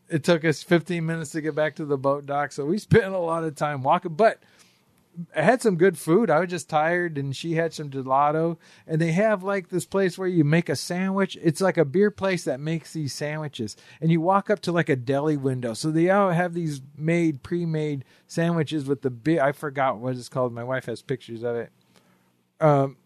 it 0.10 0.24
took 0.24 0.46
us 0.46 0.64
15 0.64 1.06
minutes 1.06 1.32
to 1.32 1.42
get 1.42 1.56
back 1.56 1.76
to 1.76 1.86
the 1.86 1.98
boat 1.98 2.26
dock. 2.26 2.52
So 2.52 2.66
we 2.66 2.78
spent 2.78 3.14
a 3.14 3.18
lot 3.18 3.44
of 3.44 3.56
time 3.56 3.84
walking, 3.84 4.14
but 4.14 4.40
I 5.36 5.42
had 5.42 5.62
some 5.62 5.78
good 5.78 5.98
food. 5.98 6.30
I 6.30 6.40
was 6.40 6.50
just 6.50 6.70
tired, 6.70 7.18
and 7.18 7.36
she 7.36 7.54
had 7.54 7.74
some 7.74 7.90
gelato. 7.90 8.58
And 8.86 9.02
they 9.02 9.12
have 9.14 9.44
like 9.44 9.70
this 9.70 9.86
place 9.86 10.18
where 10.18 10.28
you 10.28 10.44
make 10.44 10.70
a 10.70 10.76
sandwich. 10.76 11.38
It's 11.42 11.62
like 11.62 11.78
a 11.78 11.86
beer 11.86 12.12
place 12.12 12.44
that 12.44 12.60
makes 12.60 12.94
these 12.94 13.14
sandwiches, 13.14 13.76
and 14.00 14.12
you 14.12 14.22
walk 14.22 14.50
up 14.50 14.60
to 14.62 14.72
like 14.72 14.90
a 14.90 14.96
deli 14.96 15.38
window. 15.38 15.74
So 15.74 15.90
they 15.90 16.10
all 16.10 16.32
have 16.32 16.54
these 16.54 16.82
made, 16.96 17.44
pre-made 17.44 18.06
sandwiches 18.28 18.86
with 18.86 19.02
the 19.02 19.10
beer. 19.10 19.42
I 19.42 19.52
forgot 19.52 19.98
what 19.98 20.16
it's 20.16 20.30
called. 20.30 20.54
My 20.54 20.64
wife 20.64 20.86
has 20.86 21.02
pictures 21.02 21.44
of 21.44 21.56
it. 21.56 21.72
Um, 22.60 22.98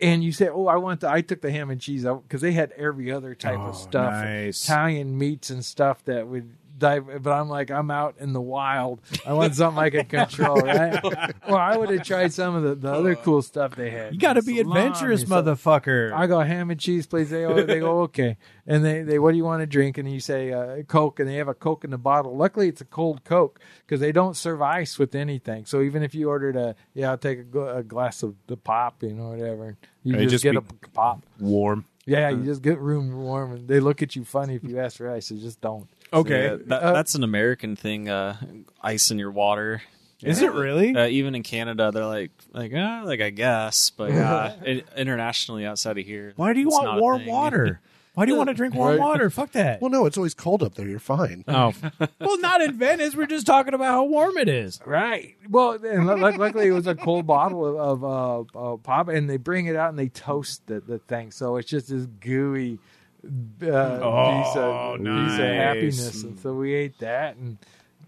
and 0.00 0.22
you 0.22 0.32
say, 0.32 0.48
"Oh, 0.48 0.66
I 0.66 0.76
want 0.76 1.00
the." 1.00 1.10
I 1.10 1.20
took 1.20 1.40
the 1.40 1.50
ham 1.50 1.70
and 1.70 1.80
cheese 1.80 2.06
out 2.06 2.22
because 2.22 2.40
they 2.40 2.52
had 2.52 2.72
every 2.72 3.10
other 3.10 3.34
type 3.34 3.60
Oh, 3.64 3.68
of 3.68 3.76
stuff, 3.76 4.12
nice. 4.12 4.64
Italian 4.64 5.16
meats 5.18 5.50
and 5.50 5.64
stuff 5.64 6.04
that 6.04 6.26
would 6.28 6.54
dive. 6.78 7.22
But 7.22 7.32
I'm 7.32 7.48
like, 7.48 7.70
I'm 7.70 7.90
out 7.90 8.16
in 8.18 8.32
the 8.32 8.40
wild. 8.40 9.00
I 9.26 9.32
want 9.32 9.54
something 9.54 9.82
I 9.82 9.90
can 9.90 10.04
control, 10.06 10.56
right? 10.60 11.02
well, 11.02 11.56
I 11.56 11.76
would 11.76 11.90
have 11.90 12.04
tried 12.04 12.32
some 12.32 12.54
of 12.54 12.62
the, 12.62 12.74
the 12.74 12.92
other 12.92 13.14
cool 13.16 13.42
stuff 13.42 13.74
they 13.76 13.90
had. 13.90 14.14
You 14.14 14.20
got 14.20 14.34
to 14.34 14.42
be 14.42 14.58
Salami, 14.58 14.80
adventurous, 14.80 15.22
so- 15.22 15.26
motherfucker. 15.26 16.12
I 16.12 16.26
go 16.26 16.40
ham 16.40 16.70
and 16.70 16.78
cheese, 16.80 17.06
please. 17.06 17.30
They 17.30 17.44
oh, 17.44 17.62
they 17.64 17.80
go 17.80 18.00
okay, 18.02 18.36
and 18.66 18.84
they 18.84 19.02
they 19.02 19.18
what 19.18 19.32
do 19.32 19.36
you 19.36 19.44
want 19.44 19.60
to 19.62 19.66
drink? 19.66 19.98
And 19.98 20.10
you 20.10 20.20
say 20.20 20.52
uh, 20.52 20.82
Coke, 20.84 21.20
and 21.20 21.28
they 21.28 21.34
have 21.36 21.48
a 21.48 21.54
Coke 21.54 21.84
in 21.84 21.90
the 21.90 21.98
bottle. 21.98 22.36
Luckily, 22.36 22.68
it's 22.68 22.80
a 22.80 22.84
cold 22.86 23.24
Coke 23.24 23.60
because 23.86 24.00
they 24.00 24.12
don't 24.12 24.36
serve 24.36 24.62
ice 24.62 24.98
with 24.98 25.14
anything. 25.14 25.64
So 25.66 25.82
even 25.82 26.02
if 26.02 26.14
you 26.14 26.28
ordered 26.28 26.56
a 26.56 26.74
yeah, 26.94 27.10
I'll 27.10 27.18
take 27.18 27.40
a, 27.40 27.44
gl- 27.44 27.76
a 27.78 27.82
glass 27.82 28.22
of 28.22 28.34
the 28.46 28.56
pop, 28.56 29.02
you 29.02 29.12
know, 29.14 29.30
whatever. 29.30 29.76
You 30.04 30.14
Right, 30.14 30.22
just, 30.28 30.42
just 30.42 30.44
get 30.44 30.52
be- 30.52 30.58
a 30.84 30.88
pop. 30.90 31.22
Warm. 31.40 31.84
Yeah, 32.06 32.30
you 32.30 32.42
just 32.44 32.62
get 32.62 32.78
room 32.78 33.14
warm, 33.14 33.52
and 33.52 33.68
they 33.68 33.80
look 33.80 34.00
at 34.00 34.16
you 34.16 34.24
funny 34.24 34.54
if 34.54 34.64
you 34.64 34.78
ask 34.78 34.96
for 34.96 35.10
ice. 35.10 35.28
They 35.28 35.36
just 35.36 35.60
don't. 35.60 35.86
Okay. 36.12 36.44
Yeah, 36.44 36.56
that, 36.66 36.82
Uh, 36.82 36.92
that's 36.92 37.14
an 37.14 37.24
American 37.24 37.76
thing. 37.76 38.08
Uh, 38.08 38.36
ice 38.82 39.10
in 39.10 39.18
your 39.18 39.30
water. 39.30 39.82
Is 40.22 40.42
it 40.42 40.52
really? 40.52 40.96
Uh, 40.96 41.06
even 41.06 41.34
in 41.36 41.44
Canada, 41.44 41.92
they're 41.92 42.04
like, 42.04 42.32
like, 42.52 42.72
uh, 42.74 43.02
like 43.04 43.20
I 43.20 43.30
guess, 43.30 43.90
but 43.90 44.10
uh, 44.10 44.52
it, 44.64 44.84
internationally 44.96 45.64
outside 45.64 45.96
of 45.96 46.04
here, 46.04 46.32
Why 46.34 46.52
do 46.54 46.60
you 46.60 46.66
it's 46.68 46.76
not 46.76 46.84
want 46.86 46.98
a 46.98 47.00
warm 47.00 47.18
thing. 47.20 47.28
water? 47.28 47.80
Why 48.14 48.26
do 48.26 48.32
you 48.32 48.36
want 48.36 48.48
to 48.48 48.54
drink 48.54 48.74
warm 48.74 48.94
Right. 48.96 48.98
water? 49.00 49.30
Fuck 49.30 49.52
that. 49.52 49.80
Well, 49.80 49.92
no, 49.92 50.04
it's 50.06 50.16
always 50.16 50.34
cold 50.34 50.64
up 50.64 50.74
there. 50.74 50.88
You're 50.88 50.98
fine. 50.98 51.44
oh. 51.46 51.72
well, 52.20 52.40
not 52.40 52.60
in 52.62 52.72
Venice. 52.76 53.14
We're 53.14 53.26
just 53.26 53.46
talking 53.46 53.74
about 53.74 53.84
how 53.92 54.04
warm 54.06 54.36
it 54.38 54.48
is. 54.48 54.80
Right. 54.84 55.36
Well, 55.48 55.74
and 55.84 56.04
lu- 56.04 56.14
lu- 56.16 56.36
luckily 56.36 56.66
it 56.66 56.72
was 56.72 56.88
a 56.88 56.96
cold 56.96 57.28
bottle 57.28 57.64
of, 57.64 58.02
of 58.02 58.54
uh, 58.56 58.72
uh, 58.72 58.76
pop, 58.78 59.06
and 59.06 59.30
they 59.30 59.36
bring 59.36 59.66
it 59.66 59.76
out 59.76 59.90
and 59.90 59.98
they 60.00 60.08
toast 60.08 60.66
the, 60.66 60.80
the 60.80 60.98
thing, 60.98 61.30
so 61.30 61.58
it's 61.58 61.70
just 61.70 61.90
this 61.90 62.06
gooey 62.18 62.80
uh, 63.24 63.28
piece, 63.60 63.68
Oh, 63.70 64.94
of, 64.94 64.98
piece 64.98 65.04
of 65.04 65.04
nice. 65.04 65.38
happiness. 65.38 66.22
And 66.22 66.38
so 66.40 66.54
we 66.54 66.74
ate 66.74 66.98
that 66.98 67.36
and 67.36 67.58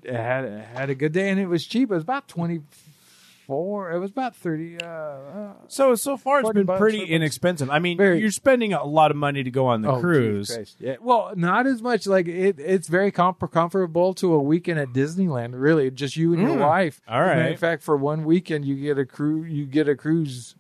had 0.05 0.45
had 0.75 0.91
a 0.91 0.95
good 0.95 1.13
day, 1.13 1.31
and 1.31 1.39
it 1.41 1.47
was 1.47 1.67
cheap. 1.67 1.91
It 1.91 1.95
was 1.95 2.03
about 2.03 2.27
twenty 2.29 2.61
four. 3.47 3.91
It 3.91 3.99
was 3.99 4.11
about 4.13 4.37
thirty. 4.37 4.79
Uh, 4.81 4.87
uh, 4.87 5.53
So 5.69 5.95
so 5.97 6.17
far 6.17 6.41
it's 6.41 6.53
been 6.53 6.65
bucks, 6.67 6.79
pretty 6.79 7.03
inexpensive. 7.05 7.69
I 7.69 7.81
mean, 7.81 7.97
Very- 7.99 8.21
you're 8.21 8.31
spending 8.31 8.73
a 8.73 8.85
lot 8.85 9.11
of 9.11 9.17
money 9.17 9.43
to 9.43 9.51
go 9.51 9.67
on 9.67 9.83
the 9.83 9.91
oh, 9.91 10.01
cruise. 10.01 10.57
Yeah. 10.79 10.97
Well, 11.01 11.33
not 11.37 11.67
as 11.67 11.83
much. 11.83 12.07
Like 12.07 12.29
it, 12.29 12.61
it's 12.61 12.87
very 12.89 13.11
comp- 13.11 13.51
comfortable 13.51 14.15
to 14.15 14.33
a 14.35 14.39
weekend 14.39 14.79
at 14.79 14.89
Disneyland. 14.91 15.61
Really, 15.61 15.91
just 15.91 16.17
you 16.17 16.33
and 16.33 16.41
your 16.41 16.57
Mm. 16.57 16.61
wife. 16.61 17.01
All 17.09 17.21
As 17.21 17.25
a 17.25 17.27
matter 17.27 17.41
right. 17.43 17.55
of 17.55 17.61
fact, 17.61 17.83
for 17.83 17.97
one 17.97 18.25
weekend, 18.25 18.65
you 18.65 18.77
get 18.77 18.97
a 18.99 19.05
cruise. 19.05 19.51
You 19.53 19.67
get 19.67 19.89
a 19.89 19.97
cruise, 19.97 20.55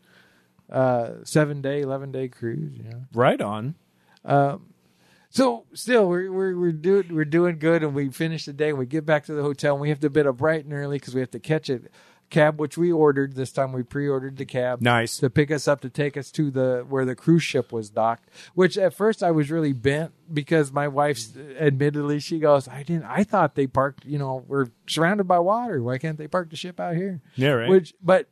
uh, 0.68 1.10
seven 1.24 1.62
day, 1.62 1.80
eleven 1.82 2.10
day 2.12 2.26
cruise. 2.28 2.74
Yeah. 2.84 2.94
Right 3.14 3.40
on. 3.40 3.76
So 4.24 5.64
still, 5.74 6.08
we're 6.08 6.30
we're 6.32 6.58
we're 6.58 6.72
doing 6.72 7.14
we're 7.14 7.24
doing 7.24 7.58
good, 7.58 7.82
and 7.84 7.94
we 7.94 8.08
finish 8.10 8.46
the 8.46 8.52
day. 8.52 8.70
and 8.70 8.78
We 8.78 8.86
get 8.86 9.06
back 9.06 9.26
to 9.26 9.32
the 9.34 9.42
hotel, 9.42 9.74
and 9.74 9.80
we 9.80 9.88
have 9.90 10.00
to 10.00 10.08
get 10.08 10.26
up 10.26 10.38
bright 10.38 10.64
and 10.64 10.72
early 10.72 10.98
because 10.98 11.14
we 11.14 11.20
have 11.20 11.30
to 11.30 11.38
catch 11.38 11.70
a 11.70 11.82
cab, 12.30 12.58
which 12.58 12.76
we 12.76 12.90
ordered 12.90 13.34
this 13.36 13.52
time. 13.52 13.72
We 13.72 13.82
pre-ordered 13.84 14.36
the 14.38 14.44
cab, 14.44 14.80
Nice. 14.80 15.18
to 15.18 15.30
pick 15.30 15.50
us 15.52 15.68
up 15.68 15.80
to 15.82 15.88
take 15.90 16.16
us 16.16 16.32
to 16.32 16.50
the 16.50 16.84
where 16.88 17.04
the 17.04 17.14
cruise 17.14 17.44
ship 17.44 17.70
was 17.72 17.90
docked. 17.90 18.28
Which 18.54 18.76
at 18.76 18.92
first 18.92 19.22
I 19.22 19.30
was 19.30 19.52
really 19.52 19.72
bent 19.72 20.10
because 20.32 20.72
my 20.72 20.88
wife's 20.88 21.32
admittedly 21.58 22.18
she 22.18 22.40
goes, 22.40 22.66
I 22.66 22.82
didn't, 22.82 23.04
I 23.04 23.22
thought 23.22 23.54
they 23.54 23.68
parked. 23.68 24.04
You 24.04 24.18
know, 24.18 24.44
we're 24.48 24.66
surrounded 24.88 25.28
by 25.28 25.38
water. 25.38 25.80
Why 25.80 25.98
can't 25.98 26.18
they 26.18 26.26
park 26.28 26.50
the 26.50 26.56
ship 26.56 26.80
out 26.80 26.96
here? 26.96 27.20
Yeah, 27.36 27.50
right. 27.50 27.68
Which, 27.68 27.94
but 28.02 28.26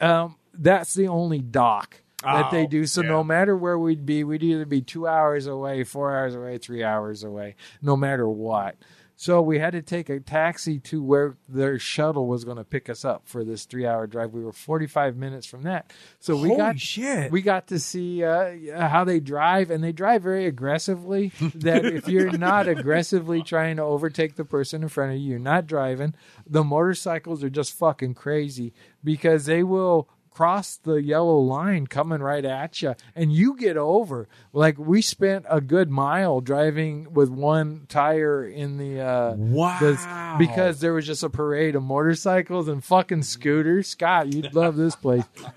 um, 0.00 0.34
that's 0.52 0.94
the 0.94 1.06
only 1.08 1.38
dock 1.40 2.02
that 2.22 2.50
they 2.50 2.64
Oh, 2.64 2.66
do. 2.66 2.86
So 2.86 3.02
yeah. 3.02 3.08
no 3.08 3.24
matter 3.24 3.56
where 3.56 3.78
we'd 3.78 4.04
be, 4.06 4.24
we'd 4.24 4.42
either 4.42 4.66
be 4.66 4.82
two 4.82 5.06
hours 5.06 5.46
away, 5.46 5.84
four 5.84 6.16
hours 6.16 6.34
away, 6.34 6.58
three 6.58 6.82
hours 6.82 7.22
away, 7.24 7.54
no 7.82 7.96
matter 7.96 8.28
what. 8.28 8.76
So 9.20 9.42
we 9.42 9.58
had 9.58 9.72
to 9.72 9.82
take 9.82 10.10
a 10.10 10.20
taxi 10.20 10.78
to 10.78 11.02
where 11.02 11.36
their 11.48 11.76
shuttle 11.80 12.28
was 12.28 12.44
going 12.44 12.56
to 12.58 12.62
pick 12.62 12.88
us 12.88 13.04
up 13.04 13.22
for 13.26 13.42
this 13.42 13.64
three-hour 13.64 14.06
drive. 14.06 14.32
We 14.32 14.44
were 14.44 14.52
45 14.52 15.16
minutes 15.16 15.44
from 15.44 15.64
that, 15.64 15.92
so 16.20 16.36
we 16.36 16.46
Holy 16.50 16.56
got 16.56 16.78
shit. 16.78 17.32
we 17.32 17.42
got 17.42 17.66
to 17.66 17.80
see 17.80 18.22
uh, 18.22 18.52
how 18.78 19.02
they 19.02 19.18
drive, 19.18 19.72
and 19.72 19.82
they 19.82 19.90
drive 19.90 20.22
very 20.22 20.46
aggressively. 20.46 21.32
that 21.56 21.84
if 21.84 22.06
you're 22.06 22.30
not 22.30 22.68
aggressively 22.68 23.42
trying 23.42 23.78
to 23.78 23.82
overtake 23.82 24.36
the 24.36 24.44
person 24.44 24.84
in 24.84 24.88
front 24.88 25.10
of 25.14 25.18
you, 25.18 25.30
you're 25.30 25.40
not 25.40 25.66
driving. 25.66 26.14
The 26.48 26.62
motorcycles 26.62 27.42
are 27.42 27.50
just 27.50 27.72
fucking 27.74 28.14
crazy 28.14 28.72
because 29.02 29.46
they 29.46 29.64
will 29.64 30.08
cross 30.38 30.76
the 30.84 31.02
yellow 31.02 31.36
line 31.40 31.84
coming 31.88 32.20
right 32.20 32.44
at 32.44 32.80
you 32.80 32.94
and 33.16 33.32
you 33.32 33.56
get 33.56 33.76
over 33.76 34.28
like 34.52 34.78
we 34.78 35.02
spent 35.02 35.44
a 35.50 35.60
good 35.60 35.90
mile 35.90 36.40
driving 36.40 37.12
with 37.12 37.28
one 37.28 37.84
tire 37.88 38.44
in 38.46 38.76
the 38.78 39.00
uh 39.00 39.34
Wow. 39.34 39.76
the- 39.80 40.36
because 40.38 40.78
there 40.78 40.92
was 40.92 41.04
just 41.08 41.24
a 41.24 41.28
parade 41.28 41.74
of 41.74 41.82
motorcycles 41.82 42.68
and 42.68 42.84
fucking 42.84 43.24
scooters 43.24 43.88
scott 43.88 44.32
you'd 44.32 44.54
love 44.54 44.76
this 44.76 44.94
place 44.94 45.24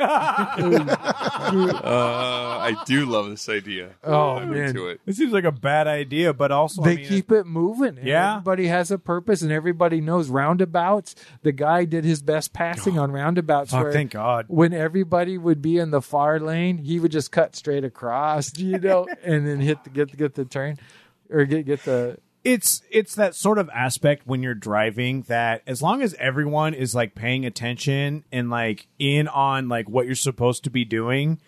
Uh, 1.52 2.60
I 2.62 2.76
do 2.86 3.06
love 3.06 3.30
this 3.30 3.50
idea. 3.50 3.92
Oh, 4.04 4.38
I'm 4.38 4.52
man. 4.52 4.70
into 4.70 4.88
it. 4.88 5.02
It 5.06 5.16
seems 5.16 5.34
like 5.34 5.44
a 5.44 5.52
bad 5.52 5.88
idea, 5.88 6.34
but 6.34 6.52
also 6.52 6.82
they 6.82 6.92
I 6.94 6.96
mean, 6.98 7.08
keep 7.08 7.32
it 7.32 7.46
moving. 7.46 7.98
and 7.98 8.08
Yeah. 8.08 8.34
everybody 8.38 8.68
has 8.68 8.92
a 8.92 8.98
purpose, 8.98 9.42
and 9.42 9.52
everybody 9.52 10.00
knows 10.02 10.30
roundabouts. 10.30 11.16
The 11.42 11.52
guy 11.52 11.86
did 11.86 12.04
his 12.06 12.22
best 12.22 12.54
passing 12.54 12.98
on 12.98 13.12
roundabouts. 13.12 13.72
Fuck, 13.72 13.84
where 13.84 13.92
thank 13.94 14.12
God. 14.12 14.46
When 14.48 14.71
everybody 14.74 15.38
would 15.38 15.62
be 15.62 15.78
in 15.78 15.92
the 15.92 16.02
far 16.02 16.40
lane, 16.40 16.78
he 16.80 17.00
would 17.00 17.12
just 17.12 17.32
cut 17.32 17.56
straight 17.56 17.84
across, 17.84 18.58
you 18.58 18.80
know, 18.80 19.08
and 19.24 19.48
then 19.48 19.60
hit 19.60 19.84
the 19.84 19.90
get 19.90 20.16
get 20.18 20.36
the 20.36 20.46
turn 20.46 20.78
or 21.30 21.46
get 21.46 21.66
get 21.66 21.84
the. 21.86 22.18
it's 22.44 22.82
it's 22.90 23.16
that 23.16 23.36
sort 23.36 23.58
of 23.58 23.70
aspect 23.74 24.26
when 24.26 24.42
you're 24.44 24.54
driving 24.54 25.22
that 25.24 25.62
as 25.68 25.82
long 25.82 26.02
as 26.02 26.14
everyone 26.16 26.74
is 26.74 26.94
like 26.96 27.14
paying 27.16 27.46
attention 27.46 28.24
and 28.32 28.50
like 28.50 28.88
in 29.00 29.28
on 29.28 29.70
like 29.70 29.88
what 29.88 30.06
you're 30.06 30.16
supposed 30.16 30.64
to 30.64 30.70
be 30.72 30.84
doing 30.84 31.40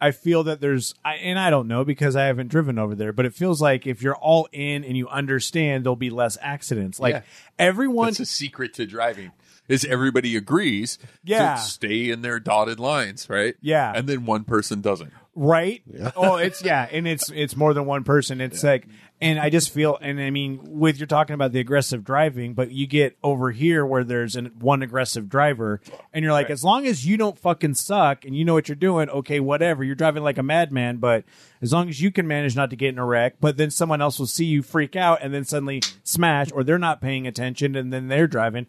i 0.00 0.10
feel 0.12 0.44
that 0.44 0.60
there's 0.60 0.94
I, 1.04 1.14
and 1.16 1.36
i 1.38 1.50
don't 1.50 1.66
know 1.66 1.84
because 1.84 2.14
i 2.14 2.26
haven't 2.26 2.46
driven 2.48 2.78
over 2.78 2.94
there 2.94 3.12
but 3.12 3.26
it 3.26 3.34
feels 3.34 3.60
like 3.60 3.86
if 3.88 4.02
you're 4.02 4.14
all 4.16 4.46
in 4.52 4.84
and 4.84 4.96
you 4.96 5.08
understand 5.08 5.84
there'll 5.84 5.96
be 5.96 6.10
less 6.10 6.38
accidents 6.40 7.00
like 7.00 7.14
Yeah. 7.14 7.22
everyone 7.58 8.06
That's 8.06 8.20
a 8.20 8.26
secret 8.26 8.72
to 8.74 8.86
driving. 8.86 9.32
Is 9.68 9.84
everybody 9.84 10.36
agrees 10.36 10.98
Yeah. 11.24 11.56
to 11.56 11.60
stay 11.60 12.10
in 12.10 12.22
their 12.22 12.38
dotted 12.40 12.78
lines, 12.80 13.28
right? 13.28 13.54
Yeah. 13.60 13.92
And 13.94 14.08
then 14.08 14.24
one 14.26 14.44
person 14.44 14.80
doesn't. 14.80 15.12
right 15.38 15.82
oh 16.16 16.36
it's 16.36 16.64
yeah 16.64 16.88
and 16.90 17.06
it's 17.06 17.30
it's 17.30 17.54
more 17.58 17.74
than 17.74 17.84
one 17.84 18.04
person 18.04 18.40
it's 18.40 18.64
like 18.64 18.86
and 19.20 19.38
i 19.38 19.50
just 19.50 19.68
feel 19.70 19.98
and 20.00 20.18
i 20.18 20.30
mean 20.30 20.58
with 20.62 20.96
you're 20.96 21.06
talking 21.06 21.34
about 21.34 21.52
the 21.52 21.60
aggressive 21.60 22.02
driving 22.02 22.54
but 22.54 22.70
you 22.70 22.86
get 22.86 23.18
over 23.22 23.50
here 23.50 23.84
where 23.84 24.02
there's 24.02 24.34
an 24.34 24.46
one 24.60 24.82
aggressive 24.82 25.28
driver 25.28 25.78
and 26.14 26.22
you're 26.22 26.32
like 26.32 26.48
as 26.48 26.64
long 26.64 26.86
as 26.86 27.04
you 27.04 27.18
don't 27.18 27.38
fucking 27.38 27.74
suck 27.74 28.24
and 28.24 28.34
you 28.34 28.46
know 28.46 28.54
what 28.54 28.66
you're 28.66 28.76
doing 28.76 29.10
okay 29.10 29.38
whatever 29.38 29.84
you're 29.84 29.94
driving 29.94 30.22
like 30.22 30.38
a 30.38 30.42
madman 30.42 30.96
but 30.96 31.22
as 31.62 31.72
long 31.72 31.88
as 31.88 32.00
you 32.00 32.10
can 32.10 32.26
manage 32.26 32.56
not 32.56 32.70
to 32.70 32.76
get 32.76 32.90
in 32.90 32.98
a 32.98 33.04
wreck 33.04 33.34
but 33.40 33.56
then 33.56 33.70
someone 33.70 34.00
else 34.00 34.18
will 34.18 34.26
see 34.26 34.44
you 34.44 34.62
freak 34.62 34.96
out 34.96 35.18
and 35.22 35.32
then 35.32 35.44
suddenly 35.44 35.82
smash 36.02 36.50
or 36.52 36.64
they're 36.64 36.78
not 36.78 37.00
paying 37.00 37.26
attention 37.26 37.76
and 37.76 37.92
then 37.92 38.08
they're 38.08 38.26
driving. 38.26 38.66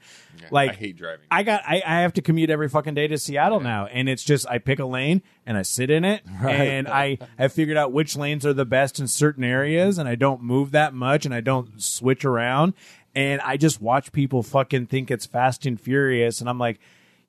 Like 0.51 0.71
I 0.71 0.73
hate 0.73 0.97
driving. 0.97 1.25
I 1.29 1.43
got 1.43 1.63
I, 1.65 1.81
I 1.85 2.01
have 2.01 2.13
to 2.13 2.21
commute 2.21 2.49
every 2.49 2.69
fucking 2.69 2.93
day 2.93 3.07
to 3.07 3.17
Seattle 3.17 3.59
now, 3.59 3.87
and 3.87 4.07
it's 4.07 4.23
just 4.23 4.47
I 4.47 4.59
pick 4.59 4.79
a 4.79 4.85
lane 4.85 5.21
and 5.45 5.57
I 5.57 5.63
sit 5.63 5.89
in 5.89 6.05
it, 6.05 6.21
and 6.41 6.87
I 6.87 7.17
have 7.37 7.53
figured 7.53 7.77
out 7.77 7.91
which 7.91 8.15
lanes 8.15 8.45
are 8.45 8.53
the 8.53 8.65
best 8.65 8.99
in 8.99 9.07
certain 9.07 9.43
areas, 9.43 9.97
and 9.97 10.07
I 10.07 10.15
don't 10.15 10.41
move 10.41 10.71
that 10.71 10.93
much, 10.93 11.25
and 11.25 11.33
I 11.33 11.41
don't 11.41 11.81
switch 11.81 12.23
around, 12.23 12.73
and 13.15 13.41
I 13.41 13.57
just 13.57 13.81
watch 13.81 14.11
people 14.11 14.43
fucking 14.43 14.87
think 14.87 15.11
it's 15.11 15.25
fast 15.25 15.65
and 15.65 15.79
furious, 15.79 16.39
and 16.39 16.49
I'm 16.49 16.59
like, 16.59 16.79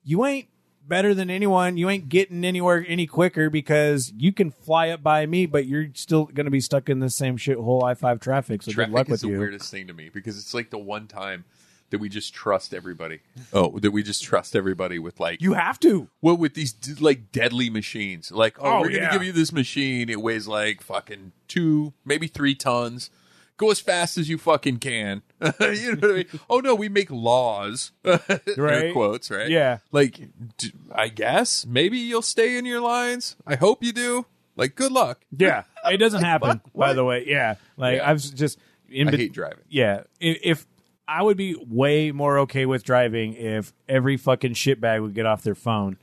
you 0.03 0.25
ain't 0.25 0.47
better 0.89 1.13
than 1.13 1.29
anyone, 1.29 1.77
you 1.77 1.89
ain't 1.89 2.09
getting 2.09 2.43
anywhere 2.43 2.83
any 2.87 3.07
quicker 3.07 3.49
because 3.49 4.11
you 4.17 4.33
can 4.33 4.51
fly 4.51 4.89
up 4.89 5.01
by 5.01 5.25
me, 5.25 5.45
but 5.45 5.65
you're 5.67 5.87
still 5.93 6.25
gonna 6.25 6.49
be 6.51 6.59
stuck 6.59 6.89
in 6.89 6.99
the 6.99 7.09
same 7.09 7.37
shithole 7.37 7.83
I 7.83 7.93
five 7.93 8.19
traffic. 8.19 8.61
So 8.63 8.71
Traffic 8.71 8.91
good 8.93 8.97
luck 8.97 9.09
is 9.09 9.21
the 9.21 9.29
you. 9.29 9.39
weirdest 9.39 9.71
thing 9.71 9.87
to 9.87 9.93
me 9.93 10.09
because 10.13 10.37
it's 10.37 10.53
like 10.53 10.69
the 10.71 10.77
one 10.77 11.07
time 11.07 11.45
that 11.91 11.99
we 11.99 12.07
just 12.09 12.33
trust 12.35 12.71
everybody. 12.73 13.19
Oh, 13.51 13.79
that 13.79 13.89
we 13.91 14.03
just 14.03 14.23
trust 14.23 14.55
everybody 14.55 14.99
with 14.99 15.19
like 15.19 15.41
You 15.41 15.53
have 15.53 15.79
to. 15.79 16.09
well 16.21 16.37
with 16.37 16.53
these 16.53 16.71
d- 16.73 16.93
like 16.99 17.31
deadly 17.31 17.69
machines. 17.69 18.31
Like, 18.31 18.57
oh, 18.59 18.77
Oh, 18.77 18.81
we're 18.81 18.89
gonna 18.91 19.11
give 19.11 19.23
you 19.23 19.31
this 19.31 19.51
machine. 19.53 20.09
It 20.09 20.21
weighs 20.21 20.47
like 20.47 20.81
fucking 20.81 21.31
two, 21.47 21.93
maybe 22.05 22.27
three 22.27 22.53
tons. 22.55 23.09
Go 23.57 23.71
as 23.71 23.79
fast 23.79 24.17
as 24.17 24.29
you 24.29 24.37
fucking 24.37 24.77
can. 24.77 25.21
you 25.59 25.95
know 25.95 26.07
what 26.07 26.11
I 26.11 26.13
mean? 26.13 26.25
Oh 26.49 26.59
no, 26.59 26.75
we 26.75 26.89
make 26.89 27.09
laws. 27.11 27.91
Air 28.05 28.19
Right. 28.57 28.93
quotes, 28.93 29.29
right? 29.31 29.49
Yeah. 29.49 29.77
Like, 29.91 30.19
d- 30.57 30.73
I 30.91 31.07
guess 31.07 31.65
maybe 31.65 31.97
you'll 31.97 32.21
stay 32.21 32.57
in 32.57 32.65
your 32.65 32.81
lines. 32.81 33.35
I 33.47 33.55
hope 33.55 33.83
you 33.83 33.91
do. 33.93 34.25
Like, 34.55 34.75
good 34.75 34.91
luck. 34.91 35.21
Yeah, 35.37 35.63
it 35.89 35.97
doesn't 35.97 36.23
happen. 36.23 36.49
fuck? 36.59 36.73
By 36.75 36.93
the 36.93 37.05
way, 37.05 37.23
yeah, 37.25 37.55
like 37.77 37.97
Yeah. 37.97 38.09
I 38.09 38.13
was 38.13 38.29
just 38.31 38.59
in 38.89 39.07
I 39.07 39.11
bet- 39.11 39.19
hate 39.21 39.33
driving. 39.33 39.63
Yeah, 39.69 40.03
if, 40.19 40.37
if 40.43 40.67
I 41.07 41.23
would 41.23 41.37
be 41.37 41.55
way 41.55 42.11
more 42.11 42.39
okay 42.39 42.65
with 42.65 42.83
driving 42.83 43.33
if 43.35 43.73
every 43.87 44.17
fucking 44.17 44.53
shitbag 44.53 45.01
would 45.01 45.13
get 45.15 45.25
off 45.25 45.41
their 45.43 45.55
phone 45.55 45.97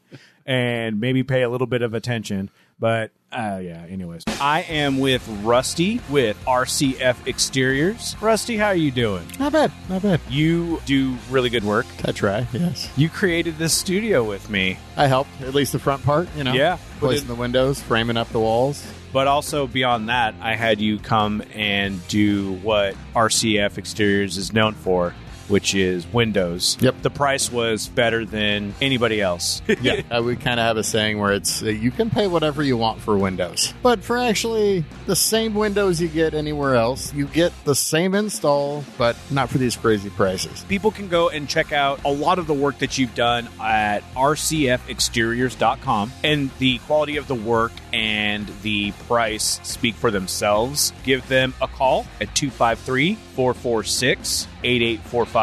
and 0.47 0.99
maybe 1.01 1.23
pay 1.23 1.43
a 1.43 1.49
little 1.51 1.67
bit 1.67 1.83
of 1.83 1.93
attention. 1.95 2.51
But 2.79 3.11
uh, 3.33 3.61
yeah, 3.63 3.85
anyways, 3.89 4.23
I 4.41 4.63
am 4.63 4.99
with 4.99 5.27
Rusty 5.43 6.01
with 6.09 6.37
RCF 6.47 7.27
Exteriors. 7.27 8.17
Rusty, 8.21 8.57
how 8.57 8.69
are 8.69 8.75
you 8.75 8.91
doing? 8.91 9.27
Not 9.39 9.53
bad, 9.53 9.73
not 9.89 10.03
bad. 10.03 10.21
You 10.29 10.81
do 10.87 11.17
really 11.31 11.51
good 11.51 11.65
work. 11.65 11.87
I 12.05 12.13
try, 12.13 12.47
yes. 12.53 12.91
You 12.97 13.09
created 13.09 13.59
this 13.59 13.75
studio 13.75 14.25
with 14.25 14.49
me, 14.49 14.79
I 14.97 15.07
helped, 15.07 15.31
at 15.43 15.55
least 15.55 15.73
the 15.73 15.79
front 15.79 16.03
part, 16.05 16.29
you 16.37 16.45
know. 16.45 16.53
Yeah. 16.53 16.79
Placing 16.99 17.29
the 17.29 17.35
windows, 17.35 17.81
framing 17.83 18.17
up 18.17 18.29
the 18.31 18.41
walls. 18.41 18.87
But 19.13 19.27
also 19.27 19.67
beyond 19.67 20.09
that, 20.09 20.35
I 20.41 20.55
had 20.55 20.81
you 20.81 20.99
come 20.99 21.43
and 21.55 22.07
do 22.09 22.55
what 22.57 22.95
RCF 23.15 23.77
Exteriors 23.79 24.37
is 24.37 24.53
known 24.53 24.75
for, 24.75 25.15
which 25.49 25.75
is 25.75 26.07
windows. 26.13 26.77
Yep. 26.81 27.03
The 27.03 27.11
price 27.11 27.51
was 27.51 27.89
better 27.89 28.25
than 28.25 28.75
anybody 28.81 29.21
else. 29.21 29.63
Yeah. 29.83 30.01
uh, 30.11 30.23
we 30.23 30.37
kind 30.37 30.59
of 30.59 30.65
have 30.65 30.79
a 30.79 30.83
saying 30.83 31.19
where 31.19 31.33
it's 31.35 31.63
uh, 31.63 31.67
you 31.67 31.91
can 31.91 32.09
pay 32.11 32.27
whatever 32.27 32.63
you 32.63 32.77
want 32.79 33.01
for 33.01 33.17
windows. 33.17 33.75
But 33.83 34.03
for 34.03 34.17
actually 34.19 34.85
the 35.05 35.15
same 35.15 35.55
windows 35.55 36.01
you 36.01 36.09
get 36.09 36.33
anywhere 36.35 36.75
else, 36.77 37.13
you 37.13 37.27
get 37.27 37.53
the 37.65 37.75
same 37.75 38.15
install, 38.15 38.85
but 38.97 39.17
not 39.31 39.51
for 39.51 39.59
these 39.59 39.77
crazy 39.77 40.09
prices. 40.11 40.65
People 40.65 40.91
can 40.91 41.09
go 41.09 41.29
and 41.29 41.47
check 41.49 41.73
out 41.73 42.01
a 42.05 42.11
lot 42.11 42.39
of 42.39 42.47
the 42.47 42.55
work 42.55 42.79
that 42.79 42.97
you've 42.97 43.15
done 43.15 43.49
at 43.61 44.03
rcfexteriors.com 44.15 46.13
and 46.25 46.51
the 46.59 46.79
quality 46.79 47.17
of 47.19 47.29
the 47.29 47.35
work 47.35 47.73
and 47.93 48.49
the 48.63 48.93
price 49.07 49.61
speak 49.63 49.95
for 49.95 50.11
themselves. 50.11 50.93
Give 51.05 51.27
them 51.29 51.55
a 51.61 51.69
call 51.69 52.07
at 52.21 52.35
253 52.35 53.15
446 53.15 54.49
8845 54.65 55.36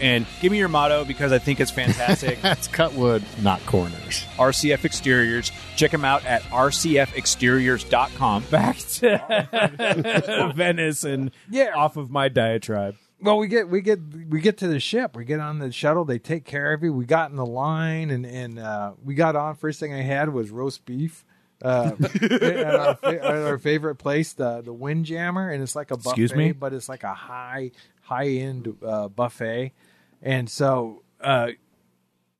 and 0.00 0.26
give 0.40 0.52
me 0.52 0.58
your 0.58 0.68
motto 0.68 1.04
because 1.04 1.32
I 1.32 1.38
think 1.38 1.60
it's 1.60 1.70
fantastic. 1.70 2.38
That's 2.42 2.68
cut 2.68 2.94
wood, 2.94 3.24
not 3.42 3.64
corners. 3.66 4.24
RCF 4.36 4.84
Exteriors. 4.84 5.50
Check 5.76 5.90
them 5.90 6.04
out 6.04 6.24
at 6.26 6.42
rcfexteriors.com. 6.44 8.44
Back 8.50 8.78
to 8.78 10.52
Venice 10.56 11.04
and 11.04 11.30
Yeah. 11.50 11.72
off 11.76 11.96
of 11.96 12.10
my 12.10 12.28
diatribe. 12.28 12.96
well, 13.20 13.38
we 13.38 13.48
get 13.48 13.68
we 13.68 13.80
get 13.80 13.98
we 14.28 14.40
get 14.40 14.58
to 14.58 14.68
the 14.68 14.80
ship. 14.80 15.16
We 15.16 15.24
get 15.24 15.40
on 15.40 15.58
the 15.58 15.72
shuttle. 15.72 16.04
They 16.04 16.18
take 16.18 16.44
care 16.44 16.72
of 16.72 16.82
you. 16.82 16.92
We 16.92 17.04
got 17.06 17.30
in 17.30 17.36
the 17.36 17.46
line, 17.46 18.10
and 18.10 18.26
and 18.26 18.58
uh, 18.58 18.92
we 19.02 19.14
got 19.14 19.36
on. 19.36 19.56
First 19.56 19.80
thing 19.80 19.94
I 19.94 20.02
had 20.02 20.28
was 20.28 20.50
roast 20.50 20.84
beef. 20.84 21.24
Uh, 21.62 21.92
at, 22.22 22.74
our, 22.74 22.94
fa- 22.96 23.24
at 23.24 23.42
our 23.42 23.56
favorite 23.58 23.94
place, 23.94 24.34
the 24.34 24.60
the 24.60 24.74
Windjammer, 24.74 25.48
and 25.50 25.62
it's 25.62 25.74
like 25.74 25.90
a 25.90 25.96
buffet, 25.96 26.10
Excuse 26.10 26.34
me? 26.34 26.52
but 26.52 26.74
it's 26.74 26.88
like 26.90 27.02
a 27.02 27.14
high 27.14 27.70
high 28.06 28.28
end 28.28 28.76
uh, 28.84 29.08
buffet, 29.08 29.72
and 30.22 30.48
so 30.48 31.02
uh, 31.20 31.48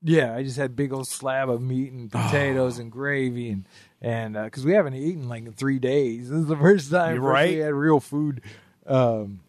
yeah, 0.03 0.35
I 0.35 0.43
just 0.43 0.57
had 0.57 0.77
big 0.77 0.93
old 0.93 1.09
slab 1.09 1.51
of 1.51 1.61
meat 1.61 1.93
and 1.93 2.11
potatoes 2.11 2.79
and 2.79 2.91
gravy 2.91 3.51
and 3.51 3.69
and 4.01 4.35
because 4.35 4.65
we 4.65 4.73
haven't 4.73 4.95
eaten 4.95 5.29
like 5.29 5.45
in 5.45 5.53
three 5.53 5.79
days. 5.79 6.31
This 6.31 6.41
is 6.41 6.47
the 6.47 6.57
first 6.57 6.91
time 6.91 7.17
first 7.17 7.25
right. 7.25 7.51
we 7.51 7.57
had 7.57 7.75
real 7.75 8.01
food. 8.01 8.43
Um, 8.87 9.41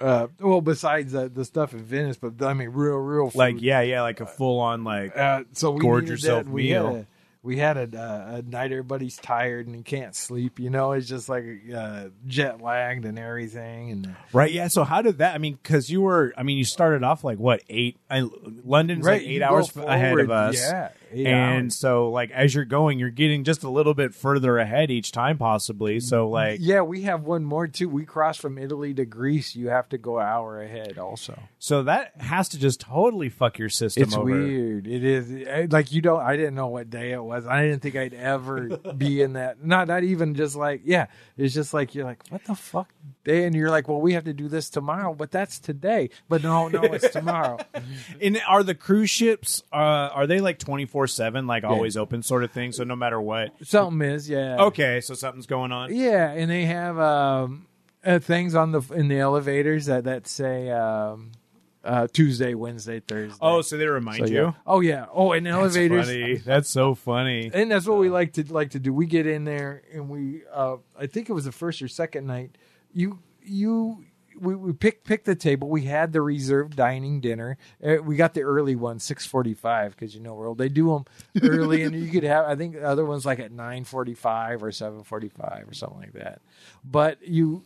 uh, 0.00 0.26
well, 0.40 0.60
besides 0.60 1.12
the, 1.12 1.28
the 1.28 1.44
stuff 1.44 1.74
in 1.74 1.80
Venice, 1.80 2.16
but 2.16 2.42
I 2.42 2.54
mean, 2.54 2.70
real, 2.70 2.96
real 2.96 3.30
food. 3.30 3.38
Like 3.38 3.62
yeah, 3.62 3.82
yeah, 3.82 4.02
like 4.02 4.20
a 4.20 4.26
full 4.26 4.60
on 4.60 4.82
like 4.82 5.16
Uh, 5.16 5.44
so 5.52 5.72
we 5.72 5.80
Gorge 5.80 6.08
yourself 6.08 6.44
that. 6.44 6.50
We 6.50 6.64
meal. 6.64 6.86
Had 6.86 6.96
a, 6.96 7.06
we 7.42 7.56
had 7.56 7.76
a, 7.76 8.34
a 8.36 8.42
night 8.42 8.70
everybody's 8.70 9.16
tired 9.16 9.66
and 9.66 9.74
you 9.74 9.82
can't 9.82 10.14
sleep. 10.14 10.60
You 10.60 10.70
know, 10.70 10.92
it's 10.92 11.08
just 11.08 11.28
like 11.28 11.44
uh, 11.74 12.08
jet 12.26 12.60
lagged 12.60 13.04
and 13.04 13.18
everything. 13.18 13.90
And 13.90 14.16
right. 14.32 14.50
Yeah. 14.50 14.68
So 14.68 14.84
how 14.84 15.02
did 15.02 15.18
that? 15.18 15.34
I 15.34 15.38
mean, 15.38 15.58
because 15.60 15.90
you 15.90 16.02
were, 16.02 16.32
I 16.36 16.44
mean, 16.44 16.56
you 16.56 16.64
started 16.64 17.02
off 17.02 17.24
like 17.24 17.38
what 17.38 17.62
eight? 17.68 17.98
I, 18.08 18.28
London's 18.64 19.04
like 19.04 19.22
eight 19.22 19.42
hours 19.42 19.76
ahead 19.76 20.18
of 20.18 20.30
us. 20.30 20.56
Yeah, 20.56 20.90
and 21.14 21.72
so 21.72 22.10
like 22.10 22.30
as 22.30 22.54
you're 22.54 22.64
going, 22.64 22.98
you're 22.98 23.10
getting 23.10 23.44
just 23.44 23.62
a 23.62 23.70
little 23.70 23.94
bit 23.94 24.14
further 24.14 24.58
ahead 24.58 24.90
each 24.90 25.12
time, 25.12 25.38
possibly. 25.38 26.00
So 26.00 26.28
like, 26.28 26.58
yeah, 26.60 26.80
we 26.82 27.02
have 27.02 27.22
one 27.22 27.44
more 27.44 27.66
too. 27.68 27.88
We 27.88 28.04
cross 28.04 28.36
from 28.36 28.58
Italy 28.58 28.94
to 28.94 29.04
Greece. 29.04 29.54
You 29.56 29.68
have 29.68 29.88
to 29.90 29.98
go 29.98 30.18
an 30.18 30.26
hour 30.26 30.60
ahead, 30.62 30.98
also. 30.98 31.38
so 31.58 31.82
that 31.84 32.12
has 32.20 32.48
to 32.50 32.58
just 32.58 32.80
totally 32.80 33.28
fuck 33.28 33.58
your 33.58 33.68
system 33.68 34.02
It's 34.04 34.14
over. 34.16 34.30
weird. 34.30 34.86
It 34.86 35.04
is 35.04 35.70
like 35.72 35.92
you 35.92 36.00
don't. 36.02 36.20
I 36.20 36.36
didn't 36.36 36.54
know 36.54 36.68
what 36.68 36.90
day 36.90 37.12
it 37.12 37.22
was. 37.22 37.46
I 37.46 37.62
didn't 37.64 37.82
think 37.82 37.96
I'd 37.96 38.14
ever 38.14 38.68
be 38.96 39.22
in 39.22 39.34
that. 39.34 39.64
Not 39.64 39.88
not 39.88 40.02
even 40.04 40.34
just 40.34 40.56
like 40.56 40.82
yeah. 40.84 41.06
It's 41.36 41.54
just 41.54 41.72
like 41.74 41.94
you're 41.94 42.04
like 42.04 42.22
what 42.30 42.44
the 42.44 42.54
fuck 42.54 42.92
day, 43.24 43.44
and 43.44 43.54
you're 43.54 43.70
like, 43.70 43.88
well, 43.88 44.00
we 44.00 44.12
have 44.14 44.24
to 44.24 44.32
do 44.32 44.48
this 44.48 44.70
tomorrow, 44.70 45.14
but 45.14 45.30
that's 45.30 45.58
today. 45.58 46.10
But 46.28 46.42
no, 46.42 46.68
no, 46.68 46.82
it's 46.82 47.10
tomorrow. 47.10 47.58
And 48.20 48.40
are 48.48 48.62
the 48.62 48.74
cruise 48.74 49.10
ships? 49.10 49.62
Uh, 49.72 49.76
are 49.76 50.26
they 50.26 50.40
like 50.40 50.58
twenty 50.58 50.86
four 50.86 51.01
seven, 51.06 51.46
like 51.46 51.64
always 51.64 51.96
open 51.96 52.22
sort 52.22 52.44
of 52.44 52.50
thing? 52.52 52.72
So 52.72 52.84
no 52.84 52.96
matter 52.96 53.20
what. 53.20 53.52
Something 53.62 54.08
is 54.08 54.28
yeah. 54.28 54.56
Okay, 54.64 55.00
so 55.00 55.14
something's 55.14 55.46
going 55.46 55.72
on. 55.72 55.94
Yeah, 55.94 56.30
and 56.30 56.50
they 56.50 56.64
have 56.66 56.98
um, 56.98 57.66
uh, 58.04 58.18
things 58.18 58.54
on 58.54 58.72
the 58.72 58.82
in 58.94 59.08
the 59.08 59.18
elevators 59.18 59.86
that 59.86 60.04
that 60.04 60.26
say 60.26 60.70
um, 60.70 61.32
uh, 61.84 62.06
Tuesday, 62.12 62.54
Wednesday, 62.54 63.00
Thursday. 63.00 63.38
Oh, 63.40 63.60
so 63.62 63.76
they 63.76 63.86
remind 63.86 64.18
So, 64.18 64.32
you. 64.32 64.42
yeah. 64.42 64.52
Oh 64.66 64.80
yeah. 64.80 65.06
Oh, 65.12 65.32
and 65.32 65.46
That's 65.46 65.56
elevators. 65.56 66.06
funny. 66.06 66.34
That's 66.36 66.70
so 66.70 66.94
funny. 66.94 67.50
and 67.52 67.70
that's 67.70 67.86
what 67.86 67.98
we 67.98 68.08
like 68.08 68.34
to 68.34 68.44
like 68.52 68.70
to 68.70 68.78
do. 68.78 68.92
We 68.92 69.06
get 69.06 69.26
in 69.26 69.44
there 69.44 69.82
and 69.92 70.08
we 70.08 70.42
uh 70.52 70.76
I 70.98 71.06
think 71.06 71.28
it 71.28 71.32
was 71.32 71.44
the 71.44 71.52
first 71.52 71.82
or 71.82 71.88
second 71.88 72.26
night. 72.26 72.56
You 72.92 73.18
you 73.42 74.04
we, 74.40 74.54
we 74.54 74.72
picked 74.72 75.04
picked 75.04 75.24
the 75.26 75.34
table. 75.34 75.68
We 75.68 75.82
had 75.82 76.12
the 76.12 76.22
reserved 76.22 76.76
dining 76.76 77.20
dinner. 77.20 77.56
Uh, 77.84 77.96
we 78.02 78.16
got 78.16 78.34
the 78.34 78.42
early 78.42 78.76
one, 78.76 78.98
six 78.98 79.26
forty 79.26 79.54
five, 79.54 79.92
because 79.92 80.14
you 80.14 80.20
know 80.20 80.40
Earl, 80.40 80.54
they 80.54 80.68
do 80.68 80.88
them 80.88 81.04
early, 81.42 81.82
and 81.82 81.94
you 81.94 82.10
could 82.10 82.24
have. 82.24 82.46
I 82.46 82.56
think 82.56 82.74
the 82.74 82.84
other 82.84 83.04
ones 83.04 83.24
like 83.26 83.38
at 83.38 83.52
nine 83.52 83.84
forty 83.84 84.14
five 84.14 84.62
or 84.62 84.72
seven 84.72 85.02
forty 85.04 85.28
five 85.28 85.66
or 85.68 85.74
something 85.74 85.98
like 85.98 86.12
that. 86.14 86.40
But 86.84 87.26
you. 87.26 87.64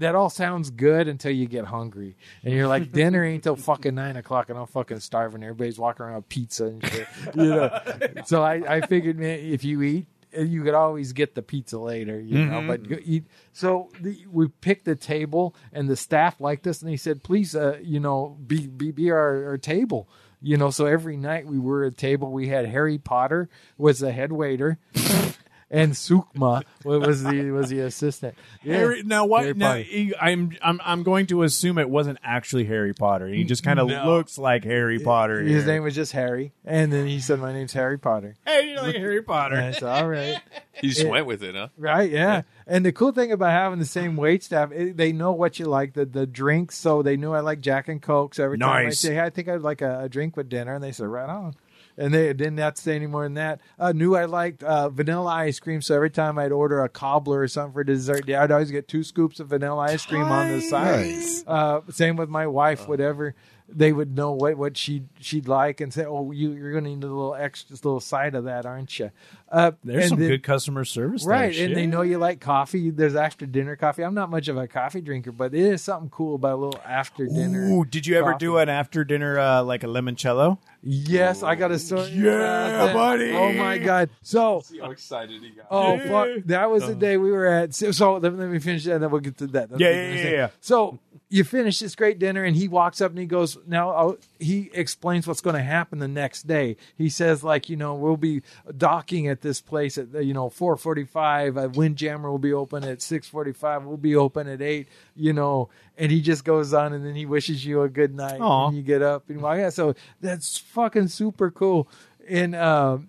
That 0.00 0.14
all 0.14 0.30
sounds 0.30 0.70
good 0.70 1.08
until 1.08 1.32
you 1.32 1.46
get 1.46 1.64
hungry, 1.64 2.16
and 2.44 2.54
you're 2.54 2.68
like, 2.68 2.92
dinner 2.92 3.24
ain't 3.24 3.42
till 3.42 3.56
fucking 3.56 3.96
nine 3.96 4.16
o'clock, 4.16 4.48
and 4.48 4.56
I'm 4.56 4.68
fucking 4.68 5.00
starving. 5.00 5.42
Everybody's 5.42 5.76
walking 5.76 6.06
around 6.06 6.14
with 6.14 6.28
pizza 6.28 6.66
and 6.66 6.86
shit, 6.86 7.08
you 7.34 7.46
know. 7.46 7.80
so 8.24 8.44
I, 8.44 8.76
I 8.76 8.80
figured, 8.82 9.18
man, 9.18 9.40
if 9.40 9.64
you 9.64 9.82
eat, 9.82 10.06
you 10.32 10.62
could 10.62 10.74
always 10.74 11.12
get 11.12 11.34
the 11.34 11.42
pizza 11.42 11.78
later, 11.78 12.20
you 12.20 12.44
know. 12.44 12.66
But 12.66 12.88
go 12.88 12.96
eat. 13.02 13.24
So 13.52 13.90
the, 14.00 14.24
we 14.30 14.48
picked 14.48 14.84
the 14.84 14.96
table, 14.96 15.54
and 15.72 15.88
the 15.88 15.96
staff 15.96 16.40
liked 16.40 16.66
us, 16.66 16.82
and 16.82 16.90
they 16.90 16.96
said, 16.96 17.22
please, 17.22 17.54
uh, 17.56 17.78
you 17.82 18.00
know, 18.00 18.36
be 18.46 18.66
be, 18.66 18.90
be 18.90 19.10
our, 19.10 19.46
our 19.46 19.58
table. 19.58 20.08
You 20.40 20.56
know, 20.56 20.70
so 20.70 20.86
every 20.86 21.16
night 21.16 21.46
we 21.46 21.58
were 21.58 21.84
at 21.84 21.92
a 21.92 21.96
table. 21.96 22.30
We 22.30 22.48
had 22.48 22.66
Harry 22.66 22.98
Potter 22.98 23.48
was 23.76 23.98
the 23.98 24.12
head 24.12 24.30
waiter, 24.30 24.78
and 25.70 25.92
Sukma 25.92 26.62
was 26.84 27.22
the 27.24 27.50
was 27.50 27.68
the 27.68 27.80
assistant. 27.80 28.34
Yeah. 28.62 28.76
Harry, 28.76 29.02
now 29.02 29.26
what? 29.26 29.42
Harry 29.42 29.54
now, 29.54 29.74
he- 29.74 30.14
I'm 30.20 30.56
I'm 30.62 30.80
I'm 30.84 31.02
going 31.02 31.26
to 31.26 31.42
assume 31.42 31.78
it 31.78 31.90
wasn't 31.90 32.18
actually 32.22 32.64
Harry 32.64 32.94
Potter. 32.94 33.28
He 33.28 33.44
just 33.44 33.62
kind 33.62 33.78
of 33.78 33.88
No. 33.88 34.06
looks 34.06 34.38
like 34.38 34.64
Harry 34.64 34.98
Potter. 34.98 35.40
His 35.42 35.64
here. 35.64 35.74
name 35.74 35.82
was 35.82 35.94
just 35.94 36.12
Harry, 36.12 36.52
and 36.64 36.92
then 36.92 37.06
he 37.06 37.20
said, 37.20 37.38
"My 37.40 37.52
name's 37.52 37.72
Harry 37.74 37.98
Potter." 37.98 38.36
Hey, 38.46 38.70
you're 38.70 38.80
like 38.82 38.96
Harry 38.96 39.18
And 39.18 39.26
Potter. 39.26 39.56
it's 39.60 39.82
all 39.82 40.08
right, 40.08 40.40
He 40.80 40.88
just 40.88 41.02
Yeah. 41.02 41.10
went 41.10 41.26
with 41.26 41.42
it, 41.42 41.54
huh? 41.54 41.68
right? 41.76 42.10
Yeah. 42.10 42.42
And 42.66 42.84
the 42.84 42.92
cool 42.92 43.12
thing 43.12 43.32
about 43.32 43.50
having 43.50 43.78
the 43.78 43.84
same 43.86 44.16
wait 44.16 44.44
staff, 44.44 44.70
it, 44.72 44.96
they 44.96 45.12
know 45.12 45.32
what 45.32 45.58
you 45.58 45.66
like, 45.66 45.94
the 45.94 46.04
the 46.04 46.26
drinks. 46.26 46.76
So 46.78 47.02
they 47.02 47.16
knew 47.16 47.32
I 47.32 47.40
like 47.40 47.60
Jack 47.60 47.88
and 47.88 48.00
Coke. 48.00 48.34
So 48.34 48.44
every 48.44 48.58
time 48.58 48.70
I 48.70 48.82
Nice. 48.84 49.00
say, 49.00 49.14
hey, 49.14 49.20
"I 49.20 49.30
think 49.30 49.48
I'd 49.48 49.60
like 49.62 49.82
a, 49.82 50.00
a 50.04 50.08
drink 50.08 50.36
with 50.36 50.48
dinner," 50.48 50.74
and 50.74 50.82
they 50.84 50.92
said, 50.92 51.06
"Right 51.08 51.28
on." 51.28 51.54
And 51.98 52.14
they 52.14 52.32
didn't 52.32 52.58
have 52.58 52.74
to 52.74 52.80
say 52.80 52.94
any 52.94 53.08
more 53.08 53.24
than 53.24 53.34
that. 53.34 53.60
Uh, 53.78 53.90
knew 53.92 54.14
I 54.14 54.26
liked 54.26 54.62
uh, 54.62 54.88
vanilla 54.88 55.32
ice 55.32 55.58
cream, 55.58 55.82
so 55.82 55.96
every 55.96 56.10
time 56.10 56.38
I'd 56.38 56.52
order 56.52 56.84
a 56.84 56.88
cobbler 56.88 57.40
or 57.40 57.48
something 57.48 57.72
for 57.72 57.82
dessert, 57.82 58.30
I'd 58.30 58.52
always 58.52 58.70
get 58.70 58.86
two 58.86 59.02
scoops 59.02 59.40
of 59.40 59.48
vanilla 59.48 59.82
ice 59.82 60.06
cream 60.06 60.22
on 60.22 60.48
the 60.48 60.60
side. 60.60 61.06
Nice. 61.06 61.44
Uh, 61.44 61.80
same 61.90 62.14
with 62.16 62.28
my 62.28 62.46
wife, 62.46 62.86
whatever. 62.86 63.34
They 63.70 63.92
would 63.92 64.16
know 64.16 64.32
what, 64.32 64.56
what 64.56 64.76
she'd 64.78 65.08
she'd 65.20 65.46
like 65.46 65.82
and 65.82 65.92
say, 65.92 66.04
"Oh, 66.06 66.30
you 66.30 66.52
you're 66.52 66.72
going 66.72 66.84
to 66.84 66.90
need 66.90 67.04
a 67.04 67.06
little 67.06 67.34
extra, 67.34 67.68
just 67.68 67.84
a 67.84 67.88
little 67.88 68.00
side 68.00 68.34
of 68.34 68.44
that, 68.44 68.64
aren't 68.64 68.98
you?" 68.98 69.10
Uh, 69.50 69.72
There's 69.84 70.08
some 70.08 70.18
then- 70.18 70.28
good 70.28 70.42
customer 70.42 70.84
service, 70.86 71.24
there. 71.24 71.32
right, 71.32 71.58
and 71.58 71.76
they 71.76 71.86
know 71.86 72.00
you 72.02 72.16
like 72.18 72.40
coffee. 72.40 72.88
There's 72.90 73.14
after 73.14 73.44
dinner 73.46 73.76
coffee. 73.76 74.02
I'm 74.04 74.14
not 74.14 74.30
much 74.30 74.48
of 74.48 74.56
a 74.56 74.66
coffee 74.66 75.00
drinker, 75.02 75.32
but 75.32 75.54
it 75.54 75.60
is 75.60 75.82
something 75.82 76.08
cool 76.10 76.34
about 76.36 76.54
a 76.54 76.56
little 76.56 76.80
after 76.86 77.26
dinner. 77.26 77.68
Ooh, 77.68 77.84
did 77.84 78.06
you 78.06 78.16
ever 78.16 78.32
coffee. 78.32 78.44
do 78.46 78.56
an 78.58 78.68
after 78.70 79.04
dinner 79.04 79.38
uh, 79.38 79.62
like 79.62 79.84
a 79.84 79.86
limoncello? 79.86 80.58
Yes, 80.82 81.42
I 81.42 81.54
got 81.54 81.70
a 81.70 81.78
story. 81.78 82.08
Yeah, 82.10 82.92
buddy. 82.94 83.32
Oh 83.32 83.52
my 83.52 83.78
god! 83.78 84.10
So 84.22 84.60
See 84.64 84.78
how 84.78 84.90
excited 84.92 85.42
he 85.42 85.50
got. 85.50 85.66
Oh 85.70 85.98
fuck! 85.98 86.44
That 86.46 86.70
was 86.70 86.86
the 86.86 86.94
day 86.94 87.16
we 87.16 87.30
were 87.32 87.46
at. 87.46 87.74
So, 87.74 87.90
so 87.92 88.16
let, 88.16 88.32
me, 88.32 88.38
let 88.38 88.48
me 88.48 88.58
finish 88.60 88.84
that, 88.84 88.94
and 88.94 89.02
then 89.02 89.10
we'll 89.10 89.20
get 89.20 89.36
to 89.38 89.46
that. 89.48 89.70
That's 89.70 89.80
Yeah, 89.80 89.90
yeah, 89.90 90.12
yeah, 90.14 90.30
yeah. 90.30 90.48
So 90.60 90.98
you 91.30 91.44
finish 91.44 91.80
this 91.80 91.94
great 91.94 92.18
dinner, 92.18 92.42
and 92.42 92.56
he 92.56 92.68
walks 92.68 93.00
up 93.00 93.10
and 93.10 93.18
he 93.18 93.26
goes, 93.26 93.58
"Now 93.66 93.90
I'll, 93.90 94.16
he 94.38 94.70
explains 94.72 95.26
what's 95.26 95.42
going 95.42 95.56
to 95.56 95.62
happen 95.62 95.98
the 95.98 96.08
next 96.08 96.46
day." 96.46 96.76
He 96.96 97.10
says, 97.10 97.44
"Like 97.44 97.68
you 97.68 97.76
know, 97.76 97.94
we'll 97.94 98.16
be 98.16 98.42
docking 98.76 99.28
at 99.28 99.42
this 99.42 99.60
place 99.60 99.98
at 99.98 100.24
you 100.24 100.32
know 100.32 100.48
4:45. 100.48 101.62
A 101.62 101.68
Windjammer 101.68 102.30
will 102.30 102.38
be 102.38 102.52
open 102.52 102.82
at 102.84 102.98
6:45. 102.98 103.84
We'll 103.84 103.96
be 103.98 104.16
open 104.16 104.48
at 104.48 104.62
eight. 104.62 104.88
You 105.14 105.32
know." 105.32 105.68
And 105.98 106.12
he 106.12 106.22
just 106.22 106.44
goes 106.44 106.72
on, 106.72 106.92
and 106.92 107.04
then 107.04 107.14
he 107.14 107.26
wishes 107.26 107.64
you 107.64 107.82
a 107.82 107.88
good 107.88 108.14
night. 108.14 108.40
Aw. 108.40 108.68
And 108.68 108.76
you 108.76 108.82
get 108.82 109.02
up, 109.02 109.28
and 109.28 109.42
well, 109.42 109.58
yeah. 109.58 109.70
So 109.70 109.94
that's 110.20 110.56
fucking 110.56 111.08
super 111.08 111.50
cool. 111.50 111.88
And 112.26 112.54
um, 112.54 113.08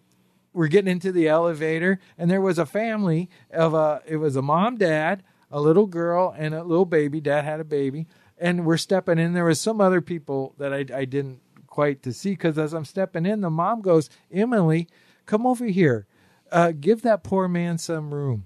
we're 0.53 0.67
getting 0.67 0.91
into 0.91 1.11
the 1.11 1.27
elevator 1.27 1.99
and 2.17 2.29
there 2.31 2.41
was 2.41 2.57
a 2.57 2.65
family 2.65 3.29
of 3.51 3.73
a 3.73 4.01
it 4.07 4.17
was 4.17 4.35
a 4.35 4.41
mom 4.41 4.77
dad 4.77 5.23
a 5.51 5.59
little 5.59 5.85
girl 5.85 6.33
and 6.37 6.53
a 6.53 6.63
little 6.63 6.85
baby. 6.85 7.19
Dad 7.21 7.43
had 7.43 7.59
a 7.59 7.65
baby. 7.65 8.07
And 8.37 8.65
we're 8.65 8.77
stepping 8.77 9.19
in. 9.19 9.33
There 9.33 9.45
was 9.45 9.59
some 9.59 9.81
other 9.81 10.01
people 10.01 10.55
that 10.57 10.73
i, 10.73 10.85
I 10.93 11.05
didn't 11.05 11.41
quite 11.67 12.01
to 12.03 12.11
see 12.11 12.31
because 12.31 12.57
as 12.57 12.73
i'm 12.73 12.85
stepping 12.85 13.25
in 13.25 13.41
the 13.41 13.49
mom 13.49 13.81
goes 13.81 14.09
emily 14.31 14.87
come 15.27 15.45
over 15.45 15.65
here. 15.65 16.07
Uh, 16.51 16.71
give 16.71 17.03
that 17.03 17.23
poor 17.23 17.47
man 17.47 17.77
some 17.77 18.11
room. 18.11 18.45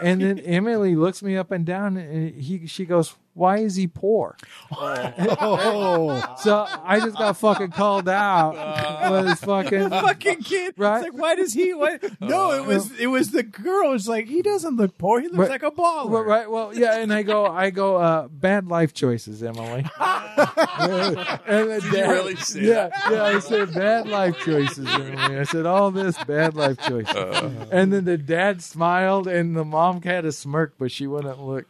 And 0.00 0.22
then 0.22 0.38
emily 0.44 0.96
looks 0.96 1.22
me 1.22 1.36
up 1.36 1.50
and 1.50 1.66
down 1.66 1.96
and 1.96 2.34
he 2.34 2.66
she 2.66 2.86
goes 2.86 3.14
why 3.34 3.58
is 3.58 3.76
he 3.76 3.86
poor 3.86 4.36
Oh, 4.72 6.36
so 6.42 6.66
i 6.84 7.00
just 7.00 7.16
got 7.16 7.36
fucking 7.36 7.70
called 7.70 8.08
out 8.08 8.52
uh. 8.56 9.08
was 9.10 9.40
fucking 9.40 9.90
Fucking 10.02 10.42
kid, 10.42 10.74
Right? 10.76 11.04
It's 11.04 11.12
like, 11.12 11.20
why 11.20 11.34
does 11.34 11.52
he? 11.52 11.74
Why? 11.74 11.98
No, 12.20 12.50
uh. 12.50 12.56
it 12.56 12.66
was 12.66 12.90
it 12.98 13.06
was 13.06 13.30
the 13.30 13.42
girl. 13.42 13.92
It's 13.94 14.08
like 14.08 14.26
he 14.26 14.42
doesn't 14.42 14.76
look 14.76 14.96
poor. 14.98 15.20
He 15.20 15.28
looks 15.28 15.38
Right. 15.38 15.50
like 15.50 15.62
a 15.62 15.70
baller. 15.70 16.08
Well, 16.08 16.22
right. 16.24 16.50
Well, 16.50 16.76
yeah. 16.76 16.96
And 16.98 17.12
I 17.12 17.22
go, 17.22 17.46
I 17.46 17.70
go, 17.70 17.96
uh, 17.96 18.28
bad 18.28 18.66
life 18.68 18.92
choices, 18.94 19.42
Emily. 19.42 19.84
and 19.98 21.70
the 21.70 21.90
you 21.94 22.02
really 22.10 22.36
say 22.36 22.60
yeah, 22.62 22.90
Yeah, 23.10 23.22
I 23.24 23.38
said 23.38 23.72
bad 23.74 24.08
life 24.08 24.38
choices, 24.38 24.86
Emily. 24.86 25.36
I 25.38 25.44
said 25.44 25.66
all 25.66 25.90
this 25.90 26.22
bad 26.24 26.54
life 26.54 26.78
choices. 26.80 27.14
Uh. 27.14 27.66
and 27.70 27.92
then 27.92 28.04
the 28.04 28.18
dad 28.18 28.62
smiled, 28.62 29.26
and 29.28 29.56
the 29.56 29.64
mom 29.64 30.02
had 30.02 30.24
a 30.24 30.32
smirk, 30.32 30.74
but 30.78 30.90
she 30.90 31.06
wouldn't 31.06 31.40
look. 31.42 31.66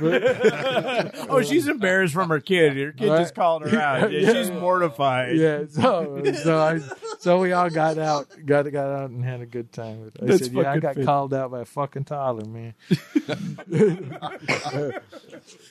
But, 0.00 1.14
oh, 1.30 1.42
she's 1.42 1.66
embarrassed 1.68 2.14
from 2.14 2.28
her 2.30 2.40
kid. 2.40 2.76
Her 2.76 2.92
kid 2.92 3.08
Right. 3.08 3.18
just 3.20 3.34
called 3.34 3.66
her 3.68 3.78
out. 3.80 4.10
Yeah, 4.12 4.18
Yeah. 4.20 4.32
She's 4.32 4.50
mortified. 4.50 5.36
yeah, 5.36 5.64
so 5.68 6.22
so 6.42 6.58
I 6.58 6.80
so 7.18 7.40
we 7.40 7.52
all 7.52 7.68
got 7.70 7.98
out, 7.98 8.28
got 8.46 8.70
got 8.72 8.86
out 8.90 9.10
and 9.10 9.24
had 9.24 9.40
a 9.40 9.46
good 9.46 9.72
time. 9.72 10.10
I 10.22 10.26
That's 10.26 10.44
said, 10.46 10.52
yeah, 10.54 10.72
I 10.72 10.78
got 10.78 10.94
fit. 10.94 11.04
called 11.04 11.34
out 11.34 11.50
by 11.50 11.60
a 11.60 11.64
fucking 11.64 12.04
toddler, 12.04 12.46
man. 12.46 12.74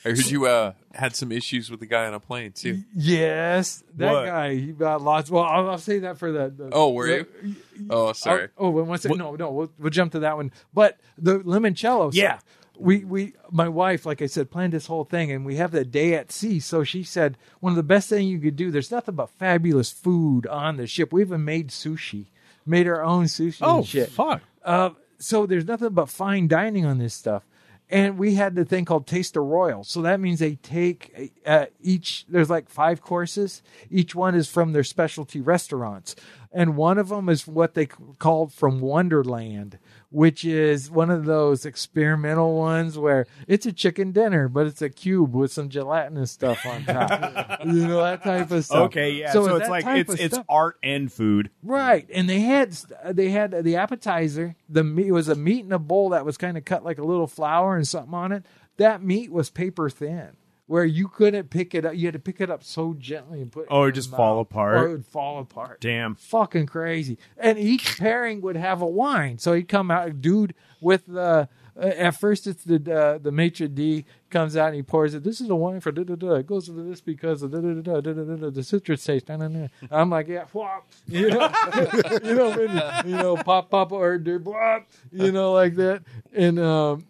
I 0.04 0.08
heard 0.10 0.26
you 0.26 0.46
uh, 0.46 0.72
had 0.94 1.14
some 1.16 1.32
issues 1.32 1.70
with 1.70 1.80
the 1.80 1.86
guy 1.86 2.06
on 2.06 2.14
a 2.14 2.20
plane 2.20 2.52
too. 2.52 2.82
Yes, 2.94 3.82
that 3.96 4.12
What? 4.12 4.26
guy. 4.26 4.54
He 4.54 4.66
got 4.72 5.02
lots. 5.02 5.30
Well, 5.30 5.44
I'll, 5.44 5.70
I'll 5.70 5.78
say 5.78 6.00
that 6.00 6.18
for 6.18 6.30
the. 6.32 6.50
the 6.56 6.70
Oh, 6.72 6.90
were 6.92 7.06
the- 7.08 7.26
you? 7.44 7.54
Oh, 7.90 8.12
sorry. 8.12 8.48
Oh, 8.58 8.66
oh 8.66 8.70
one 8.82 8.98
second. 8.98 9.18
No, 9.18 9.34
no. 9.34 9.50
We'll, 9.50 9.72
we'll 9.78 9.90
jump 9.90 10.12
to 10.12 10.20
that 10.20 10.36
one. 10.36 10.52
But 10.72 10.98
the 11.16 11.40
limoncello. 11.40 12.12
so 12.12 12.20
Yeah. 12.20 12.38
We 12.78 13.04
we 13.04 13.34
my 13.50 13.68
wife, 13.68 14.06
like 14.06 14.22
I 14.22 14.26
said, 14.26 14.50
planned 14.50 14.72
this 14.72 14.86
whole 14.86 15.04
thing, 15.04 15.30
and 15.30 15.44
we 15.44 15.56
have 15.56 15.72
the 15.72 15.84
day 15.84 16.14
at 16.14 16.32
sea. 16.32 16.60
So 16.60 16.84
she 16.84 17.02
said 17.02 17.36
one 17.60 17.72
of 17.72 17.76
the 17.76 17.82
best 17.82 18.08
thing 18.08 18.26
you 18.26 18.38
could 18.38 18.56
do. 18.56 18.70
There's 18.70 18.90
nothing 18.90 19.14
but 19.16 19.30
fabulous 19.30 19.90
food 19.90 20.46
on 20.46 20.76
the 20.76 20.86
ship. 20.86 21.12
We 21.12 21.22
even 21.22 21.44
made 21.44 21.68
sushi, 21.68 22.26
made 22.64 22.86
our 22.86 23.02
own 23.02 23.24
sushi. 23.24 23.58
Oh 23.62 23.82
shit. 23.82 24.10
fuck. 24.10 24.42
Uh, 24.64 24.90
so 25.18 25.46
there's 25.46 25.66
nothing 25.66 25.90
but 25.90 26.08
fine 26.08 26.48
dining 26.48 26.84
on 26.84 26.98
this 26.98 27.14
stuff. 27.14 27.44
And 27.90 28.18
we 28.18 28.34
had 28.34 28.54
the 28.54 28.66
thing 28.66 28.84
called 28.84 29.06
Taste 29.06 29.36
of 29.36 29.44
Royal. 29.44 29.82
So 29.82 30.02
that 30.02 30.20
means 30.20 30.40
they 30.40 30.56
take 30.56 31.32
uh, 31.46 31.66
each, 31.80 32.26
there's 32.28 32.50
like 32.50 32.68
five 32.68 33.00
courses. 33.00 33.62
Each 33.90 34.14
one 34.14 34.34
is 34.34 34.48
from 34.48 34.72
their 34.72 34.84
specialty 34.84 35.40
restaurants. 35.40 36.14
And 36.52 36.76
one 36.76 36.98
of 36.98 37.08
them 37.08 37.30
is 37.30 37.46
what 37.46 37.74
they 37.74 37.86
called 37.86 38.52
from 38.52 38.80
Wonderland, 38.80 39.78
which 40.10 40.44
is 40.44 40.90
one 40.90 41.10
of 41.10 41.24
those 41.26 41.66
experimental 41.66 42.56
ones 42.56 42.98
where 42.98 43.26
it's 43.46 43.66
a 43.66 43.72
chicken 43.72 44.12
dinner, 44.12 44.48
but 44.48 44.66
it's 44.66 44.80
a 44.80 44.88
cube 44.88 45.34
with 45.34 45.52
some 45.52 45.68
gelatinous 45.68 46.30
stuff 46.30 46.64
on 46.64 46.84
top. 46.84 47.60
you 47.66 47.86
know, 47.86 48.02
that 48.02 48.22
type 48.22 48.50
of 48.50 48.64
stuff. 48.64 48.86
Okay, 48.86 49.12
yeah. 49.12 49.32
So, 49.32 49.56
it's 49.56 49.68
like 49.68 49.84
it's 49.86 50.14
it's 50.14 50.34
stuff- 50.34 50.46
art 50.48 50.76
and 50.82 51.12
food. 51.12 51.50
Right, 51.62 52.08
and 52.12 52.28
they 52.28 52.40
had 52.40 52.72
they 53.04 53.30
had 53.30 53.64
the 53.64 53.76
appetizer. 53.76 54.56
The 54.68 54.84
meat 54.84 55.08
it 55.08 55.12
was 55.12 55.28
a 55.28 55.34
meat 55.34 55.64
in 55.64 55.72
a 55.72 55.78
bowl 55.78 56.10
that 56.10 56.24
was 56.24 56.36
kind 56.36 56.56
of 56.56 56.64
cut 56.64 56.84
like 56.84 56.98
a 56.98 57.04
little 57.04 57.26
flour 57.26 57.76
and 57.76 57.86
something 57.86 58.14
on 58.14 58.32
it. 58.32 58.44
That 58.78 59.02
meat 59.02 59.30
was 59.32 59.50
paper 59.50 59.90
thin, 59.90 60.36
where 60.68 60.84
you 60.84 61.08
couldn't 61.08 61.48
pick 61.48 61.74
it 61.74 61.84
up. 61.84 61.96
You 61.96 62.06
had 62.06 62.12
to 62.12 62.18
pick 62.20 62.40
it 62.40 62.50
up 62.50 62.62
so 62.62 62.94
gently 62.94 63.40
and 63.40 63.50
put. 63.50 63.62
it 63.62 63.68
Oh, 63.70 63.84
it 63.84 63.92
just 63.92 64.10
your 64.10 64.18
fall 64.18 64.36
mouth, 64.36 64.50
apart? 64.50 64.76
Or 64.76 64.86
it 64.86 64.90
would 64.92 65.06
fall 65.06 65.40
apart. 65.40 65.80
Damn. 65.80 66.14
fucking 66.14 66.66
crazy. 66.66 67.18
And 67.38 67.58
each 67.58 67.98
pairing 67.98 68.42
would 68.42 68.56
have 68.56 68.82
a 68.82 68.86
wine. 68.86 69.38
So 69.38 69.54
he'd 69.54 69.68
come 69.68 69.90
out, 69.90 70.20
dude, 70.20 70.54
with 70.80 71.06
the. 71.06 71.20
Uh, 71.20 71.46
at 71.80 72.18
first, 72.18 72.48
it's 72.48 72.64
the 72.64 72.74
uh, 72.92 73.18
the 73.18 73.30
maitre 73.30 73.68
d 73.68 74.04
comes 74.30 74.56
out 74.56 74.66
and 74.66 74.74
he 74.74 74.82
pours 74.82 75.14
it. 75.14 75.22
This 75.22 75.40
is 75.40 75.48
a 75.48 75.54
wine 75.54 75.80
for 75.80 75.92
da 75.92 76.02
da 76.02 76.16
da. 76.16 76.32
It 76.34 76.46
goes 76.48 76.68
with 76.68 76.88
this 76.88 77.00
because 77.00 77.40
of 77.44 77.52
da 77.52 77.60
da 77.60 77.72
da 77.74 78.00
da 78.00 78.12
da 78.12 78.34
da. 78.34 78.50
The 78.50 78.64
citrus 78.64 79.04
taste. 79.04 79.28
Nah, 79.28 79.36
nah, 79.36 79.46
nah. 79.46 79.68
I'm 79.92 80.10
like, 80.10 80.26
yeah, 80.26 80.46
whop. 80.52 80.88
You 81.06 81.30
know, 81.30 81.52
you 82.24 82.34
know, 82.34 83.00
you 83.06 83.16
know, 83.16 83.36
pop 83.36 83.70
pop 83.70 83.92
or 83.92 84.18
whop. 84.18 84.88
You 85.12 85.30
know, 85.30 85.52
like 85.52 85.76
that. 85.76 86.02
And 86.34 86.58
um, 86.58 87.06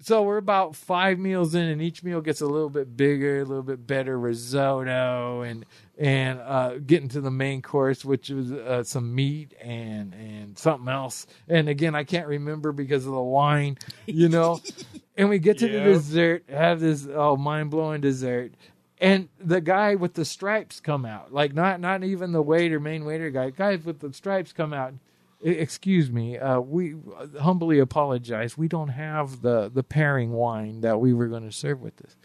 so 0.00 0.22
we're 0.22 0.38
about 0.38 0.76
five 0.76 1.18
meals 1.18 1.54
in, 1.54 1.62
and 1.68 1.82
each 1.82 2.02
meal 2.02 2.20
gets 2.20 2.40
a 2.40 2.46
little 2.46 2.70
bit 2.70 2.96
bigger, 2.96 3.40
a 3.40 3.44
little 3.44 3.62
bit 3.62 3.86
better 3.86 4.18
risotto, 4.18 5.42
and 5.42 5.64
and 5.98 6.40
uh, 6.40 6.78
getting 6.78 7.08
to 7.10 7.20
the 7.20 7.30
main 7.30 7.62
course, 7.62 8.04
which 8.04 8.30
was 8.30 8.50
uh, 8.52 8.82
some 8.84 9.14
meat 9.14 9.54
and 9.60 10.14
and 10.14 10.58
something 10.58 10.88
else. 10.88 11.26
And 11.48 11.68
again, 11.68 11.94
I 11.94 12.04
can't 12.04 12.26
remember 12.26 12.72
because 12.72 13.06
of 13.06 13.12
the 13.12 13.20
wine, 13.22 13.78
you 14.06 14.28
know. 14.28 14.60
and 15.16 15.28
we 15.28 15.38
get 15.38 15.58
to 15.58 15.68
Yeah. 15.68 15.84
the 15.84 15.92
dessert, 15.94 16.44
have 16.48 16.80
this 16.80 17.06
oh 17.12 17.36
mind 17.36 17.70
blowing 17.70 18.00
dessert. 18.00 18.52
And 19.02 19.30
the 19.38 19.62
guy 19.62 19.94
with 19.94 20.12
the 20.14 20.26
stripes 20.26 20.78
come 20.80 21.06
out, 21.06 21.32
like 21.32 21.54
not 21.54 21.80
not 21.80 22.04
even 22.04 22.32
the 22.32 22.42
waiter, 22.42 22.80
main 22.80 23.04
waiter 23.04 23.30
guy. 23.30 23.50
Guys 23.50 23.84
with 23.84 24.00
the 24.00 24.12
stripes 24.12 24.52
come 24.52 24.72
out. 24.72 24.94
"E- 25.44 25.50
Excuse 25.50 26.10
me, 26.10 26.38
uh, 26.38 26.60
we 26.60 26.94
humbly 27.40 27.78
apologize. 27.78 28.56
We 28.58 28.68
don't 28.68 28.88
have 28.88 29.42
the 29.42 29.70
the 29.72 29.82
pairing 29.82 30.32
wine 30.32 30.80
that 30.82 31.00
we 31.00 31.12
were 31.12 31.28
going 31.28 31.44
to 31.44 31.52
serve 31.52 31.80
with 31.80 31.96
this. 31.96 32.16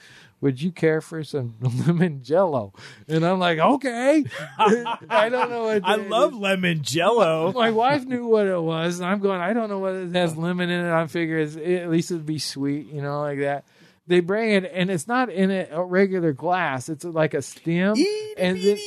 Would 0.42 0.62
you 0.62 0.72
care 0.72 1.02
for 1.02 1.24
some 1.24 1.56
lemon 1.88 2.22
jello? 2.22 2.74
And 3.08 3.26
I'm 3.26 3.40
like, 3.40 3.58
okay. 3.58 4.26
I 4.60 5.30
don't 5.30 5.50
know 5.50 5.64
what 5.64 5.82
I 5.86 5.96
love 5.96 6.34
is. 6.34 6.38
lemon 6.40 6.82
jello. 6.84 7.52
My 7.54 7.72
wife 7.72 8.06
knew 8.06 8.28
what 8.28 8.46
it 8.46 8.62
was, 8.62 9.00
and 9.00 9.08
I'm 9.10 9.20
going. 9.20 9.40
I 9.42 9.54
don't 9.54 9.70
know 9.70 9.80
whether 9.80 10.02
it 10.02 10.14
has 10.14 10.36
lemon 10.38 10.70
in 10.70 10.86
it. 10.86 10.92
I 10.92 11.08
figure 11.08 11.38
it's, 11.40 11.56
at 11.56 11.90
least 11.90 12.12
it'd 12.12 12.26
be 12.26 12.38
sweet, 12.40 12.88
you 12.88 13.02
know, 13.02 13.22
like 13.22 13.40
that. 13.40 13.66
They 14.08 14.20
bring 14.20 14.52
it, 14.52 14.70
and 14.72 14.92
it's 14.92 15.08
not 15.08 15.30
in 15.32 15.50
a, 15.50 15.68
a 15.72 15.84
regular 15.84 16.32
glass. 16.32 16.90
It's 16.90 17.04
like 17.04 17.34
a 17.34 17.42
stem, 17.42 17.96
and 18.38 18.56
then, 18.56 18.78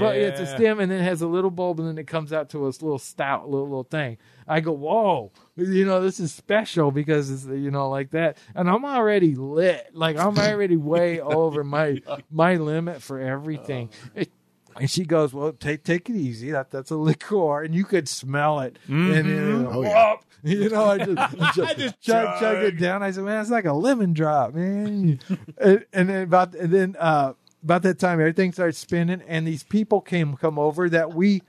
but 0.00 0.16
it's 0.16 0.38
a 0.40 0.44
stem, 0.56 0.78
and 0.78 0.88
then 0.90 1.00
it 1.00 1.04
has 1.04 1.20
a 1.20 1.26
little 1.26 1.50
bulb, 1.50 1.80
and 1.80 1.88
then 1.88 1.98
it 1.98 2.06
comes 2.06 2.32
out 2.32 2.50
to 2.50 2.64
a 2.64 2.66
little 2.68 2.98
stout 3.00 3.48
little 3.50 3.66
little 3.66 3.82
thing. 3.82 4.18
I 4.46 4.60
go, 4.60 4.70
whoa, 4.72 5.32
you 5.56 5.84
know, 5.84 6.00
this 6.00 6.20
is 6.20 6.32
special 6.32 6.90
because 6.92 7.28
it's 7.30 7.44
you 7.44 7.72
know 7.72 7.88
like 7.90 8.10
that, 8.12 8.38
and 8.54 8.70
I'm 8.70 8.84
already 8.84 9.34
lit, 9.34 9.90
like 9.94 10.16
I'm 10.16 10.38
already 10.38 10.76
way 10.76 11.20
over 11.20 11.64
my 11.64 12.00
my 12.30 12.54
limit 12.54 13.02
for 13.02 13.18
everything. 13.18 13.90
Oh. 14.14 14.20
It- 14.20 14.32
and 14.80 14.90
she 14.90 15.04
goes, 15.04 15.32
"Well, 15.32 15.52
take 15.52 15.84
take 15.84 16.08
it 16.08 16.16
easy. 16.16 16.50
That 16.50 16.70
that's 16.70 16.90
a 16.90 16.96
liqueur, 16.96 17.62
and 17.62 17.74
you 17.74 17.84
could 17.84 18.08
smell 18.08 18.60
it." 18.60 18.78
And 18.88 19.12
then, 19.14 19.66
Oh, 19.70 19.82
yeah. 19.82 20.16
you 20.42 20.68
know, 20.68 20.84
I 20.90 20.98
just, 20.98 21.18
I 21.58 21.74
just 21.74 22.00
chug, 22.00 22.40
chug 22.40 22.62
it 22.64 22.78
down. 22.78 23.02
I 23.02 23.10
said, 23.10 23.24
"Man, 23.24 23.40
it's 23.40 23.50
like 23.50 23.64
a 23.64 23.72
lemon 23.72 24.12
drop, 24.12 24.54
man." 24.54 25.20
and, 25.58 25.84
and 25.92 26.08
then 26.08 26.22
about 26.22 26.54
and 26.54 26.72
then 26.72 26.96
uh, 26.98 27.32
about 27.62 27.82
that 27.82 27.98
time, 27.98 28.20
everything 28.20 28.52
starts 28.52 28.78
spinning, 28.78 29.22
and 29.26 29.46
these 29.46 29.64
people 29.64 30.00
came 30.00 30.36
come 30.36 30.58
over 30.58 30.88
that 30.88 31.14
we 31.14 31.42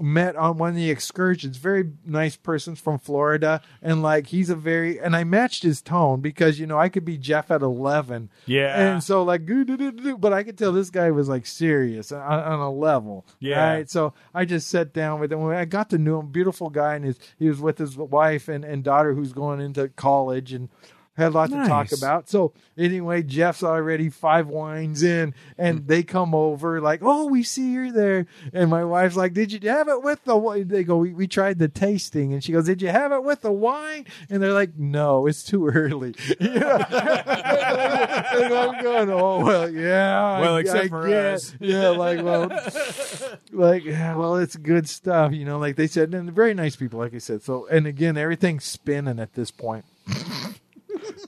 met 0.00 0.34
on 0.36 0.58
one 0.58 0.70
of 0.70 0.74
the 0.74 0.90
excursions. 0.90 1.56
Very 1.56 1.92
nice 2.04 2.36
person 2.36 2.74
from 2.74 2.98
Florida, 2.98 3.62
and 3.80 4.02
like 4.02 4.26
he's 4.28 4.50
a 4.50 4.56
very 4.56 4.98
and 4.98 5.14
I 5.14 5.24
matched 5.24 5.62
his 5.62 5.80
tone 5.80 6.20
because 6.20 6.58
you 6.58 6.66
know 6.66 6.78
I 6.78 6.88
could 6.88 7.04
be 7.04 7.16
Jeff 7.16 7.50
at 7.50 7.62
eleven, 7.62 8.30
Yeah. 8.46 8.92
and 8.92 9.02
so 9.04 9.22
like 9.22 9.42
but 10.18 10.32
I 10.32 10.42
could 10.42 10.58
tell 10.58 10.72
this 10.72 10.90
guy 10.90 11.10
was 11.10 11.28
like 11.28 11.46
serious 11.46 12.10
on, 12.12 12.20
on 12.22 12.58
a 12.60 12.70
level, 12.72 13.24
Yeah. 13.38 13.72
Right? 13.74 13.90
So 13.90 14.14
I 14.34 14.44
just 14.44 14.68
sat 14.68 14.92
down 14.92 15.20
with 15.20 15.32
him. 15.32 15.40
When 15.42 15.56
I 15.56 15.64
got 15.64 15.90
to 15.90 15.98
know 15.98 16.20
him, 16.20 16.28
beautiful 16.28 16.70
guy, 16.70 16.96
and 16.96 17.04
his 17.04 17.18
he 17.38 17.48
was 17.48 17.60
with 17.60 17.78
his 17.78 17.96
wife 17.96 18.48
and 18.48 18.64
and 18.64 18.82
daughter 18.82 19.14
who's 19.14 19.32
going 19.32 19.60
into 19.60 19.88
college 19.88 20.52
and. 20.52 20.68
Had 21.16 21.28
a 21.28 21.30
lot 21.30 21.50
to 21.50 21.68
talk 21.68 21.92
about. 21.92 22.28
So 22.28 22.52
anyway, 22.76 23.22
Jeff's 23.22 23.62
already 23.62 24.10
five 24.10 24.48
wines 24.48 25.04
in, 25.04 25.32
and 25.56 25.82
mm. 25.82 25.86
they 25.86 26.02
come 26.02 26.34
over 26.34 26.80
like, 26.80 27.02
"Oh, 27.02 27.26
we 27.26 27.44
see 27.44 27.72
you're 27.72 27.92
there." 27.92 28.26
And 28.52 28.68
my 28.68 28.84
wife's 28.84 29.14
like, 29.14 29.32
"Did 29.32 29.52
you 29.52 29.60
have 29.70 29.88
it 29.88 30.02
with 30.02 30.24
the?" 30.24 30.34
wi-" 30.34 30.64
They 30.64 30.82
go, 30.82 30.96
"We, 30.96 31.14
we 31.14 31.28
tried 31.28 31.60
the 31.60 31.68
tasting," 31.68 32.32
and 32.32 32.42
she 32.42 32.50
goes, 32.50 32.66
"Did 32.66 32.82
you 32.82 32.88
have 32.88 33.12
it 33.12 33.22
with 33.22 33.42
the 33.42 33.52
wine?" 33.52 34.06
And 34.28 34.42
they're 34.42 34.52
like, 34.52 34.76
"No, 34.76 35.28
it's 35.28 35.44
too 35.44 35.68
early." 35.68 36.16
I'm 36.40 36.58
going, 38.82 39.10
"Oh 39.10 39.44
well, 39.44 39.70
yeah." 39.70 40.40
Well, 40.40 40.56
I- 40.56 40.60
except 40.60 40.86
I 40.86 40.88
for 40.88 41.08
guess." 41.08 41.50
us. 41.50 41.54
Yeah, 41.60 41.90
like 41.90 42.24
well, 42.24 42.48
like 43.52 43.84
yeah, 43.84 44.16
well, 44.16 44.36
it's 44.36 44.56
good 44.56 44.88
stuff, 44.88 45.32
you 45.32 45.44
know. 45.44 45.58
Like 45.58 45.76
they 45.76 45.86
said, 45.86 46.12
and 46.12 46.32
very 46.32 46.54
nice 46.54 46.74
people, 46.74 46.98
like 46.98 47.14
I 47.14 47.18
said. 47.18 47.42
So, 47.42 47.68
and 47.68 47.86
again, 47.86 48.16
everything's 48.16 48.64
spinning 48.64 49.20
at 49.20 49.34
this 49.34 49.52
point. 49.52 49.84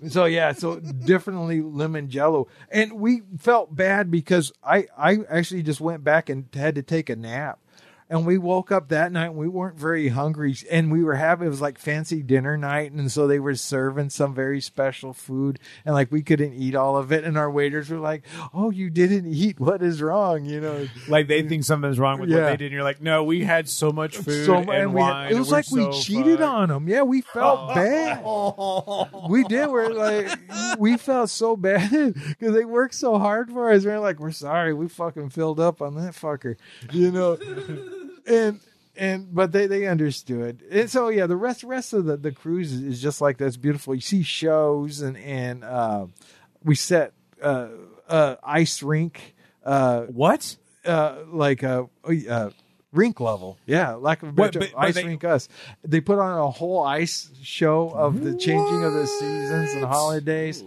so 0.09 0.25
yeah, 0.25 0.53
so 0.53 0.81
definitely 0.81 1.61
lemon 1.61 2.09
jello, 2.09 2.49
and 2.71 2.95
we 2.95 3.23
felt 3.39 3.75
bad 3.75 4.11
because 4.11 4.53
I 4.63 4.87
I 4.97 5.19
actually 5.29 5.63
just 5.63 5.81
went 5.81 6.05
back 6.05 6.29
and 6.29 6.49
had 6.55 6.75
to 6.77 6.83
take 6.83 7.11
a 7.11 7.17
nap. 7.17 7.59
And 8.09 8.25
we 8.25 8.39
woke 8.39 8.71
up 8.71 8.89
that 8.89 9.13
night 9.13 9.27
and 9.27 9.37
we 9.37 9.49
weren't 9.49 9.79
very 9.79 10.09
hungry 10.09 10.57
and 10.71 10.93
we 10.93 11.03
were 11.03 11.17
having 11.17 11.47
it 11.47 11.51
was 11.51 11.61
like 11.61 11.79
fancy 11.79 12.23
dinner 12.23 12.57
night 12.57 12.93
and 12.93 13.11
so 13.11 13.27
they 13.27 13.41
were 13.41 13.55
serving 13.57 14.11
some 14.11 14.35
very 14.35 14.61
special 14.61 15.13
food 15.13 15.59
and 15.85 15.95
like 15.95 16.13
we 16.13 16.23
couldn't 16.23 16.55
eat 16.55 16.75
all 16.75 16.97
of 16.97 17.11
it 17.13 17.25
and 17.25 17.37
our 17.37 17.51
waiters 17.51 17.91
were 17.91 17.99
like, 17.99 18.25
"Oh, 18.55 18.71
you 18.71 18.91
didn't 18.91 19.27
eat. 19.27 19.59
What 19.59 19.83
is 19.83 20.01
wrong?" 20.01 20.45
you 20.45 20.61
know. 20.61 20.89
Like 21.09 21.29
they 21.29 21.43
think 21.43 21.65
something's 21.65 21.99
wrong 21.99 22.21
with 22.21 22.31
what 22.31 22.41
they 22.43 22.57
did. 22.57 22.67
And 22.67 22.73
you're 22.73 22.83
like, 22.83 23.01
no, 23.01 23.25
we 23.25 23.45
had 23.45 23.69
so 23.69 23.91
much 23.91 24.17
food 24.17 24.47
so 24.47 24.57
and, 24.57 24.71
and 24.71 24.95
we 24.95 25.01
wine. 25.01 25.25
had, 25.25 25.33
it 25.33 25.39
was 25.39 25.51
like 25.51 25.71
we're 25.71 25.89
we 25.89 26.01
cheated 26.01 26.39
fucked. 26.39 26.55
on 26.55 26.69
them. 26.69 26.89
Yeah, 26.89 27.03
we 27.03 27.21
felt 27.21 27.71
oh. 27.71 29.05
bad. 29.05 29.31
we 29.31 29.45
did. 29.45 29.69
We're 29.69 29.89
like 29.89 30.39
we 30.79 30.97
felt 30.97 31.31
so 31.31 31.57
bad 31.57 31.91
because 32.15 32.55
they 32.55 32.65
worked 32.65 32.95
so 32.95 33.19
hard 33.19 33.51
for 33.51 33.71
us. 33.71 33.85
We're 33.85 33.99
like, 33.99 34.19
we're 34.19 34.33
sorry, 34.33 34.75
we 34.75 34.89
fucking 34.89 35.31
filled 35.31 35.61
up 35.61 35.83
on 35.83 35.95
that 35.97 36.15
fucker, 36.15 36.57
you 36.93 37.11
know. 37.11 37.37
And 38.27 38.61
and 38.97 39.35
but 39.35 39.53
they 39.53 39.67
they 39.67 39.87
understood. 39.87 40.63
And 40.71 40.91
so 40.91 41.09
yeah, 41.09 41.27
the 41.27 41.37
rest 41.37 41.63
rest 41.65 41.93
of 41.93 42.05
the 42.07 42.17
the 42.17 42.33
cruise 42.33 42.73
is, 42.73 42.83
is 42.83 43.03
just 43.03 43.21
like 43.21 43.39
that's 43.39 43.57
beautiful. 43.57 43.95
You 43.95 44.01
see 44.01 44.23
shows 44.23 45.01
and 45.01 45.17
and 45.17 45.65
uh, 45.65 46.07
we 46.65 46.75
set 46.75 47.13
uh, 47.43 47.69
uh, 48.09 48.37
ice 48.43 48.83
rink. 48.83 49.35
Uh, 49.65 50.03
What? 50.03 50.57
uh, 50.85 51.17
like 51.33 51.65
uh, 51.65 51.85
uh, 52.31 52.51
rink 52.93 53.19
level. 53.21 53.59
Yeah, 53.67 53.95
lack 53.95 54.23
of 54.23 54.29
a 54.29 54.33
What, 54.33 54.53
better 54.53 54.61
but- 54.61 54.73
but 54.73 54.79
ice 54.87 54.95
they- 54.95 55.05
rink 55.05 55.25
us. 55.25 55.49
They 55.83 56.01
put 56.01 56.19
on 56.21 56.39
a 56.39 56.49
whole 56.51 56.83
ice 56.85 57.29
show 57.43 57.91
of 57.91 58.23
the 58.23 58.37
changing 58.37 58.85
of 58.85 58.93
the 58.95 59.07
seasons 59.07 59.73
and 59.75 59.85
holidays. 59.85 60.63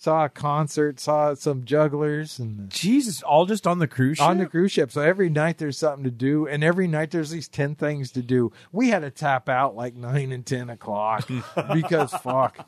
Saw 0.00 0.24
a 0.26 0.28
concert, 0.28 1.00
saw 1.00 1.34
some 1.34 1.64
jugglers, 1.64 2.38
and 2.38 2.70
Jesus, 2.70 3.20
all 3.20 3.46
just 3.46 3.66
on 3.66 3.80
the 3.80 3.88
cruise 3.88 4.18
ship. 4.18 4.26
on 4.28 4.38
the 4.38 4.46
cruise 4.46 4.70
ship. 4.70 4.92
So 4.92 5.00
every 5.00 5.28
night 5.28 5.58
there's 5.58 5.76
something 5.76 6.04
to 6.04 6.10
do, 6.12 6.46
and 6.46 6.62
every 6.62 6.86
night 6.86 7.10
there's 7.10 7.30
these 7.30 7.48
ten 7.48 7.74
things 7.74 8.12
to 8.12 8.22
do. 8.22 8.52
We 8.70 8.90
had 8.90 9.00
to 9.00 9.10
tap 9.10 9.48
out 9.48 9.74
like 9.74 9.96
nine 9.96 10.30
and 10.30 10.46
ten 10.46 10.70
o'clock 10.70 11.28
because 11.72 12.12
fuck, 12.12 12.64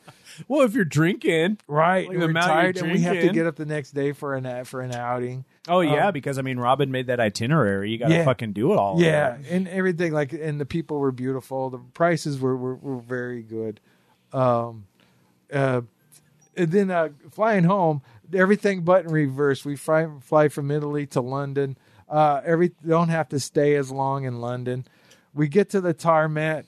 well, 0.49 0.61
if 0.63 0.73
you're 0.73 0.83
drinking, 0.83 1.59
right? 1.67 2.05
Like 2.09 2.17
the 2.17 2.25
we're 2.25 2.29
amount 2.31 2.47
you're 2.47 2.55
tired, 2.55 2.77
and 2.77 2.91
we 2.91 2.99
have 2.99 3.13
to 3.13 3.19
drinking. 3.21 3.33
get 3.35 3.47
up 3.47 3.55
the 3.55 3.65
next 3.65 3.91
day 3.91 4.11
for 4.11 4.35
an 4.35 4.65
for 4.65 4.81
an 4.81 4.93
outing. 4.93 5.45
oh 5.69 5.79
yeah, 5.79 6.07
Um, 6.07 6.13
because 6.13 6.37
I 6.37 6.41
mean, 6.41 6.59
Robin 6.59 6.91
made 6.91 7.07
that 7.07 7.21
itinerary. 7.21 7.91
You 7.91 7.97
got 7.97 8.09
to 8.09 8.13
Yeah. 8.15 8.25
fucking 8.25 8.51
do 8.51 8.73
it 8.73 8.77
all. 8.77 9.01
Yeah, 9.01 9.37
and 9.49 9.69
everything 9.69 10.11
like, 10.11 10.33
and 10.33 10.59
the 10.59 10.65
people 10.65 10.99
were 10.99 11.13
beautiful. 11.13 11.69
The 11.69 11.77
prices 11.93 12.41
were 12.41 12.57
were, 12.57 12.75
were 12.75 12.99
very 12.99 13.41
good. 13.41 13.79
Um, 14.33 14.85
uh, 15.53 15.81
and 16.55 16.71
then 16.71 16.91
uh, 16.91 17.09
flying 17.31 17.63
home, 17.63 18.01
everything 18.33 18.83
but 18.83 19.05
in 19.05 19.11
reverse. 19.11 19.65
We 19.65 19.75
fly 19.75 20.07
fly 20.21 20.49
from 20.49 20.71
Italy 20.71 21.05
to 21.07 21.21
London. 21.21 21.77
Uh, 22.09 22.41
every 22.43 22.71
don't 22.85 23.09
have 23.09 23.29
to 23.29 23.39
stay 23.39 23.75
as 23.75 23.91
long 23.91 24.25
in 24.25 24.41
London. 24.41 24.85
We 25.33 25.47
get 25.47 25.69
to 25.71 25.81
the 25.81 25.93
tarmac. 25.93 26.65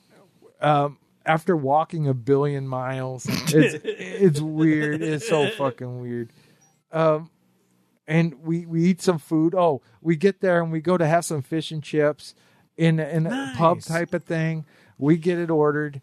Um, 0.62 0.98
after 1.26 1.56
walking 1.56 2.08
a 2.08 2.14
billion 2.14 2.68
miles, 2.68 3.26
it's 3.28 3.82
it's 3.84 4.42
weird. 4.42 5.02
It's 5.02 5.28
so 5.28 5.50
fucking 5.50 6.02
weird. 6.02 6.32
Um, 6.92 7.30
and 8.08 8.36
we 8.44 8.66
we 8.66 8.84
eat 8.84 9.02
some 9.02 9.20
food. 9.20 9.56
Oh, 9.56 9.82
we 10.02 10.16
get 10.16 10.42
there 10.42 10.62
and 10.62 10.72
we 10.72 10.82
go 10.82 10.98
to 10.98 11.08
have 11.08 11.26
some 11.26 11.42
fish 11.42 11.72
and 11.72 11.84
chips 11.84 12.36
in 12.78 13.00
in 13.00 13.26
a 13.28 13.54
pub 13.58 13.82
type 13.82 14.14
of 14.14 14.24
thing. 14.24 14.66
We 14.98 15.18
get 15.18 15.40
it 15.40 15.50
ordered, 15.50 16.02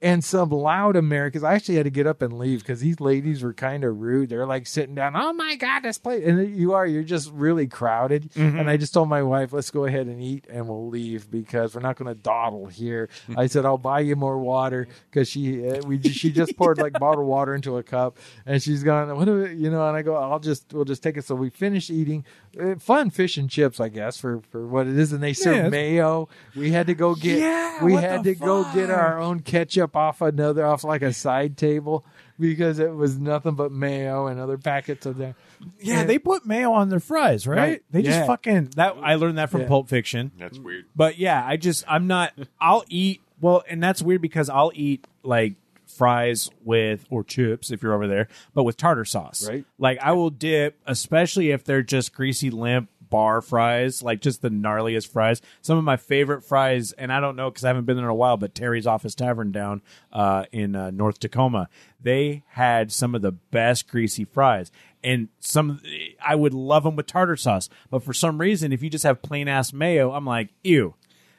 and 0.00 0.22
some 0.22 0.50
loud 0.50 0.94
Americans. 0.94 1.42
I 1.42 1.54
actually 1.54 1.74
had 1.74 1.84
to 1.84 1.90
get 1.90 2.06
up 2.06 2.22
and 2.22 2.38
leave 2.38 2.60
because 2.60 2.80
these 2.80 3.00
ladies 3.00 3.42
were 3.42 3.52
kind 3.52 3.82
of 3.82 3.98
rude. 4.00 4.28
They're 4.28 4.46
like 4.46 4.66
sitting 4.66 4.94
down. 4.94 5.14
Oh 5.16 5.32
my 5.32 5.56
god, 5.56 5.80
this 5.80 5.98
place! 5.98 6.22
And 6.24 6.56
you 6.56 6.74
are 6.74 6.86
you're 6.86 7.02
just 7.02 7.32
really 7.32 7.66
crowded. 7.66 8.30
And 8.36 8.70
I 8.70 8.76
just 8.76 8.94
told 8.94 9.08
my 9.08 9.22
wife, 9.22 9.52
let's 9.52 9.70
go 9.70 9.84
ahead 9.86 10.06
and 10.06 10.22
eat, 10.22 10.46
and 10.48 10.68
we'll 10.68 10.88
leave 10.88 11.30
because 11.30 11.74
we're 11.74 11.80
not 11.80 11.96
going 11.96 12.14
to 12.14 12.20
dawdle 12.20 12.66
here. 12.66 13.08
I 13.36 13.46
said 13.48 13.64
I'll 13.64 13.78
buy 13.78 14.00
you 14.00 14.14
more 14.16 14.38
water 14.38 14.86
because 15.10 15.28
she 15.28 15.68
uh, 15.68 15.82
we 15.86 16.00
she 16.02 16.30
just 16.30 16.56
poured 16.56 16.78
like 16.78 16.92
bottled 16.92 17.26
water 17.26 17.54
into 17.54 17.76
a 17.76 17.82
cup, 17.82 18.18
and 18.46 18.62
she's 18.62 18.82
gone. 18.84 19.14
What 19.16 19.24
do 19.24 19.42
we, 19.42 19.54
you 19.54 19.70
know? 19.70 19.86
And 19.88 19.96
I 19.96 20.02
go, 20.02 20.14
I'll 20.16 20.38
just 20.38 20.72
we'll 20.72 20.84
just 20.84 21.02
take 21.02 21.16
it. 21.16 21.24
So 21.24 21.34
we 21.34 21.50
finish 21.50 21.90
eating. 21.90 22.24
Uh, 22.58 22.74
fun 22.76 23.10
fish 23.10 23.36
and 23.36 23.48
chips, 23.50 23.78
I 23.78 23.88
guess, 23.88 24.16
for 24.18 24.40
for 24.50 24.66
what 24.66 24.86
it 24.86 24.96
is. 24.98 25.12
And 25.12 25.22
they 25.22 25.32
serve 25.32 25.56
Yeah. 25.56 25.68
mayo. 25.68 26.28
We 26.56 26.70
had 26.70 26.86
to 26.86 26.94
go 26.94 27.14
get. 27.14 27.38
Yeah, 27.38 27.84
we 27.84 27.94
had 27.94 28.24
to 28.24 28.34
go 28.34 28.64
get 28.72 28.90
our 28.90 29.18
own 29.18 29.40
ketchup 29.40 29.87
off 29.96 30.20
another 30.20 30.64
off 30.64 30.84
like 30.84 31.02
a 31.02 31.12
side 31.12 31.56
table 31.56 32.04
because 32.38 32.78
it 32.78 32.94
was 32.94 33.18
nothing 33.18 33.54
but 33.54 33.72
mayo 33.72 34.26
and 34.26 34.38
other 34.40 34.58
packets 34.58 35.06
of 35.06 35.16
that. 35.18 35.34
Yeah, 35.80 36.00
And- 36.00 36.10
they 36.10 36.18
put 36.18 36.46
mayo 36.46 36.72
on 36.72 36.88
their 36.88 37.00
fries, 37.00 37.46
right? 37.46 37.56
Right. 37.58 37.82
They 37.90 38.02
just 38.02 38.26
fucking 38.26 38.70
that. 38.76 38.96
I 39.02 39.14
learned 39.16 39.38
that 39.38 39.50
from 39.50 39.62
Yeah. 39.62 39.68
Pulp 39.68 39.88
Fiction. 39.88 40.32
That's 40.38 40.58
weird. 40.58 40.84
But 40.94 41.18
yeah, 41.18 41.44
I 41.44 41.56
just 41.56 41.84
I'm 41.88 42.06
not. 42.06 42.32
I'll 42.60 42.84
eat 42.88 43.20
well, 43.40 43.62
and 43.68 43.82
that's 43.82 44.02
weird 44.02 44.20
because 44.22 44.48
I'll 44.50 44.72
eat 44.74 45.06
like 45.22 45.54
fries 45.86 46.48
with 46.64 47.06
or 47.10 47.24
chips 47.24 47.70
if 47.70 47.82
you're 47.82 47.94
over 47.94 48.06
there, 48.06 48.28
but 48.54 48.62
with 48.64 48.76
tartar 48.76 49.04
sauce. 49.04 49.48
Right. 49.48 49.64
Like 49.78 49.98
I 50.00 50.12
will 50.12 50.30
dip, 50.30 50.78
especially 50.86 51.50
if 51.50 51.64
they're 51.64 51.82
just 51.82 52.12
greasy 52.12 52.50
limp 52.50 52.88
bar 53.10 53.40
fries, 53.40 54.02
like 54.02 54.20
just 54.20 54.42
the 54.42 54.50
gnarliest 54.50 55.08
fries. 55.08 55.40
Some 55.62 55.78
of 55.78 55.84
my 55.84 55.96
favorite 55.96 56.42
fries, 56.42 56.92
and 56.92 57.12
I 57.12 57.20
don't 57.20 57.36
know 57.36 57.50
because 57.50 57.64
I 57.64 57.68
haven't 57.68 57.84
been 57.84 57.96
there 57.96 58.06
in 58.06 58.10
a 58.10 58.14
while, 58.14 58.36
but 58.36 58.54
Terry's 58.54 58.86
Office 58.86 59.14
Tavern 59.14 59.52
down 59.52 59.82
uh, 60.12 60.44
in 60.52 60.74
uh, 60.76 60.90
North 60.90 61.18
Tacoma, 61.20 61.68
they 62.00 62.42
had 62.50 62.92
some 62.92 63.14
of 63.14 63.22
the 63.22 63.32
best 63.32 63.88
greasy 63.88 64.24
fries. 64.24 64.70
And 65.02 65.28
some, 65.38 65.80
I 66.24 66.34
would 66.34 66.54
love 66.54 66.82
them 66.82 66.96
with 66.96 67.06
tartar 67.06 67.36
sauce, 67.36 67.68
but 67.90 68.02
for 68.02 68.12
some 68.12 68.38
reason, 68.38 68.72
if 68.72 68.82
you 68.82 68.90
just 68.90 69.04
have 69.04 69.22
plain 69.22 69.48
ass 69.48 69.72
mayo, 69.72 70.12
I'm 70.12 70.26
like, 70.26 70.50
ew. 70.64 70.94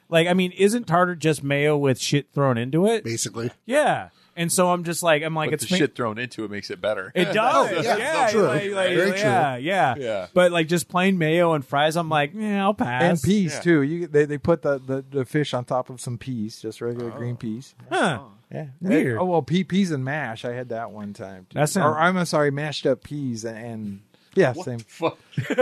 Like, 0.08 0.26
I 0.26 0.34
mean, 0.34 0.52
isn't 0.52 0.86
tartar 0.86 1.14
just 1.14 1.44
mayo 1.44 1.76
with 1.76 2.00
shit 2.00 2.32
thrown 2.32 2.58
into 2.58 2.86
it? 2.86 3.04
basically. 3.04 3.50
Yeah. 3.64 4.08
And 4.40 4.50
so 4.50 4.70
I'm 4.72 4.84
just 4.84 5.02
like, 5.02 5.22
I'm 5.22 5.34
like, 5.34 5.50
But 5.50 5.54
it's 5.54 5.66
the 5.68 5.74
ma- 5.74 5.78
shit 5.78 5.94
thrown 5.94 6.18
into 6.18 6.44
it 6.44 6.50
makes 6.50 6.70
it 6.70 6.80
better. 6.80 7.12
It 7.14 7.26
does. 7.26 7.84
yeah, 7.84 7.96
yeah, 7.98 8.28
true. 8.30 8.42
like- 8.46 8.70
like- 8.72 8.94
Very 8.96 9.10
true. 9.10 9.18
yeah, 9.20 9.56
yeah, 9.58 9.94
Yeah. 9.98 10.26
But 10.32 10.50
like 10.50 10.66
just 10.66 10.88
plain 10.88 11.18
mayo 11.18 11.52
and 11.52 11.64
fries, 11.64 11.94
I'm 11.96 12.08
like, 12.08 12.32
yeah, 12.34 12.62
I'll 12.62 12.72
pass. 12.72 13.02
and 13.02 13.22
peas 13.22 13.52
Yeah. 13.54 13.60
too. 13.60 13.82
You 13.82 14.06
they, 14.06 14.24
they 14.24 14.38
put 14.38 14.62
the, 14.62 14.78
the, 14.78 15.04
the 15.08 15.24
fish 15.26 15.52
on 15.52 15.66
top 15.66 15.90
of 15.90 16.00
some 16.00 16.16
peas, 16.16 16.60
just 16.60 16.80
regular 16.80 17.12
oh. 17.12 17.16
green 17.18 17.36
peas. 17.36 17.74
Huh. 17.90 18.20
Yeah, 18.50 18.66
Weird. 18.80 19.18
Oh 19.18 19.26
well, 19.26 19.42
pea, 19.42 19.62
peas 19.62 19.90
and 19.92 20.04
mash. 20.04 20.44
I 20.44 20.52
had 20.52 20.70
that 20.70 20.90
one 20.90 21.12
time. 21.12 21.46
Too. 21.50 21.58
That 21.58 21.68
sound- 21.68 21.94
Or 21.94 21.98
I'm 21.98 22.24
sorry, 22.24 22.50
mashed 22.50 22.86
up 22.86 23.04
peas 23.04 23.44
and, 23.44 23.56
and 23.58 24.00
yeah, 24.34 24.52
same. 24.52 24.78
Fuck. 24.80 25.18
Fuck. 25.34 25.56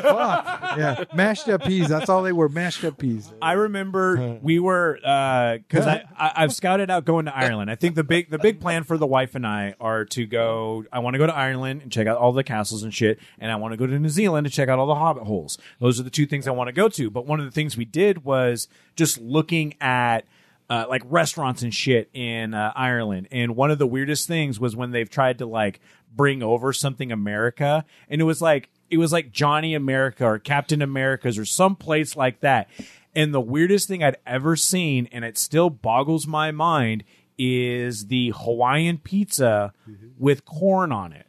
Yeah, 0.78 1.04
mashed 1.14 1.48
up 1.48 1.64
peas. 1.64 1.88
That's 1.88 2.08
all 2.08 2.22
they 2.22 2.32
were. 2.32 2.48
Mashed 2.48 2.84
up 2.84 2.98
peas. 2.98 3.32
I 3.40 3.52
remember 3.52 4.38
we 4.42 4.58
were 4.58 4.98
uh, 5.02 5.58
because 5.58 5.86
I, 5.86 6.04
I 6.16 6.32
I've 6.36 6.52
scouted 6.52 6.90
out 6.90 7.04
going 7.04 7.26
to 7.26 7.36
Ireland. 7.36 7.70
I 7.70 7.74
think 7.74 7.94
the 7.94 8.04
big 8.04 8.30
the 8.30 8.38
big 8.38 8.60
plan 8.60 8.84
for 8.84 8.98
the 8.98 9.06
wife 9.06 9.34
and 9.34 9.46
I 9.46 9.74
are 9.80 10.04
to 10.06 10.26
go. 10.26 10.84
I 10.92 10.98
want 10.98 11.14
to 11.14 11.18
go 11.18 11.26
to 11.26 11.34
Ireland 11.34 11.82
and 11.82 11.92
check 11.92 12.06
out 12.06 12.18
all 12.18 12.32
the 12.32 12.44
castles 12.44 12.82
and 12.82 12.92
shit, 12.92 13.18
and 13.38 13.50
I 13.50 13.56
want 13.56 13.72
to 13.72 13.76
go 13.76 13.86
to 13.86 13.98
New 13.98 14.08
Zealand 14.08 14.46
to 14.46 14.52
check 14.52 14.68
out 14.68 14.78
all 14.78 14.86
the 14.86 14.94
Hobbit 14.94 15.24
holes. 15.24 15.58
Those 15.80 15.98
are 15.98 16.02
the 16.02 16.10
two 16.10 16.26
things 16.26 16.46
I 16.46 16.50
want 16.52 16.68
to 16.68 16.72
go 16.72 16.88
to. 16.88 17.10
But 17.10 17.26
one 17.26 17.40
of 17.40 17.46
the 17.46 17.52
things 17.52 17.76
we 17.76 17.84
did 17.84 18.24
was 18.24 18.68
just 18.96 19.18
looking 19.18 19.74
at. 19.80 20.24
Uh, 20.70 20.84
like 20.86 21.02
restaurants 21.06 21.62
and 21.62 21.72
shit 21.72 22.10
in 22.12 22.52
uh, 22.52 22.72
Ireland, 22.76 23.28
and 23.30 23.56
one 23.56 23.70
of 23.70 23.78
the 23.78 23.86
weirdest 23.86 24.28
things 24.28 24.60
was 24.60 24.76
when 24.76 24.90
they've 24.90 25.08
tried 25.08 25.38
to 25.38 25.46
like 25.46 25.80
bring 26.14 26.42
over 26.42 26.74
something 26.74 27.10
America, 27.10 27.86
and 28.10 28.20
it 28.20 28.24
was 28.24 28.42
like 28.42 28.68
it 28.90 28.98
was 28.98 29.10
like 29.10 29.32
Johnny 29.32 29.74
America 29.74 30.26
or 30.26 30.38
Captain 30.38 30.82
America's 30.82 31.38
or 31.38 31.46
some 31.46 31.74
place 31.74 32.16
like 32.16 32.40
that. 32.40 32.68
And 33.14 33.32
the 33.32 33.40
weirdest 33.40 33.88
thing 33.88 34.04
I'd 34.04 34.18
ever 34.26 34.56
seen, 34.56 35.08
and 35.10 35.24
it 35.24 35.38
still 35.38 35.70
boggles 35.70 36.26
my 36.26 36.50
mind, 36.50 37.02
is 37.38 38.06
the 38.06 38.32
Hawaiian 38.36 38.98
pizza 38.98 39.72
with 40.18 40.44
corn 40.44 40.92
on 40.92 41.12
it. 41.12 41.26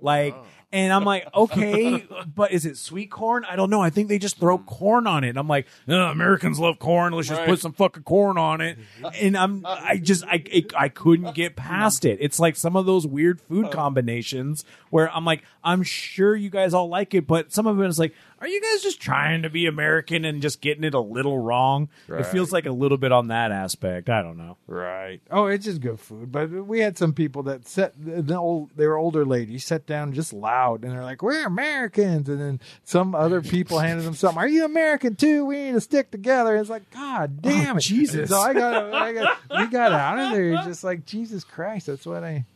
Like, 0.00 0.34
and 0.72 0.92
I'm 0.92 1.04
like, 1.04 1.26
okay, 1.34 2.06
but 2.34 2.52
is 2.52 2.64
it 2.66 2.76
sweet 2.76 3.10
corn? 3.10 3.44
I 3.44 3.56
don't 3.56 3.70
know. 3.70 3.80
I 3.80 3.90
think 3.90 4.08
they 4.08 4.18
just 4.18 4.38
throw 4.38 4.58
corn 4.58 5.06
on 5.06 5.24
it. 5.24 5.30
And 5.30 5.38
I'm 5.38 5.48
like, 5.48 5.66
"Uh, 5.88 5.94
Americans 5.94 6.58
love 6.60 6.78
corn. 6.78 7.12
Let's 7.12 7.28
just 7.28 7.40
Right. 7.40 7.48
put 7.48 7.58
some 7.60 7.72
fucking 7.72 8.04
corn 8.04 8.38
on 8.38 8.60
it. 8.60 8.78
And 9.20 9.36
I'm, 9.36 9.64
I 9.66 9.96
just, 9.96 10.24
I, 10.24 10.42
it, 10.46 10.72
I 10.78 10.88
couldn't 10.88 11.34
get 11.34 11.56
past 11.56 12.04
it. 12.04 12.18
It's 12.20 12.38
like 12.38 12.54
some 12.56 12.76
of 12.76 12.86
those 12.86 13.06
weird 13.06 13.40
food 13.40 13.70
combinations 13.72 14.64
where 14.90 15.10
I'm 15.14 15.24
like, 15.24 15.42
I'm 15.64 15.82
sure 15.82 16.34
you 16.36 16.50
guys 16.50 16.72
all 16.74 16.88
like 16.88 17.14
it, 17.14 17.26
but 17.26 17.52
some 17.52 17.66
of 17.66 17.80
it 17.80 17.86
is 17.86 17.98
like, 17.98 18.14
are 18.40 18.48
you 18.48 18.60
guys 18.60 18.82
just 18.82 19.00
trying 19.00 19.42
to 19.42 19.50
be 19.50 19.66
American 19.66 20.24
and 20.24 20.40
just 20.40 20.62
getting 20.62 20.84
it 20.84 20.94
a 20.94 21.00
little 21.00 21.38
wrong? 21.38 21.88
It 22.08 22.24
feels 22.24 22.52
like 22.52 22.64
a 22.64 22.72
little 22.72 22.96
bit 22.96 23.12
on 23.12 23.28
that 23.28 23.52
aspect. 23.52 24.08
I 24.08 24.22
don't 24.22 24.38
know. 24.38 24.56
Right. 24.66 25.20
Oh, 25.30 25.46
it's 25.46 25.66
just 25.66 25.80
good 25.82 26.00
food. 26.00 26.32
But 26.32 26.50
we 26.50 26.80
had 26.80 26.96
some 26.96 27.12
people 27.12 27.42
that 27.44 27.68
sat 27.68 27.92
the 27.98 28.36
old 28.36 28.70
they 28.76 28.86
were 28.86 28.96
older 28.96 29.26
ladies, 29.26 29.66
sat 29.66 29.86
down 29.86 30.14
just 30.14 30.32
loud 30.32 30.84
and 30.84 30.92
they're 30.92 31.02
like, 31.02 31.22
We're 31.22 31.46
Americans 31.46 32.28
and 32.28 32.40
then 32.40 32.60
some 32.82 33.14
other 33.14 33.42
people 33.42 33.78
handed 33.78 34.06
them 34.06 34.14
something. 34.14 34.38
Are 34.38 34.48
you 34.48 34.64
American 34.64 35.16
too? 35.16 35.44
We 35.44 35.56
need 35.56 35.72
to 35.72 35.80
stick 35.80 36.10
together. 36.10 36.56
It's 36.56 36.70
like, 36.70 36.90
God 36.90 37.40
oh, 37.44 37.50
damn 37.50 37.76
it. 37.76 37.80
Jesus. 37.80 38.30
So 38.30 38.38
I 38.38 38.54
got 38.54 38.94
I 38.94 39.12
got 39.12 39.38
we 39.58 39.66
got 39.66 39.92
out 39.92 40.18
of 40.18 40.32
there. 40.32 40.54
Just 40.64 40.82
like 40.82 41.04
Jesus 41.04 41.44
Christ, 41.44 41.86
that's 41.86 42.06
what 42.06 42.24
I 42.24 42.46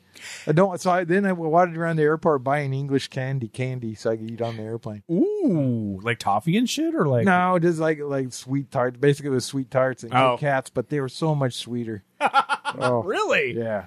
I 0.46 0.52
don't 0.52 0.80
so 0.80 0.90
I 0.90 1.04
then 1.04 1.24
I 1.26 1.32
wandered 1.32 1.76
around 1.78 1.96
the 1.96 2.02
airport 2.02 2.44
buying 2.44 2.72
English 2.72 3.08
candy 3.08 3.48
candy 3.48 3.94
so 3.94 4.10
I 4.10 4.16
could 4.16 4.30
eat 4.30 4.42
on 4.42 4.56
the 4.56 4.62
airplane. 4.62 5.02
Ooh, 5.10 6.00
like 6.02 6.18
toffee 6.18 6.56
and 6.56 6.68
shit, 6.68 6.94
or 6.94 7.06
like 7.06 7.24
No, 7.24 7.58
just 7.58 7.78
like 7.78 8.00
like 8.00 8.32
sweet 8.32 8.70
tarts. 8.70 8.98
Basically 8.98 9.30
it 9.30 9.34
was 9.34 9.44
sweet 9.44 9.70
tarts 9.70 10.02
and 10.02 10.14
Oh. 10.14 10.36
Kats, 10.38 10.70
but 10.70 10.88
they 10.88 11.00
were 11.00 11.08
so 11.08 11.34
much 11.34 11.54
sweeter. 11.54 12.02
oh, 12.20 13.02
really? 13.04 13.56
yeah. 13.56 13.86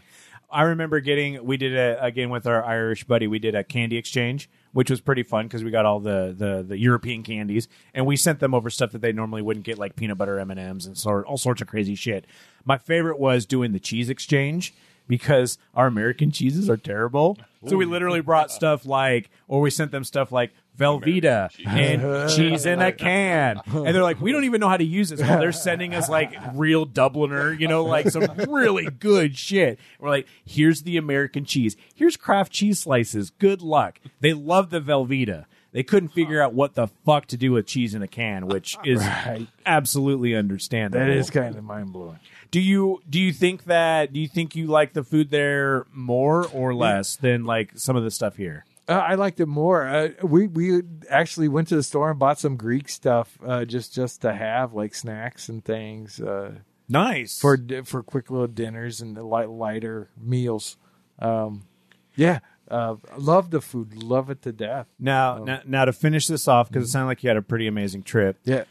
I 0.49 0.61
remember 0.63 1.01
getting 1.01 1.43
we 1.45 1.57
did 1.57 1.75
a 1.75 2.01
again 2.01 2.29
with 2.29 2.47
our 2.47 2.63
Irish 2.63 3.03
buddy. 3.03 3.27
We 3.27 3.37
did 3.37 3.53
a 3.53 3.65
candy 3.65 3.97
exchange, 3.97 4.49
which 4.71 4.89
was 4.89 5.01
pretty 5.01 5.23
fun 5.23 5.45
because 5.45 5.61
we 5.61 5.71
got 5.71 5.85
all 5.85 5.99
the, 5.99 6.33
the 6.37 6.63
the 6.65 6.77
European 6.77 7.21
candies, 7.21 7.67
and 7.93 8.05
we 8.05 8.15
sent 8.15 8.39
them 8.39 8.53
over 8.53 8.69
stuff 8.69 8.93
that 8.93 9.01
they 9.01 9.11
normally 9.11 9.41
wouldn't 9.41 9.65
get, 9.65 9.77
like 9.77 9.97
peanut 9.97 10.17
butter 10.17 10.39
M 10.39 10.49
and 10.49 10.59
M's 10.59 10.85
and 10.85 10.97
sort 10.97 11.25
all 11.25 11.35
sorts 11.37 11.61
of 11.61 11.67
crazy 11.67 11.95
shit. 11.95 12.25
My 12.63 12.77
favorite 12.77 13.19
was 13.19 13.45
doing 13.45 13.73
the 13.73 13.79
cheese 13.79 14.09
exchange 14.09 14.73
because 15.07 15.57
our 15.73 15.87
American 15.87 16.31
cheeses 16.31 16.69
are 16.69 16.77
terrible. 16.77 17.37
So 17.67 17.75
we 17.75 17.85
literally 17.85 18.21
brought 18.21 18.51
stuff 18.51 18.85
like, 18.85 19.29
or 19.47 19.59
we 19.61 19.71
sent 19.71 19.91
them 19.91 20.03
stuff 20.03 20.31
like 20.31 20.51
Velveeta 20.77 21.49
and 21.65 22.29
cheese 22.35 22.65
in 22.65 22.81
a 22.81 22.91
can, 22.91 23.59
and 23.65 23.87
they're 23.87 24.03
like, 24.03 24.21
we 24.21 24.31
don't 24.31 24.43
even 24.43 24.61
know 24.61 24.69
how 24.69 24.77
to 24.77 24.85
use 24.85 25.09
this. 25.09 25.19
Well, 25.19 25.39
they're 25.39 25.51
sending 25.51 25.93
us 25.95 26.07
like 26.07 26.33
real 26.53 26.85
Dubliner, 26.85 27.59
you 27.59 27.67
know, 27.67 27.83
like 27.83 28.09
some 28.09 28.27
really 28.47 28.85
good 28.85 29.35
shit. 29.37 29.79
We're 29.99 30.09
like, 30.09 30.27
here's 30.45 30.83
the 30.83 30.97
American 30.97 31.45
cheese. 31.45 31.75
Here's 31.95 32.15
Kraft 32.15 32.51
cheese 32.51 32.79
slices. 32.79 33.31
Good 33.31 33.61
luck. 33.61 33.99
They 34.21 34.33
love 34.33 34.69
the 34.69 34.79
Velveeta. 34.79 35.45
They 35.77 35.83
couldn't 35.83 36.09
figure 36.09 36.41
out 36.41 36.55
what 36.55 36.73
the 36.73 36.87
fuck 37.05 37.27
to 37.27 37.37
do 37.37 37.51
with 37.51 37.67
cheese 37.67 37.93
in 37.93 38.01
a 38.01 38.07
can, 38.07 38.47
which 38.47 38.75
is 38.83 38.99
Right. 38.99 39.45
absolutely 39.63 40.35
understandable. 40.35 41.05
That 41.05 41.13
is 41.15 41.29
kind 41.29 41.55
of 41.55 41.63
mind 41.63 41.93
blowing. 41.93 42.17
Do 42.49 42.59
you 42.59 43.03
do 43.07 43.19
you 43.19 43.31
think 43.31 43.65
that 43.65 44.11
do 44.11 44.19
you 44.19 44.27
think 44.27 44.55
you 44.55 44.65
like 44.65 44.93
the 44.93 45.03
food 45.03 45.29
there 45.29 45.85
more 45.93 46.47
or 46.47 46.73
less 46.73 47.15
than 47.15 47.45
like 47.45 47.73
some 47.77 47.95
of 47.95 48.03
the 48.03 48.09
stuff 48.09 48.37
here? 48.37 48.65
Uh, 48.89 48.93
I 48.93 49.13
liked 49.13 49.39
it 49.39 49.45
more. 49.45 49.85
Uh, 49.87 50.09
we 50.23 50.47
we 50.47 50.81
actually 51.11 51.47
went 51.47 51.67
to 51.67 51.75
the 51.75 51.83
store 51.83 52.09
and 52.09 52.17
bought 52.17 52.39
some 52.39 52.55
Greek 52.55 52.89
stuff 52.89 53.37
uh, 53.45 53.63
just 53.65 53.93
just 53.93 54.21
to 54.23 54.33
have 54.33 54.73
like 54.73 54.95
snacks 54.95 55.47
and 55.47 55.63
things 55.63 56.19
uh, 56.19 56.53
Nice. 56.89 57.39
for 57.39 57.55
di- 57.55 57.81
for 57.81 58.01
quick 58.01 58.31
little 58.31 58.47
dinners 58.47 58.99
and 59.01 59.15
light 59.15 59.49
lighter 59.49 60.09
meals. 60.19 60.77
Um, 61.19 61.67
yeah, 62.15 62.39
uh, 62.69 62.95
love 63.17 63.51
the 63.51 63.61
food, 63.61 64.01
love 64.01 64.29
it 64.29 64.41
to 64.43 64.51
death. 64.51 64.87
now, 64.99 65.37
um, 65.37 65.45
now 65.45 65.61
now 65.65 65.85
to 65.85 65.93
finish 65.93 66.27
this 66.27 66.47
off 66.47 66.69
because 66.69 66.85
it 66.85 66.89
mhm. 66.89 66.91
sounded 66.91 67.07
like 67.07 67.23
you 67.23 67.29
had 67.29 67.37
a 67.37 67.41
pretty 67.41 67.67
amazing 67.67 68.03
trip. 68.03 68.37
Yeah, 68.43 68.63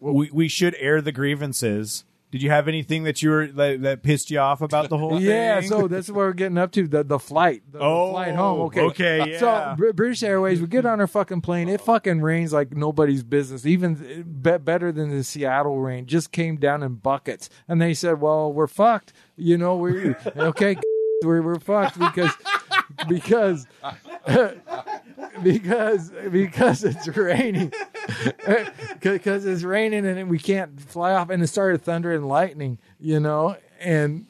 we 0.00 0.30
we 0.32 0.48
should 0.48 0.74
air 0.78 1.00
the 1.00 1.12
grievances. 1.12 2.04
Did 2.30 2.42
you 2.42 2.50
have 2.50 2.66
anything 2.66 3.04
that 3.04 3.22
you 3.22 3.30
were 3.30 3.46
that, 3.46 3.82
that 3.82 4.02
pissed 4.02 4.28
you 4.28 4.40
off 4.40 4.60
about 4.60 4.88
the 4.88 4.98
whole 4.98 5.20
yeah. 5.22 5.60
thing? 5.60 5.68
So 5.68 5.86
that's 5.86 6.08
what 6.08 6.16
we're 6.16 6.32
getting 6.32 6.58
up 6.58 6.72
to 6.72 6.88
the 6.88 7.04
the 7.04 7.20
flight, 7.20 7.62
the, 7.70 7.78
the 7.78 7.84
Oh, 7.84 8.10
flight 8.10 8.34
home. 8.34 8.60
Okay, 8.62 8.80
okay, 8.80 9.20
uh, 9.20 9.26
yeah. 9.26 9.38
So 9.38 9.74
Br- 9.76 9.92
British 9.92 10.24
Airways, 10.24 10.60
we 10.60 10.66
get 10.66 10.84
on 10.84 11.00
our 11.00 11.06
fucking 11.06 11.42
plane. 11.42 11.68
It 11.68 11.80
fucking 11.80 12.22
rains 12.22 12.52
like 12.52 12.72
nobody's 12.72 13.22
business. 13.22 13.64
Even 13.64 13.94
uh, 13.94 14.22
be- 14.24 14.58
better 14.58 14.90
than 14.90 15.10
the 15.16 15.22
Seattle 15.22 15.78
rain. 15.78 16.06
Just 16.06 16.32
came 16.32 16.56
down 16.56 16.82
in 16.82 16.94
buckets, 16.96 17.48
and 17.68 17.80
they 17.80 17.94
said, 17.94 18.20
"Well, 18.20 18.52
we're 18.52 18.66
fucked." 18.66 19.12
You 19.36 19.56
know, 19.56 19.76
we're 19.76 20.16
okay. 20.36 20.76
We're 21.22 21.40
we're 21.40 21.60
fucked 21.60 21.98
because 21.98 22.32
because 23.08 23.66
because 25.42 26.10
because 26.30 26.84
it's 26.84 27.08
raining. 27.08 27.72
Because 29.00 29.46
it's 29.46 29.62
raining 29.62 30.06
and 30.06 30.30
we 30.30 30.38
can't 30.38 30.80
fly 30.80 31.14
off. 31.14 31.30
And 31.30 31.42
it 31.42 31.46
started 31.46 31.82
thunder 31.82 32.12
and 32.12 32.28
lightning 32.28 32.78
you 33.00 33.20
know? 33.20 33.56
And 33.80 34.26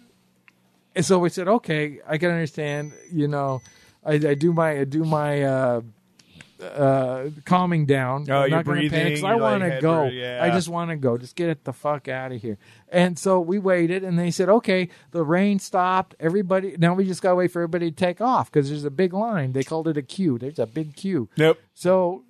and 0.95 1.05
so 1.05 1.19
we 1.19 1.29
said 1.29 1.49
okay 1.49 2.01
i 2.07 2.19
can 2.19 2.31
understand 2.31 2.93
you 3.13 3.29
know 3.29 3.61
i, 4.05 4.15
I 4.15 4.35
do 4.35 4.53
my 4.53 4.81
i 4.81 4.85
do 4.85 5.05
my 5.05 5.43
uh 5.43 5.81
uh 6.65 7.31
calming 7.45 7.87
down. 7.87 8.27
Oh, 8.31 8.35
I'm 8.35 8.49
you're 8.49 8.57
not 8.59 8.65
breathing, 8.65 9.25
i 9.25 9.31
you're 9.31 9.39
want 9.39 9.63
to 9.63 9.71
head 9.71 9.83
go. 9.83 10.05
yeah. 10.05 10.41
i 10.43 10.51
just 10.51 10.69
want 10.69 10.91
to 10.91 10.97
go. 10.97 11.19
Just 11.19 11.37
get 11.37 11.49
it 11.49 11.65
the 11.65 11.73
fuck 11.73 12.09
out 12.09 12.33
of 12.33 12.41
here. 12.41 12.59
And 12.89 13.19
so 13.19 13.41
we 13.41 13.59
waited 13.59 14.05
and 14.05 14.19
they 14.19 14.31
said 14.31 14.49
okay 14.49 14.89
the 15.11 15.23
rain 15.23 15.59
stopped. 15.59 16.15
Everybody 16.21 16.77
now 16.79 16.95
we 16.95 17.05
just 17.07 17.23
gotta 17.23 17.37
wait 17.37 17.51
for 17.51 17.63
everybody 17.63 17.91
to 17.91 17.97
take 17.97 18.21
off 18.21 18.51
because 18.51 18.69
there's 18.69 18.85
a 18.85 18.91
big 18.91 19.13
line. 19.13 19.53
They 19.53 19.63
called 19.63 19.89
it 19.89 19.97
a 19.97 20.03
queue. 20.03 20.39
There's 20.39 20.59
a 20.59 20.67
big 20.67 20.95
queue. 20.97 21.29
Nope. 21.37 21.59
so 21.75 22.25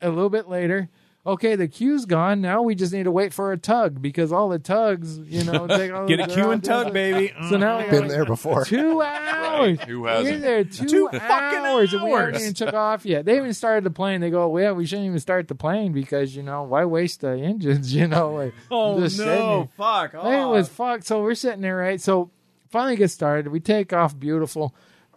a 0.00 0.08
little 0.10 0.30
bit 0.30 0.48
later, 0.48 0.88
okay, 1.26 1.56
the 1.56 1.66
queue's 1.68 2.06
gone. 2.06 2.40
Now 2.40 2.62
we 2.62 2.74
just 2.74 2.92
need 2.92 3.02
to 3.02 3.10
wait 3.10 3.32
for 3.32 3.50
a 3.52 3.58
tug 3.58 4.00
because 4.00 4.30
all 4.32 4.48
the 4.48 4.58
tugs, 4.58 5.18
you 5.18 5.42
know, 5.44 5.66
take 5.68 5.92
all 5.92 6.06
Get 6.06 6.20
a 6.20 6.26
queue 6.28 6.50
and 6.52 6.62
tug, 6.62 6.92
baby. 6.92 7.32
So 7.50 7.56
now 7.56 7.78
we 7.78 7.90
Been 7.90 8.02
got 8.02 8.08
there 8.10 8.24
before. 8.24 8.64
two 8.64 9.02
hours. 9.02 9.80
Who 9.82 10.02
We're 10.02 10.08
hasn't? 10.10 10.40
there 10.42 10.64
two, 10.64 10.86
Two 10.86 11.08
fucking 11.12 11.26
hours, 11.26 11.92
and 11.92 12.04
we 12.04 12.10
haven't 12.12 12.36
even 12.40 12.54
took 12.54 12.72
off 12.74 13.04
yet. 13.04 13.24
They 13.24 13.36
even 13.36 13.52
started 13.54 13.84
the 13.84 13.90
plane. 13.90 14.20
They 14.20 14.30
go, 14.30 14.48
well, 14.48 14.74
we 14.74 14.86
shouldn't 14.86 15.06
even 15.06 15.18
start 15.18 15.48
the 15.48 15.54
plane 15.54 15.92
because 15.92 16.36
you 16.36 16.42
know 16.42 16.62
why 16.62 16.84
waste 16.84 17.20
the 17.22 17.30
engines? 17.32 17.92
You 17.96 18.06
know, 18.08 18.32
like, 18.34 18.54
Oh 18.70 19.00
just 19.00 19.18
no! 19.18 19.68
Fuck! 19.76 20.12
Hey, 20.12 20.42
It 20.42 20.46
was 20.46 20.68
fucked. 20.68 21.06
So 21.06 21.22
we're 21.22 21.34
sitting 21.34 21.60
there, 21.62 21.76
right? 21.76 22.00
So 22.00 22.30
finally 22.70 22.96
get 22.96 23.10
started. 23.10 23.48
We 23.48 23.58
take 23.60 23.92
off 23.92 24.18
beautiful. 24.18 24.74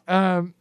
Um, 0.07 0.53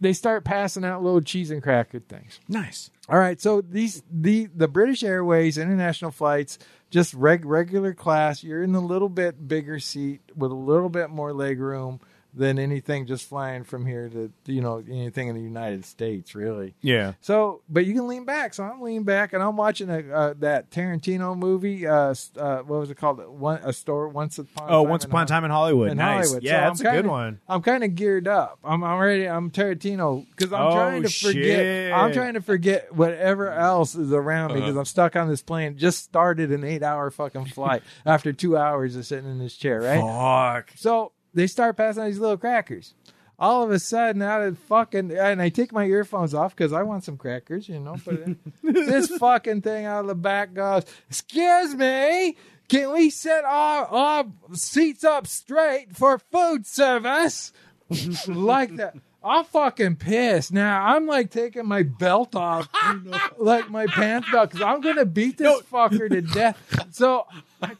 they 0.00 0.12
start 0.12 0.44
passing 0.44 0.84
out 0.84 1.02
little 1.02 1.20
cheese 1.22 1.50
and 1.50 1.62
cracker 1.62 2.00
things. 2.00 2.40
nice. 2.48 2.90
All 3.08 3.18
right, 3.18 3.40
so 3.40 3.60
these 3.60 4.02
the 4.10 4.46
the 4.46 4.66
British 4.66 5.04
Airways 5.04 5.58
international 5.58 6.10
flights, 6.10 6.58
just 6.90 7.14
reg, 7.14 7.44
regular 7.44 7.94
class. 7.94 8.42
You're 8.42 8.64
in 8.64 8.74
a 8.74 8.80
little 8.80 9.08
bit 9.08 9.46
bigger 9.46 9.78
seat 9.78 10.20
with 10.34 10.50
a 10.50 10.56
little 10.56 10.88
bit 10.88 11.10
more 11.10 11.32
leg 11.32 11.60
room 11.60 12.00
than 12.36 12.58
anything 12.58 13.06
just 13.06 13.26
flying 13.28 13.64
from 13.64 13.86
here 13.86 14.10
to 14.10 14.30
you 14.44 14.60
know 14.60 14.84
anything 14.88 15.28
in 15.28 15.34
the 15.34 15.40
United 15.42 15.84
States, 15.86 16.34
really. 16.34 16.74
Yeah. 16.82 17.14
So, 17.22 17.62
but 17.68 17.86
you 17.86 17.94
can 17.94 18.06
lean 18.06 18.24
back. 18.26 18.52
So 18.52 18.62
I'm 18.62 18.82
leaning 18.82 19.04
back 19.04 19.32
and 19.32 19.42
I'm 19.42 19.56
watching 19.56 19.88
a, 19.88 19.98
uh, 20.14 20.34
that 20.40 20.70
Tarantino 20.70 21.36
movie. 21.36 21.86
Uh, 21.86 22.14
uh, 22.36 22.58
what 22.58 22.80
was 22.80 22.90
it 22.90 22.96
called? 22.96 23.26
One 23.26 23.60
a 23.64 23.72
store 23.72 24.08
once 24.08 24.38
upon. 24.38 24.68
Oh, 24.68 24.82
time 24.82 24.90
once 24.90 25.04
upon 25.06 25.22
a 25.22 25.26
time 25.26 25.44
in 25.44 25.50
Hollywood. 25.50 25.90
in 25.90 25.96
nice. 25.96 26.26
Hollywood. 26.26 26.42
Yeah, 26.42 26.50
So 26.52 26.68
that's 26.68 26.80
I'm 26.80 26.86
a 26.86 27.02
good 27.02 27.06
one. 27.10 27.40
I'm 27.48 27.62
kind 27.62 27.82
of 27.82 27.94
geared 27.94 28.28
up. 28.28 28.58
I'm 28.62 28.84
already. 28.84 29.26
I'm 29.26 29.50
Tarantino 29.50 30.26
because 30.36 30.52
I'm 30.52 30.66
Oh, 30.66 30.72
trying 30.72 31.02
to 31.04 31.08
forget. 31.08 31.42
shit. 31.42 31.92
I'm 31.92 32.12
trying 32.12 32.34
to 32.34 32.42
forget 32.42 32.94
whatever 32.94 33.50
else 33.50 33.94
is 33.94 34.12
around 34.12 34.52
me 34.52 34.60
because 34.60 34.76
I'm 34.76 34.84
stuck 34.84 35.16
on 35.16 35.28
this 35.28 35.42
plane. 35.42 35.78
Just 35.78 36.04
started 36.04 36.52
an 36.52 36.64
eight 36.64 36.82
hour 36.82 37.10
fucking 37.10 37.46
flight 37.46 37.82
after 38.06 38.32
two 38.34 38.56
hours 38.58 38.94
of 38.96 39.06
sitting 39.06 39.30
in 39.30 39.38
this 39.38 39.56
chair. 39.56 39.80
Right. 39.80 40.00
Fuck. 40.00 40.72
So 40.76 41.12
they 41.36 41.46
start 41.46 41.76
passing 41.76 42.02
out 42.02 42.06
these 42.06 42.18
little 42.18 42.36
crackers. 42.36 42.94
All 43.38 43.62
of 43.62 43.70
a 43.70 43.78
sudden, 43.78 44.22
out 44.22 44.40
of 44.40 44.58
fucking, 44.60 45.12
and 45.12 45.42
I 45.42 45.50
take 45.50 45.70
my 45.70 45.84
earphones 45.84 46.32
off 46.32 46.56
because 46.56 46.72
I 46.72 46.82
want 46.82 47.04
some 47.04 47.18
crackers, 47.18 47.68
you 47.68 47.78
know. 47.78 47.96
In. 48.06 48.38
this 48.62 49.14
fucking 49.18 49.60
thing 49.60 49.84
out 49.84 50.00
of 50.00 50.06
the 50.06 50.14
back 50.14 50.54
goes, 50.54 50.84
"Excuse 51.10 51.74
me, 51.74 52.36
can 52.68 52.92
we 52.92 53.10
set 53.10 53.44
our, 53.44 53.84
our 53.86 54.24
seats 54.54 55.04
up 55.04 55.26
straight 55.26 55.94
for 55.94 56.18
food 56.18 56.66
service?" 56.66 57.52
like 58.26 58.74
that. 58.76 58.94
I'm 59.22 59.44
fucking 59.44 59.96
pissed. 59.96 60.52
Now 60.52 60.86
I'm 60.86 61.06
like 61.06 61.30
taking 61.30 61.66
my 61.66 61.82
belt 61.82 62.34
off, 62.34 62.68
like 63.38 63.68
my 63.68 63.86
pants 63.86 64.30
belt, 64.30 64.50
because 64.50 64.64
I'm 64.64 64.80
gonna 64.80 65.04
beat 65.04 65.36
this 65.36 65.62
fucker 65.62 66.08
to 66.08 66.22
death. 66.22 66.58
So 66.92 67.26
I 67.60 67.72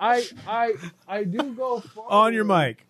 I 0.00 0.24
I 0.46 0.74
I 1.06 1.24
do 1.24 1.54
go 1.54 1.80
forward. 1.80 2.10
On 2.10 2.34
your 2.34 2.44
mic. 2.44 2.84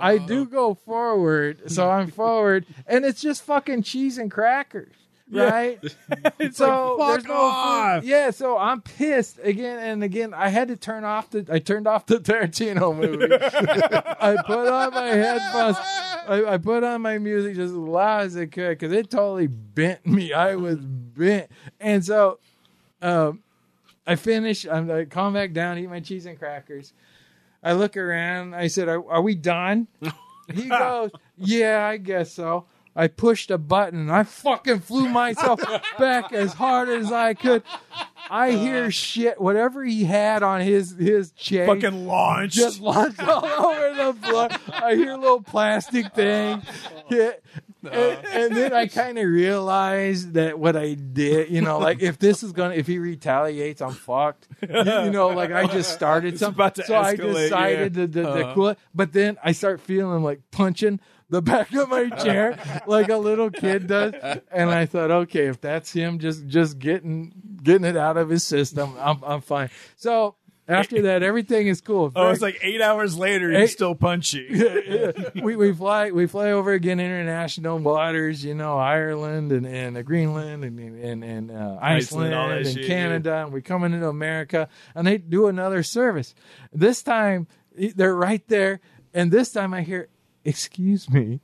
I 0.00 0.18
do 0.18 0.46
go 0.46 0.74
forward, 0.74 1.70
so 1.70 1.88
I'm 1.88 2.10
forward, 2.10 2.66
and 2.86 3.04
it's 3.04 3.20
just 3.20 3.42
fucking 3.44 3.84
cheese 3.84 4.18
and 4.18 4.30
crackers, 4.30 4.94
right? 5.30 5.78
so 6.52 6.96
like, 6.98 7.12
there's 7.12 7.24
no 7.24 7.34
off. 7.34 8.00
food. 8.02 8.08
Yeah, 8.08 8.30
so 8.30 8.58
I'm 8.58 8.80
pissed 8.82 9.38
again 9.42 9.78
and 9.78 10.02
again. 10.02 10.34
I 10.34 10.48
had 10.48 10.68
to 10.68 10.76
turn 10.76 11.04
off 11.04 11.30
the. 11.30 11.46
I 11.50 11.60
turned 11.60 11.86
off 11.86 12.06
the 12.06 12.18
Tarantino 12.18 12.94
movie. 13.00 13.32
I 13.32 14.36
put 14.44 14.68
on 14.68 14.92
my 14.92 15.06
headphones. 15.06 15.76
I, 16.28 16.54
I 16.54 16.58
put 16.58 16.82
on 16.82 17.00
my 17.00 17.18
music 17.18 17.54
just 17.54 17.70
as 17.70 17.72
loud 17.72 18.26
as 18.26 18.36
I 18.36 18.46
could 18.46 18.70
because 18.78 18.92
it 18.92 19.08
totally 19.08 19.46
bent 19.46 20.04
me. 20.04 20.32
I 20.32 20.56
was 20.56 20.78
bent, 20.78 21.48
and 21.80 22.04
so 22.04 22.40
um, 23.00 23.42
I 24.08 24.16
finish. 24.16 24.66
I'm 24.66 24.90
I 24.90 25.04
calm 25.04 25.34
back 25.34 25.52
down, 25.52 25.78
eat 25.78 25.88
my 25.88 26.00
cheese 26.00 26.24
and 26.26 26.38
crackers. 26.38 26.94
I 27.62 27.74
look 27.74 27.96
around. 27.96 28.54
I 28.54 28.68
said, 28.68 28.88
"Are, 28.88 29.08
are 29.10 29.22
we 29.22 29.34
done?" 29.34 29.86
He 30.50 30.64
goes, 30.66 31.10
"Yeah, 31.36 31.86
I 31.86 31.98
guess 31.98 32.32
so." 32.32 32.64
I 32.96 33.06
pushed 33.06 33.50
a 33.50 33.58
button 33.58 34.00
and 34.00 34.10
I 34.10 34.24
fucking 34.24 34.80
flew 34.80 35.08
myself 35.08 35.60
back 35.98 36.32
as 36.32 36.54
hard 36.54 36.88
as 36.88 37.12
I 37.12 37.34
could. 37.34 37.62
I 38.30 38.52
hear 38.52 38.86
uh. 38.86 38.90
shit. 38.90 39.40
Whatever 39.40 39.84
he 39.84 40.04
had 40.04 40.42
on 40.42 40.62
his 40.62 40.96
his 40.98 41.32
chain, 41.32 41.66
Fucking 41.66 42.06
launch. 42.06 42.54
just 42.54 42.80
launched 42.80 43.20
all 43.20 43.44
over 43.66 43.94
the 43.94 44.26
floor. 44.26 44.48
I 44.72 44.94
hear 44.96 45.12
a 45.12 45.16
little 45.18 45.42
plastic 45.42 46.14
thing. 46.14 46.62
Yeah. 47.10 47.32
And, 47.92 48.26
and 48.26 48.56
then 48.56 48.72
I 48.72 48.86
kind 48.88 49.18
of 49.18 49.26
realized 49.26 50.34
that 50.34 50.58
what 50.58 50.76
I 50.76 50.94
did, 50.94 51.50
you 51.50 51.60
know, 51.60 51.78
like 51.78 52.02
if 52.02 52.18
this 52.18 52.42
is 52.42 52.52
gonna, 52.52 52.74
if 52.74 52.86
he 52.86 52.98
retaliates, 52.98 53.80
I'm 53.80 53.92
fucked. 53.92 54.48
You, 54.62 54.68
you 54.68 55.10
know, 55.10 55.28
like 55.28 55.52
I 55.52 55.66
just 55.66 55.92
started 55.92 56.38
something, 56.38 56.72
so 56.84 56.96
I 56.96 57.16
decided 57.16 57.96
yeah. 57.96 58.06
to, 58.06 58.12
to, 58.12 58.22
to 58.22 58.52
cool 58.54 58.68
it. 58.68 58.78
But 58.94 59.12
then 59.12 59.38
I 59.42 59.52
start 59.52 59.80
feeling 59.80 60.22
like 60.22 60.40
punching 60.50 61.00
the 61.30 61.42
back 61.42 61.72
of 61.74 61.88
my 61.88 62.08
chair 62.08 62.58
like 62.86 63.08
a 63.08 63.16
little 63.16 63.50
kid 63.50 63.86
does, 63.86 64.14
and 64.50 64.70
I 64.70 64.86
thought, 64.86 65.10
okay, 65.10 65.46
if 65.46 65.60
that's 65.60 65.92
him, 65.92 66.18
just 66.18 66.46
just 66.46 66.78
getting 66.78 67.32
getting 67.62 67.84
it 67.84 67.96
out 67.96 68.16
of 68.16 68.28
his 68.28 68.44
system, 68.44 68.94
I'm 68.98 69.22
I'm 69.24 69.40
fine. 69.40 69.70
So. 69.96 70.36
After 70.68 71.02
that, 71.08 71.22
everything 71.22 71.66
is 71.66 71.80
cool. 71.80 72.12
oh, 72.14 72.28
it's 72.28 72.42
like 72.42 72.58
eight 72.62 72.82
hours 72.82 73.16
later. 73.16 73.50
You're 73.50 73.66
still 73.68 73.94
punchy. 73.94 74.46
we 75.42 75.56
we 75.56 75.72
fly 75.72 76.10
we 76.10 76.26
fly 76.26 76.52
over 76.52 76.72
again 76.72 77.00
international 77.00 77.78
waters, 77.78 78.44
you 78.44 78.54
know, 78.54 78.78
Ireland 78.78 79.50
and 79.50 79.66
and 79.66 79.96
uh, 79.96 80.02
Greenland 80.02 80.64
and 80.64 80.78
and 80.78 81.24
and 81.24 81.50
uh, 81.50 81.78
Iceland, 81.80 82.34
Iceland, 82.34 82.66
and 82.66 82.76
shit, 82.76 82.86
Canada, 82.86 83.44
and 83.44 83.52
we 83.52 83.62
come 83.62 83.82
into 83.84 84.06
America, 84.06 84.68
and 84.94 85.06
they 85.06 85.18
do 85.18 85.46
another 85.46 85.82
service. 85.82 86.34
This 86.72 87.02
time 87.02 87.46
they're 87.74 88.14
right 88.14 88.46
there, 88.48 88.80
and 89.14 89.30
this 89.30 89.52
time 89.52 89.72
I 89.72 89.82
hear, 89.82 90.08
"Excuse 90.44 91.08
me." 91.08 91.40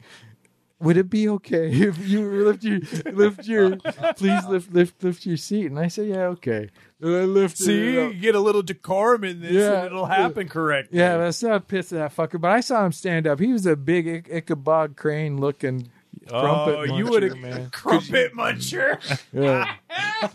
Would 0.81 0.97
it 0.97 1.09
be 1.09 1.29
okay 1.29 1.71
if 1.73 2.07
you 2.07 2.45
lift 2.45 2.65
your 2.65 2.81
lift 3.13 3.47
your 3.47 3.77
please 4.17 4.45
lift 4.47 4.73
lift 4.73 5.03
lift 5.03 5.25
your 5.27 5.37
seat? 5.37 5.67
And 5.67 5.79
I 5.79 5.89
said, 5.89 6.09
yeah, 6.09 6.27
okay. 6.37 6.69
And 7.01 7.17
I 7.17 7.25
lifted 7.25 7.65
See, 7.65 7.93
you 7.93 8.13
get 8.15 8.35
a 8.35 8.41
little 8.41 8.63
decorum 8.63 9.25
in 9.25 9.41
this, 9.41 9.53
Yeah. 9.53 9.77
and 9.79 9.87
it'll 9.87 10.07
happen 10.07 10.49
correct. 10.49 10.89
Yeah, 10.93 11.17
that's 11.19 11.43
not 11.43 11.69
pissed 11.69 11.93
at 11.93 11.99
that 11.99 12.17
fucker. 12.17 12.41
But 12.41 12.51
I 12.51 12.61
saw 12.61 12.85
him 12.85 12.93
stand 12.93 13.27
up. 13.27 13.41
He 13.41 13.53
was 13.53 13.67
a 13.67 13.77
big 13.77 14.29
Ichabod 14.31 14.97
Crane 14.97 15.39
looking 15.39 15.89
Crumpet 16.29 16.75
oh, 16.77 16.97
you 16.97 17.07
would 17.07 17.23
have 17.23 17.37
man. 17.39 17.71
crumpet 17.71 18.33
muncher. 18.35 18.99
Yeah. 19.33 19.75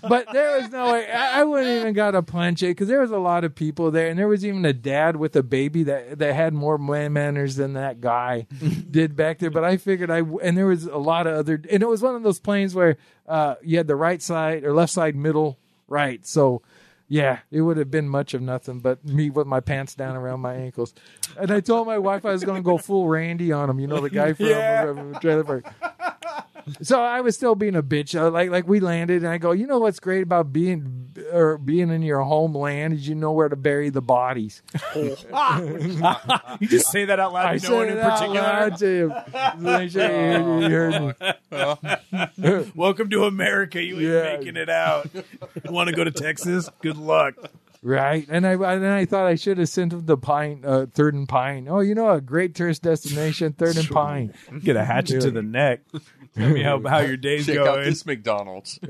but 0.07 0.27
there 0.33 0.59
was 0.59 0.71
no 0.71 0.91
way 0.91 1.09
I, 1.09 1.41
I 1.41 1.43
wouldn't 1.43 1.79
even 1.81 1.93
got 1.93 2.11
to 2.11 2.21
punch 2.21 2.63
it 2.63 2.67
because 2.67 2.87
there 2.87 3.01
was 3.01 3.11
a 3.11 3.17
lot 3.17 3.43
of 3.43 3.55
people 3.55 3.91
there, 3.91 4.07
and 4.07 4.19
there 4.19 4.27
was 4.27 4.45
even 4.45 4.65
a 4.65 4.73
dad 4.73 5.15
with 5.15 5.35
a 5.35 5.43
baby 5.43 5.83
that 5.83 6.19
that 6.19 6.35
had 6.35 6.53
more 6.53 6.77
manners 6.77 7.55
than 7.55 7.73
that 7.73 8.01
guy 8.01 8.47
did 8.91 9.15
back 9.15 9.39
there. 9.39 9.49
But 9.49 9.63
I 9.63 9.77
figured 9.77 10.11
I 10.11 10.19
and 10.19 10.57
there 10.57 10.67
was 10.67 10.85
a 10.85 10.97
lot 10.97 11.27
of 11.27 11.35
other, 11.35 11.61
and 11.69 11.81
it 11.81 11.87
was 11.87 12.01
one 12.01 12.15
of 12.15 12.23
those 12.23 12.39
planes 12.39 12.75
where 12.75 12.97
uh, 13.27 13.55
you 13.63 13.77
had 13.77 13.87
the 13.87 13.95
right 13.95 14.21
side 14.21 14.63
or 14.63 14.73
left 14.73 14.93
side, 14.93 15.15
middle, 15.15 15.57
right. 15.87 16.25
So. 16.25 16.61
Yeah, 17.11 17.39
it 17.49 17.61
would 17.61 17.77
have 17.77 17.89
been 17.89 18.07
much 18.07 18.35
of 18.35 18.41
nothing 18.41 18.79
but 18.81 19.03
me 19.03 19.31
with 19.31 19.47
my 19.47 19.59
pants 19.59 19.95
down 19.95 20.15
around 20.15 20.41
my 20.41 20.53
ankles. 20.53 20.93
And 21.37 21.49
I 21.49 21.59
told 21.59 21.87
my 21.87 21.97
wife 21.97 22.23
I 22.23 22.31
was 22.31 22.43
going 22.43 22.61
to 22.61 22.65
go 22.65 22.77
full 22.77 23.07
Randy 23.07 23.51
on 23.51 23.67
him, 23.67 23.79
you 23.79 23.87
know, 23.87 23.99
the 23.99 24.11
guy 24.11 24.33
from 24.33 24.45
Yeah. 24.49 25.19
Trailer 25.19 25.43
Park. 25.43 25.65
So 26.81 27.01
I 27.01 27.21
was 27.21 27.35
still 27.35 27.55
being 27.55 27.75
a 27.75 27.83
bitch. 27.83 28.19
Uh, 28.19 28.29
Like 28.31 28.49
like 28.49 28.67
we 28.67 28.79
landed, 28.79 29.23
and 29.23 29.27
I 29.31 29.37
go, 29.37 29.51
you 29.51 29.67
know 29.67 29.79
what's 29.79 29.99
great 29.99 30.23
about 30.23 30.51
being 30.53 31.13
or 31.33 31.57
being 31.57 31.89
in 31.89 32.01
your 32.01 32.21
homeland 32.21 32.93
is 32.93 33.07
you 33.07 33.15
know 33.15 33.31
where 33.31 33.49
to 33.49 33.55
bury 33.55 33.89
the 33.89 34.01
bodies. 34.01 34.61
you 34.95 36.67
just 36.67 36.91
say 36.91 37.05
that 37.05 37.19
out 37.19 37.33
loud. 37.33 37.45
I 37.47 37.57
to 37.57 37.69
no 37.69 37.75
one 37.77 37.89
in 37.89 37.97
particular. 37.97 38.69
to 38.77 39.09
him. 39.09 39.63
Make 39.63 39.91
sure 39.91 40.03
you 40.03 40.09
heard- 40.09 40.63
you 40.63 40.69
heard 41.51 41.81
me. 42.41 42.71
Welcome 42.75 43.09
to 43.09 43.25
America. 43.25 43.81
You 43.81 43.95
ain't 43.95 44.03
Yeah. 44.03 44.37
making 44.37 44.55
it 44.57 44.69
out. 44.69 45.09
Want 45.65 45.89
to 45.89 45.95
go 45.95 46.03
to 46.03 46.11
Texas? 46.11 46.69
Good 46.81 46.97
luck. 46.97 47.35
Right, 47.81 48.25
and 48.29 48.45
I 48.45 48.53
and 48.55 48.85
I 48.85 49.05
thought 49.05 49.25
I 49.25 49.35
should 49.35 49.57
have 49.57 49.69
sent 49.69 49.93
him 49.93 50.05
the 50.05 50.17
Pine, 50.17 50.63
uh, 50.65 50.87
Third 50.91 51.13
and 51.13 51.29
Pine. 51.29 51.67
Oh, 51.69 51.79
you 51.79 51.95
know 51.95 52.09
a 52.09 52.19
great 52.19 52.53
tourist 52.53 52.81
destination, 52.81 53.53
Third 53.53 53.77
and 53.77 53.89
Pine. 53.91 54.33
Get 54.61 54.75
a 54.75 54.83
hatchet 54.83 55.21
to 55.21 55.31
the 55.31 55.41
neck. 55.41 55.83
Tell 56.35 56.49
me 56.49 56.61
how, 56.61 56.81
how 56.85 56.99
your 56.99 57.15
day's 57.15 57.45
Check 57.45 57.57
out 57.59 57.65
going. 57.65 57.85
this 57.85 58.05
McDonald's. 58.05 58.79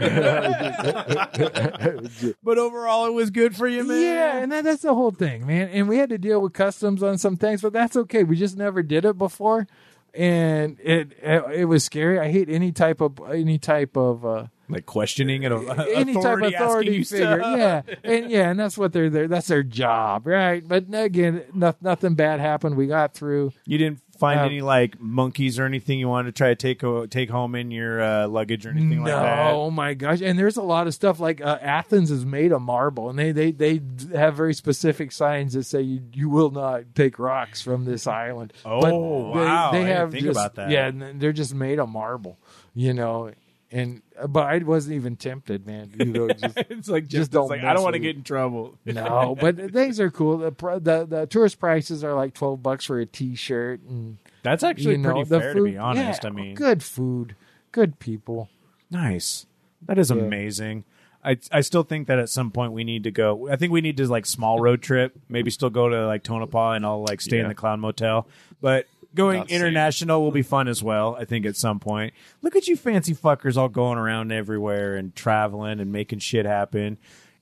But 2.43 2.57
overall, 2.57 3.05
it 3.05 3.13
was 3.13 3.29
good 3.29 3.55
for 3.55 3.67
you, 3.67 3.83
man. 3.83 4.01
Yeah, 4.01 4.37
and 4.37 4.51
that, 4.51 4.63
that's 4.63 4.81
the 4.81 4.93
whole 4.93 5.11
thing, 5.11 5.45
man. 5.45 5.69
And 5.69 5.87
we 5.87 5.97
had 5.97 6.09
to 6.09 6.17
deal 6.17 6.41
with 6.41 6.53
customs 6.53 7.03
on 7.03 7.17
some 7.17 7.37
things, 7.37 7.61
but 7.61 7.73
that's 7.73 7.95
okay. 7.95 8.23
We 8.23 8.35
just 8.37 8.57
never 8.57 8.81
did 8.81 9.05
it 9.05 9.17
before, 9.17 9.67
and 10.13 10.79
it 10.79 11.13
it, 11.21 11.43
it 11.53 11.65
was 11.65 11.83
scary. 11.83 12.19
I 12.19 12.31
hate 12.31 12.49
any 12.49 12.71
type 12.71 13.01
of 13.01 13.19
any 13.31 13.59
type 13.59 13.95
of 13.95 14.25
uh, 14.25 14.45
like 14.69 14.85
questioning 14.85 15.43
and 15.45 15.53
a, 15.53 15.87
any 15.95 16.13
type 16.13 16.23
of 16.23 16.43
authority 16.43 16.55
authority 16.55 17.03
figure. 17.03 17.39
stuff. 17.41 17.57
Yeah, 17.57 17.81
and 18.03 18.29
yeah, 18.31 18.49
and 18.51 18.59
that's 18.59 18.77
what 18.77 18.93
they're 18.93 19.09
there. 19.09 19.27
That's 19.27 19.47
their 19.47 19.63
job, 19.63 20.27
right? 20.27 20.65
But 20.65 20.85
again, 20.93 21.43
no, 21.53 21.73
nothing 21.81 22.15
bad 22.15 22.39
happened. 22.39 22.75
We 22.77 22.87
got 22.87 23.13
through. 23.13 23.53
You 23.65 23.77
didn't 23.77 24.01
find 24.19 24.39
Uh, 24.39 24.43
any 24.43 24.59
like 24.61 24.99
monkeys 24.99 25.57
or 25.57 25.63
anything 25.65 25.97
you 25.97 26.07
wanted 26.09 26.35
to 26.35 26.37
try 26.37 26.49
to 26.53 26.55
take 26.55 26.83
take 27.09 27.29
home 27.29 27.55
in 27.55 27.71
your 27.71 28.01
uh, 28.01 28.27
luggage 28.27 28.65
or 28.65 28.69
anything 28.71 29.03
no, 29.03 29.13
like 29.15 29.23
that. 29.23 29.53
oh 29.53 29.71
my 29.71 29.93
gosh! 29.93 30.21
And 30.21 30.37
there's 30.37 30.57
a 30.57 30.61
lot 30.61 30.87
of 30.87 30.93
stuff 30.93 31.19
like 31.19 31.41
uh, 31.41 31.57
Athens 31.61 32.11
is 32.11 32.25
made 32.25 32.51
of 32.51 32.61
marble, 32.61 33.09
and 33.09 33.17
they 33.17 33.31
they 33.31 33.51
they 33.51 33.81
have 34.15 34.35
very 34.35 34.53
specific 34.53 35.11
signs 35.11 35.53
that 35.53 35.63
say 35.63 35.81
you 35.81 36.01
you 36.13 36.29
will 36.29 36.51
not 36.51 36.83
take 36.95 37.17
rocks 37.17 37.61
from 37.61 37.85
this 37.85 38.05
island. 38.07 38.53
Oh, 38.65 38.81
But 38.81 38.93
wow. 38.93 39.71
They, 39.71 39.83
have 39.85 40.11
think 40.11 40.25
just- 40.25 40.37
about 40.37 40.55
that. 40.55 40.69
Yeah, 40.69 40.91
they're 40.93 41.31
just 41.33 41.55
made 41.55 41.79
of 41.79 41.89
marble, 41.89 42.37
you 42.75 42.93
know. 42.93 43.31
And 43.71 44.01
uh, 44.19 44.25
but 44.27 44.47
I 44.47 44.57
wasn't 44.59 44.95
even 44.95 45.15
tempted, 45.15 45.67
man. 45.67 45.91
You 45.95 46.05
know, 46.05 46.27
just, 46.33 46.57
it's 46.57 46.89
like 46.89 47.03
Just 47.03 47.11
just, 47.11 47.31
don't 47.31 47.49
like 47.49 47.61
I 47.63 47.73
don't 47.73 47.83
want 47.83 47.93
to 47.93 47.99
get 47.99 48.15
in 48.15 48.23
trouble. 48.23 48.75
no, 48.85 49.37
but 49.41 49.57
things 49.71 49.99
are 49.99 50.09
cool. 50.09 50.37
The, 50.39 50.49
the 50.79 51.05
the 51.05 51.27
tourist 51.27 51.59
prices 51.59 52.03
are 52.03 52.13
like 52.15 52.33
twelve 52.33 52.63
bucks 52.63 52.85
for 52.85 52.99
a 52.99 53.05
T-shirt, 53.05 53.81
and 53.81 54.17
That's 54.41 54.63
actually 54.63 54.93
you 54.93 54.97
know 54.97 55.11
pretty 55.13 55.29
the 55.29 55.39
fair 55.39 55.53
food, 55.53 55.65
to 55.65 55.71
be 55.71 55.77
honest. 55.77 56.23
yeah, 56.23 56.29
I 56.29 56.31
mean, 56.33 56.55
good 56.55 56.81
food, 56.81 57.35
good 57.71 57.99
people. 57.99 58.49
Nice. 58.89 59.45
That 59.85 59.99
is 59.99 60.09
Yeah. 60.09 60.17
amazing. 60.17 60.83
I 61.23 61.37
I 61.51 61.61
still 61.61 61.83
think 61.83 62.07
that 62.07 62.17
at 62.17 62.29
some 62.29 62.49
point 62.49 62.71
we 62.71 62.83
need 62.83 63.03
to 63.03 63.11
go. 63.11 63.49
I 63.51 63.55
think 63.55 63.71
we 63.71 63.81
need 63.81 63.97
to 63.97 64.07
like 64.07 64.25
small 64.25 64.59
road 64.59 64.81
trip. 64.81 65.13
Maybe 65.29 65.51
still 65.51 65.69
go 65.69 65.89
to 65.89 66.07
like 66.07 66.23
Tonopah 66.23 66.71
and 66.71 66.85
I'll 66.85 67.03
like 67.03 67.21
stay 67.21 67.39
in 67.39 67.47
the 67.47 67.53
Clown 67.53 67.81
Motel. 67.81 68.25
But 68.61 68.87
going 69.15 69.39
Not 69.39 69.49
safe. 69.49 69.55
international 69.59 70.21
will 70.23 70.31
be 70.31 70.41
fun 70.41 70.67
as 70.67 70.83
well. 70.83 71.15
I 71.19 71.25
think 71.25 71.45
at 71.45 71.55
some 71.55 71.79
point. 71.79 72.13
Look 72.41 72.55
at 72.55 72.67
you 72.67 72.75
fancy 72.75 73.13
fuckers 73.15 73.57
all 73.57 73.69
going 73.69 73.97
around 73.97 74.31
everywhere 74.31 74.95
and 74.95 75.15
traveling 75.15 75.79
and 75.79 75.91
making 75.91 76.19
shit 76.19 76.45
happen. 76.45 76.97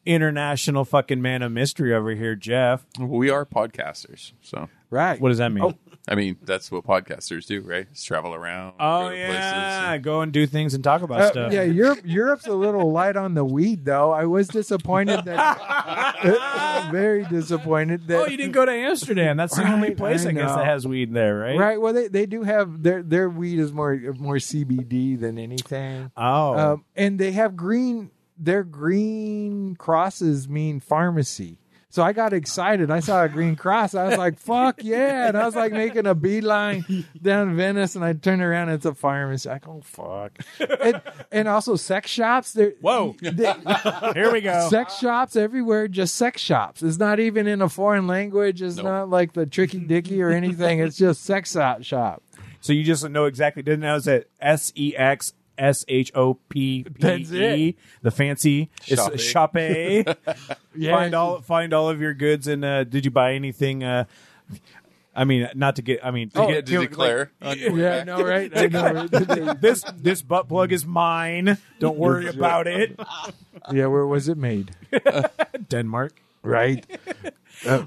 International 0.05 0.85
fucking 0.85 1.21
man 1.21 1.41
of 1.41 1.51
mystery 1.51 1.93
over 1.93 2.11
here, 2.11 2.35
Jeff. 2.35 2.85
we 2.99 3.29
are 3.29 3.45
podcasters, 3.45 4.31
so 4.41 4.69
Right. 4.89 5.19
What 5.19 5.29
does 5.29 5.39
that 5.39 5.51
mean? 5.51 5.63
Oh, 5.63 5.73
I 6.07 6.15
mean 6.15 6.37
that's 6.41 6.71
what 6.71 6.85
podcasters 6.85 7.45
do, 7.45 7.59
right? 7.61 7.91
Just 7.93 8.07
travel 8.07 8.33
around. 8.33 8.75
Oh, 8.79 9.09
go 9.09 9.09
yeah, 9.09 9.87
places. 9.89 10.03
go 10.05 10.21
and 10.21 10.31
do 10.31 10.47
things 10.47 10.73
and 10.73 10.81
talk 10.81 11.01
about 11.01 11.19
Uh, 11.19 11.31
stuff. 11.31 11.51
yeah, 11.53 11.63
Europe. 11.63 11.99
Europe's 12.05 12.47
a 12.47 12.53
little 12.53 12.89
light 12.93 13.17
on 13.17 13.33
the 13.33 13.43
weed, 13.43 13.83
though. 13.83 14.11
I 14.13 14.23
was 14.25 14.47
disappointed 14.47 15.25
that. 15.25 16.87
very 16.91 17.25
disappointed 17.25 18.07
that. 18.07 18.17
Oh, 18.19 18.27
you 18.27 18.37
didn't 18.37 18.53
go 18.53 18.65
to 18.65 18.71
Amsterdam. 18.71 19.35
That's 19.37 19.55
the 19.57 19.69
only 19.69 19.93
place 19.95 20.25
I 20.25 20.29
I, 20.29 20.31
guess 20.33 20.55
that 20.55 20.65
has 20.65 20.87
weed 20.87 21.13
there, 21.13 21.37
right? 21.37 21.57
Right. 21.57 21.81
Well, 21.81 21.91
they, 21.93 22.07
they 22.07 22.25
do 22.25 22.43
have 22.43 22.81
their 22.83 23.03
their 23.03 23.29
weed 23.29 23.59
is 23.59 23.73
more 23.73 23.93
more 24.17 24.35
CBD 24.37 25.19
than 25.19 25.37
anything. 25.37 26.11
Oh, 26.15 26.57
Um, 26.57 26.85
and 26.95 27.19
they 27.19 27.31
have 27.33 27.55
green. 27.55 28.11
Their 28.39 28.63
green 28.63 29.75
crosses 29.75 30.47
mean 30.47 30.79
pharmacy. 30.79 31.57
So 31.89 32.03
I 32.03 32.11
got 32.11 32.33
excited. 32.33 32.91
I 32.91 32.99
saw 32.99 33.23
a 33.23 33.29
green 33.29 33.55
cross. 33.55 33.95
I 33.95 34.07
was 34.07 34.17
like, 34.17 34.37
"Fuck 34.39 34.83
yeah!" 34.83 35.29
And 35.29 35.37
I 35.37 35.45
was 35.45 35.55
like 35.55 35.71
making 35.71 36.05
a 36.05 36.13
beeline 36.13 36.83
down 37.21 37.55
Venice, 37.55 37.95
and 37.95 38.03
I 38.03 38.11
turned 38.13 38.41
around. 38.41 38.67
and 38.69 38.75
It's 38.75 38.85
a 38.85 38.93
pharmacy. 38.93 39.49
I 39.49 39.59
go, 39.59 39.81
"Fuck!" 39.83 40.37
And, 40.59 41.01
and 41.31 41.47
also 41.47 41.75
sex 41.77 42.11
shops. 42.11 42.51
They're, 42.53 42.73
Whoa. 42.81 43.15
they- 43.21 43.53
here 44.13 44.31
we 44.33 44.41
go. 44.41 44.67
sex 44.69 44.97
shops 44.97 45.35
everywhere, 45.37 45.87
just 45.87 46.15
sex 46.15 46.41
shops. 46.41 46.83
It's 46.83 46.99
not 46.99 47.19
even 47.21 47.47
in 47.47 47.61
a 47.61 47.69
foreign 47.69 48.05
language. 48.05 48.61
It's 48.61 48.75
Nope. 48.75 48.85
not 48.85 49.09
like 49.09 49.31
the 49.33 49.45
Tricky 49.45 49.79
Dicky 49.79 50.21
or 50.21 50.29
anything. 50.29 50.79
It's 50.79 50.97
just 50.97 51.23
sex 51.23 51.53
shop. 51.53 51.83
shop. 51.83 52.21
So 52.59 52.73
you 52.73 52.83
just 52.83 53.07
know 53.09 53.25
exactly. 53.25 53.63
Didn't 53.63 53.79
know 53.79 53.99
that 54.01 54.27
S 54.41 54.73
E 54.75 54.93
X 54.95 55.33
S 55.57 55.83
H 55.87 56.11
O 56.15 56.35
P 56.49 56.83
P 56.83 56.89
That's 56.99 57.31
E, 57.31 57.69
it. 57.69 57.75
the 58.01 58.11
fancy 58.11 58.69
Shoppe. 58.81 59.13
it's 59.13 59.23
Shoppe. 59.23 60.15
Yeah. 60.75 60.91
Find 60.95 61.13
all 61.13 61.41
find 61.41 61.73
all 61.73 61.89
of 61.89 61.99
your 62.01 62.13
goods. 62.13 62.47
And 62.47 62.63
uh, 62.65 62.83
did 62.83 63.05
you 63.05 63.11
buy 63.11 63.33
anything? 63.33 63.83
Uh, 63.83 64.05
I 65.15 65.23
mean, 65.23 65.49
not 65.55 65.77
to 65.77 65.81
get. 65.81 66.05
I 66.05 66.11
mean, 66.11 66.29
to 66.29 66.41
Oh, 66.43 66.47
get 66.47 66.65
To 66.67 66.79
declare. 66.79 67.31
on 67.41 67.57
your 67.57 67.75
Yeah, 67.77 67.87
I 67.87 67.97
back. 67.97 68.05
know, 68.05 68.21
right? 68.23 68.51
I 68.55 68.67
know. 68.67 68.93
right? 68.93 69.61
this 69.61 69.83
this 69.97 70.21
butt 70.21 70.47
plug 70.47 70.71
is 70.71 70.85
mine. 70.85 71.57
Don't 71.79 71.97
worry 71.97 72.27
about 72.27 72.67
it. 72.67 72.99
yeah, 73.71 73.87
where 73.87 74.05
was 74.05 74.29
it 74.29 74.37
made? 74.37 74.71
Denmark. 75.69 76.13
Right. 76.43 76.85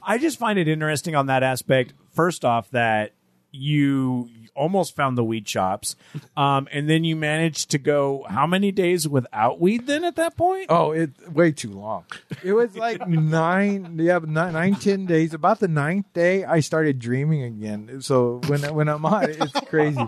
I 0.02 0.18
just 0.18 0.38
find 0.38 0.58
it 0.58 0.66
interesting 0.68 1.14
on 1.14 1.26
that 1.26 1.42
aspect. 1.44 1.94
First 2.12 2.44
off, 2.44 2.68
that 2.72 3.12
you 3.52 4.28
almost 4.54 4.94
found 4.96 5.16
the 5.18 5.24
weed 5.24 5.48
shops, 5.48 5.96
um, 6.36 6.68
and 6.72 6.88
then 6.88 7.04
you 7.04 7.16
managed 7.16 7.70
to 7.70 7.78
go 7.78 8.24
how 8.28 8.46
many 8.46 8.72
days 8.72 9.08
without 9.08 9.60
weed? 9.60 9.86
Then 9.86 10.04
at 10.04 10.16
that 10.16 10.36
point, 10.36 10.66
Oh, 10.68 10.92
it 10.92 11.10
way 11.30 11.52
too 11.52 11.70
long. 11.70 12.04
It 12.42 12.52
was 12.52 12.76
like 12.76 13.06
nine, 13.08 13.96
yeah, 13.98 14.18
nine, 14.22 14.52
nine, 14.52 14.74
ten 14.76 15.06
days. 15.06 15.34
About 15.34 15.60
the 15.60 15.68
ninth 15.68 16.06
day, 16.12 16.44
I 16.44 16.60
started 16.60 16.98
dreaming 16.98 17.42
again. 17.42 18.00
So 18.02 18.40
when 18.46 18.62
when 18.74 18.88
I'm 18.88 19.04
on, 19.04 19.24
it, 19.30 19.36
it's 19.40 19.60
crazy. 19.68 20.00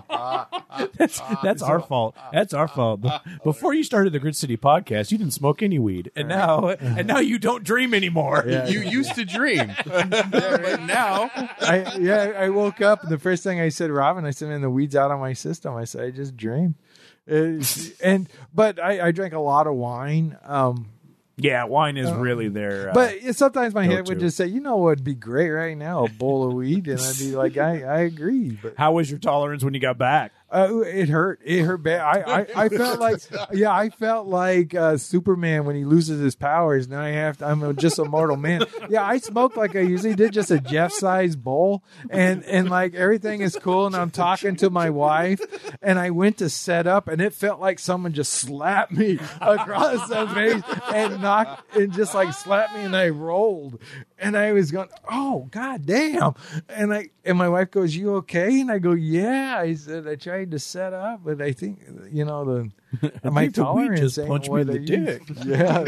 that's 0.97 1.20
that's 1.43 1.62
our 1.62 1.80
fault. 1.80 2.16
That's 2.32 2.55
our 2.55 2.68
fault. 2.68 3.01
Before 3.45 3.74
you 3.74 3.84
started 3.84 4.12
the 4.12 4.18
Grit 4.18 4.36
City 4.36 4.57
podcast, 4.57 5.11
you 5.11 5.18
didn't 5.18 5.32
smoke 5.34 5.62
any 5.62 5.78
weed, 5.78 6.11
and 6.16 6.28
now 6.28 6.68
and 6.68 7.07
now 7.07 7.18
you 7.20 7.38
don't 7.38 7.64
dream 7.64 7.95
anymore. 7.95 8.45
Yeah. 8.47 8.66
You 8.66 8.80
used 8.80 9.14
to 9.16 9.24
dream, 9.24 9.72
but 9.86 10.11
now 10.82 11.30
I 11.61 11.97
yeah, 12.01 12.32
I 12.36 12.49
woke 12.51 12.80
up 12.80 13.03
and 13.03 13.11
the 13.11 13.18
first 13.18 13.43
thing 13.43 13.61
I 13.61 13.68
said, 13.68 13.90
Robin, 13.90 14.24
I 14.24 14.30
said, 14.33 14.49
man, 14.49 14.61
the 14.61 14.68
weeds 14.70 14.97
out 14.97 15.11
of 15.11 15.20
my 15.20 15.33
system. 15.33 15.74
I 15.76 15.85
said, 15.85 16.03
I 16.05 16.11
just 16.11 16.37
dream. 16.37 16.74
It's- 17.26 17.93
and 18.03 18.28
but 18.53 18.78
I, 18.80 19.07
I 19.09 19.12
drank 19.12 19.33
a 19.33 19.39
lot 19.39 19.66
of 19.68 19.74
wine. 19.74 20.37
Um, 20.43 20.89
Yeah, 21.37 21.64
wine 21.64 21.97
is 21.97 22.11
really 22.12 22.49
there. 22.49 22.91
Uh, 22.91 22.95
but 22.95 23.35
sometimes 23.37 23.74
my 23.74 23.85
head 23.85 24.09
would 24.09 24.18
just 24.20 24.37
say, 24.37 24.47
you 24.47 24.61
know 24.61 24.76
what 24.76 24.85
would 24.99 25.05
be 25.05 25.14
great 25.14 25.49
right 25.51 25.76
now? 25.76 26.05
A 26.05 26.09
bowl 26.09 26.47
of 26.49 26.55
weed. 26.55 26.89
And 26.89 27.01
I'd 27.01 27.18
be 27.18 27.35
like, 27.37 27.57
I, 27.57 27.83
I 27.85 27.99
agree. 28.01 28.59
But 28.61 28.74
how 28.76 28.93
was 28.93 29.09
your 29.09 29.18
tolerance 29.20 29.62
when 29.64 29.72
you 29.74 29.80
got 29.80 29.99
back? 29.99 30.33
Uh, 30.53 30.80
it 30.80 31.09
hurt. 31.09 31.40
It 31.44 31.62
hurt 31.62 31.78
bad. 31.78 32.00
I, 32.00 32.40
I, 32.40 32.46
I 32.64 32.68
felt 32.68 33.00
like, 33.00 33.18
yeah, 33.53 33.74
I 33.74 33.88
felt 33.88 34.26
like 34.26 34.74
uh, 34.74 34.98
Superman 34.98 35.64
when 35.64 35.76
he 35.76 35.84
loses 35.84 36.20
his 36.20 36.34
powers. 36.34 36.88
Now 36.88 37.00
I 37.00 37.09
have 37.09 37.38
to, 37.38 37.46
I'm 37.46 37.76
just 37.76 37.98
a 37.98 38.05
mortal 38.05 38.36
man. 38.36 38.64
Yeah, 38.90 39.05
I 39.05 39.18
smoked 39.18 39.57
like 39.57 39.74
I 39.74 39.80
usually 39.80 40.14
did, 40.14 40.32
just 40.32 40.50
a 40.50 40.61
Jeff 40.61 40.92
size 40.92 41.36
bowl. 41.36 41.82
And, 42.11 42.44
and 42.44 42.68
like 42.68 42.94
everything 42.94 43.40
is 43.40 43.57
cool. 43.57 43.86
And 43.86 43.96
I'm 43.96 44.11
talking 44.11 44.57
to 44.57 44.68
my 44.68 44.90
wife. 44.90 45.40
And 45.80 45.98
I 45.98 46.11
went 46.11 46.38
to 46.38 46.50
set 46.50 46.86
up 46.86 47.09
and 47.09 47.22
it 47.22 47.32
felt 47.32 47.59
like 47.59 47.78
someone 47.78 48.12
just 48.12 48.32
slapped 48.32 48.92
me 48.92 49.18
across 49.40 50.09
the 50.09 50.28
face 50.28 50.62
and 50.92 51.22
knocked 51.22 51.76
and 51.76 51.92
just 51.92 52.14
like 52.14 52.34
slapped 52.34 52.74
me 52.74 52.82
and 52.82 52.96
I 52.96 53.09
rolled. 53.09 53.80
And 54.22 54.36
I 54.36 54.52
was 54.52 54.70
going, 54.70 54.88
oh, 55.10 55.48
god 55.50 55.84
damn. 55.84 56.34
And 56.68 56.94
I, 56.94 57.10
and 57.24 57.36
my 57.36 57.48
wife 57.48 57.72
goes, 57.72 57.96
you 57.96 58.14
okay? 58.16 58.60
And 58.60 58.70
I 58.70 58.78
go, 58.78 58.92
yeah. 58.92 59.58
I 59.58 59.74
said, 59.74 60.06
I 60.06 60.14
tried 60.14 60.52
to 60.52 60.58
set 60.58 60.92
up, 60.92 61.22
but 61.24 61.42
I 61.42 61.52
think 61.52 61.80
you 62.10 62.24
know 62.24 62.44
the 62.44 62.70
my 63.30 63.42
think 63.42 63.56
the 63.56 63.64
weed 63.64 63.64
tolerance 63.64 64.00
just 64.00 64.28
punched 64.28 64.50
me 64.50 64.60
in 64.60 64.66
the 64.68 64.78
dick. 64.78 65.22
Yeah, 65.44 65.84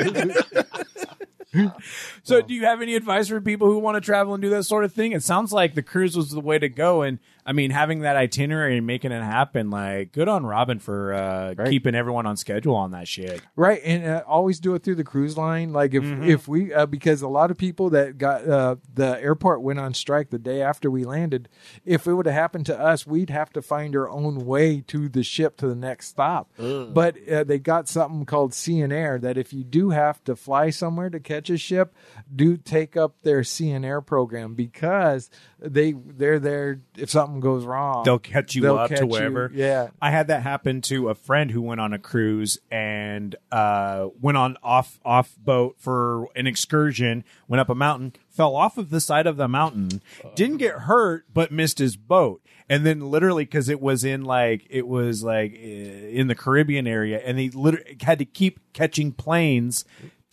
So, 2.25 2.43
do 2.43 2.53
you 2.53 2.65
have 2.65 2.83
any 2.83 2.97
advice 2.97 3.29
for 3.29 3.41
people 3.41 3.69
who 3.69 3.79
want 3.79 3.95
to 3.95 4.01
travel 4.01 4.35
and 4.35 4.43
do 4.43 4.51
that 4.51 4.65
sort 4.65 4.85
of 4.85 4.93
thing? 4.93 5.13
It 5.13 5.23
sounds 5.23 5.53
like 5.53 5.75
the 5.75 5.83
cruise 5.83 6.17
was 6.17 6.31
the 6.31 6.41
way 6.41 6.59
to 6.59 6.69
go, 6.69 7.03
and 7.03 7.21
I 7.47 7.53
mean, 7.53 7.71
having 7.71 8.01
that 8.01 8.17
itinerary 8.17 8.79
and 8.79 8.87
making 8.87 9.13
it 9.13 9.23
happen, 9.23 9.69
like, 9.71 10.13
good 10.13 10.29
on 10.29 10.47
Robin 10.47 10.79
for 10.79 11.13
uh, 11.13 11.55
Right. 11.57 11.69
keeping 11.69 11.95
everyone 11.95 12.25
on 12.27 12.37
schedule 12.37 12.75
on 12.75 12.93
that 12.93 13.07
shit. 13.07 13.43
right. 13.55 13.81
And 13.85 14.05
uh, 14.07 14.23
always 14.27 14.61
do 14.61 14.75
it 14.75 14.83
through 14.83 14.95
the 14.95 15.05
cruise 15.05 15.37
line. 15.37 15.73
Like 15.73 15.93
if 15.95 16.03
Mm-hmm. 16.05 16.25
if 16.25 16.49
we 16.49 16.73
uh, 16.73 16.87
because 16.87 17.23
a 17.23 17.29
lot 17.29 17.51
of 17.51 17.59
people 17.59 17.91
that 17.91 18.17
got 18.19 18.49
uh, 18.49 18.77
the 18.93 19.21
airport 19.21 19.63
went 19.63 19.79
on 19.79 19.93
strike 19.95 20.31
the 20.31 20.39
day 20.39 20.63
after 20.63 20.91
we 20.91 21.05
landed. 21.05 21.49
If 21.85 22.07
it 22.07 22.15
would 22.15 22.27
have 22.27 22.35
happened 22.35 22.67
to 22.67 22.79
us, 22.81 23.07
we'd 23.07 23.31
have 23.31 23.51
to 23.55 23.63
find 23.63 23.95
our 23.97 24.09
own 24.09 24.45
way 24.47 24.81
to 24.89 25.09
the 25.09 25.23
ship 25.23 25.57
to 25.59 25.67
the 25.69 25.75
next 25.75 26.09
stop. 26.09 26.51
But 26.57 27.17
uh, 27.29 27.45
they 27.45 27.59
got 27.59 27.89
something 27.89 28.25
called 28.27 28.55
Sea 28.55 28.81
and 28.81 28.93
Air 28.93 29.19
that 29.19 29.37
if 29.37 29.53
you 29.53 29.65
do 29.65 29.91
have 29.91 30.23
to 30.25 30.35
fly 30.37 30.71
somewhere 30.71 31.11
to 31.11 31.21
catch 31.21 31.51
a 31.51 31.57
ship, 31.59 31.95
do 32.35 32.57
take 32.57 32.97
up 32.97 33.17
their 33.23 33.45
Sea 33.45 33.71
and 33.73 33.85
Air 33.85 34.01
program 34.01 34.55
because 34.55 35.31
they 35.65 35.93
they're 35.93 36.39
there 36.39 36.81
if 36.97 37.11
something 37.11 37.41
goes 37.41 37.65
wrong. 37.65 38.05
They'll 38.05 38.19
catch 38.19 38.55
you 38.55 38.63
They'll 38.63 38.79
up 38.79 38.91
catch 38.91 38.99
to 39.01 39.05
you. 39.07 39.11
wherever. 39.11 39.51
Yeah. 39.53 39.89
I 40.01 40.11
had 40.11 40.29
that 40.29 40.43
happen 40.43 40.81
to 40.83 41.09
a 41.09 41.15
friend 41.15 41.51
who 41.51 41.63
went 41.63 41.81
on 41.81 41.93
a 41.93 41.99
cruise 41.99 42.59
and 42.71 43.35
uh, 43.51 44.09
went 44.21 44.37
on 44.37 44.57
off 44.63 45.01
off 45.05 45.35
boat 45.39 45.77
for 45.79 46.29
an 46.37 46.47
excursion. 46.47 47.25
Went 47.49 47.61
up 47.61 47.69
a 47.71 47.75
mountain, 47.75 48.13
fell 48.29 48.55
off 48.55 48.79
of 48.79 48.91
the 48.91 49.01
side 49.01 49.27
of 49.27 49.37
the 49.37 49.49
mountain, 49.49 50.01
didn't 50.35 50.59
get 50.59 50.81
hurt, 50.81 51.25
but 51.33 51.51
missed 51.51 51.79
his 51.79 51.97
boat. 51.97 52.41
And 52.69 52.87
then 52.87 53.11
literally 53.11 53.45
because 53.45 53.69
it 53.69 53.81
was 53.81 54.05
in 54.05 54.25
like 54.25 54.67
it 54.71 54.87
was 54.87 55.23
like 55.23 55.55
in 55.55 56.29
the 56.29 56.35
Caribbean 56.35 56.87
area, 56.87 57.21
and 57.25 57.39
he 57.39 57.51
literally 57.51 57.99
had 58.01 58.19
to 58.19 58.25
keep 58.25 58.59
catching 58.73 59.13
planes 59.13 59.85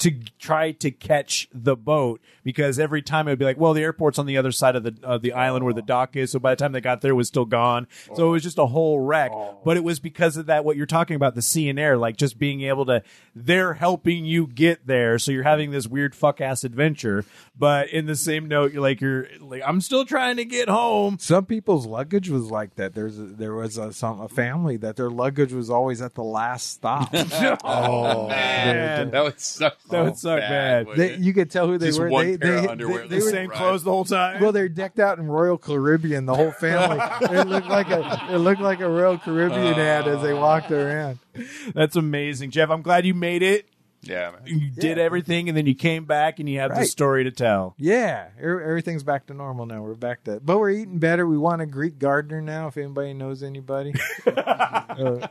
to 0.02 0.12
try 0.40 0.72
to 0.72 0.90
catch 0.90 1.48
the 1.54 1.76
boat 1.76 2.22
because 2.44 2.80
every 2.80 3.04
time 3.04 3.28
it 3.28 3.32
would 3.32 3.40
be 3.40 3.46
like, 3.46 3.60
well, 3.60 3.74
the 3.74 3.84
airport's 3.84 4.18
on 4.18 4.26
the 4.26 4.38
other 4.38 4.52
side 4.52 4.76
of 4.76 4.84
the 4.84 4.96
of 5.04 5.22
the 5.22 5.34
island 5.34 5.64
where 5.64 5.74
the 5.74 5.82
dock 5.82 6.16
is. 6.16 6.32
So 6.32 6.40
by 6.40 6.54
the 6.54 6.56
time 6.56 6.72
they 6.72 6.82
got 6.82 7.02
there, 7.02 7.12
it 7.12 7.16
was 7.16 7.28
still 7.28 7.46
gone. 7.46 7.88
So 8.16 8.30
it 8.30 8.32
was 8.32 8.44
just 8.44 8.58
a 8.58 8.66
whole 8.66 9.00
wreck. 9.00 9.32
Oh. 9.34 9.60
But 9.64 9.78
it 9.78 9.84
was 9.84 10.00
because 10.00 10.38
of 10.38 10.48
that 10.48 10.66
what 10.66 10.76
you're 10.76 10.88
talking 10.88 11.16
about 11.16 11.36
the 11.36 11.42
sea 11.42 11.70
and 11.70 11.80
air, 11.80 11.98
like 11.98 12.18
just 12.18 12.40
being 12.40 12.62
able 12.62 12.86
to. 12.88 13.04
They're 13.36 13.76
helping 13.76 14.26
you 14.26 14.48
get 14.48 14.88
there, 14.88 15.18
so 15.20 15.32
you're 15.32 15.44
having 15.44 15.72
this 15.72 15.88
weird 15.88 16.16
fuck 16.16 16.42
ass 16.42 16.64
adventure. 16.64 17.24
But 17.58 17.90
in 17.90 18.08
the 18.08 18.16
same 18.16 18.48
note, 18.48 18.74
you're 18.74 18.82
like 18.82 19.02
you're 19.02 19.28
like 19.40 19.62
I'm 19.66 19.82
still 19.82 20.06
trying 20.06 20.38
to 20.38 20.46
get 20.46 20.68
home. 20.68 21.18
Some 21.20 21.46
people's 21.46 21.86
luggage 21.86 22.30
was 22.30 22.50
like 22.50 22.76
that. 22.76 22.96
There's 22.96 23.20
a, 23.20 23.24
there 23.24 23.54
was 23.54 23.78
a, 23.78 23.94
some 23.94 24.20
a 24.20 24.28
family 24.28 24.78
that 24.78 24.96
their 24.96 25.10
luggage 25.12 25.54
was 25.54 25.70
always 25.70 26.02
at 26.02 26.16
the 26.16 26.24
last 26.24 26.72
stop. 26.72 27.14
Oh 27.64 28.28
man. 28.30 29.12
that 29.12 29.24
would 29.24 29.40
suck. 29.40 29.78
That 29.92 30.04
would 30.04 30.18
so 30.18 30.30
suck 30.30 30.40
bad. 30.40 30.88
wouldn't 30.88 31.20
they, 31.20 31.24
you 31.24 31.34
could 31.34 31.52
tell 31.52 31.68
who 31.68 31.78
they 31.78 31.88
Just 31.88 32.00
were. 32.00 32.10
one 32.10 32.26
they, 32.26 32.38
pair 32.38 32.56
they, 32.58 32.66
of 32.66 32.72
underwear 32.72 32.98
they, 33.00 33.04
the 33.04 33.16
they 33.16 33.22
were, 33.26 33.32
same 33.32 33.50
clothes 33.50 33.84
the 33.84 33.92
whole 33.92 34.06
time. 34.06 34.42
well, 34.42 34.52
they're 34.52 34.70
decked 34.70 35.00
out 35.00 35.20
in 35.20 35.28
Royal 35.28 35.58
Caribbean. 35.58 36.26
The 36.26 36.36
whole 36.36 36.52
family. 36.52 36.98
it 37.22 37.48
looked 37.48 37.68
like 37.68 37.90
a 37.90 38.28
it 38.32 38.38
looked 38.38 38.62
like 38.62 38.80
a 38.80 38.90
Royal 38.90 39.18
Caribbean 39.18 39.80
ad 39.80 40.08
as 40.08 40.22
they 40.22 40.34
walked 40.34 40.72
around. 40.72 41.20
Uh, 41.38 41.42
That's 41.74 41.96
amazing, 41.96 42.52
Jeff. 42.52 42.70
I'm 42.70 42.82
glad 42.82 43.06
you 43.06 43.14
made 43.14 43.44
it. 43.44 43.68
Yeah, 44.04 44.32
man. 44.32 44.42
You 44.46 44.70
did 44.72 44.98
Yeah. 44.98 45.04
everything, 45.04 45.48
and 45.48 45.56
then 45.56 45.68
you 45.68 45.76
came 45.76 46.06
back, 46.06 46.40
and 46.40 46.50
you 46.50 46.60
have 46.60 46.74
the 46.76 46.86
story 46.86 47.24
to 47.24 47.32
tell. 47.32 47.76
Yeah, 47.78 48.30
er- 48.42 48.62
everything's 48.62 49.04
back 49.04 49.28
to 49.28 49.34
normal 49.36 49.66
now. 49.68 49.84
We're 49.84 49.94
back 49.94 50.24
to, 50.24 50.40
but 50.40 50.58
we're 50.58 50.72
eating 50.72 50.98
better. 50.98 51.28
We 51.28 51.38
want 51.38 51.62
a 51.62 51.68
Greek 51.68 52.00
gardener 52.00 52.42
now. 52.42 52.68
If 52.68 52.78
anybody 52.78 53.14
knows 53.14 53.44
anybody, 53.44 53.94
Uh, 54.26 55.28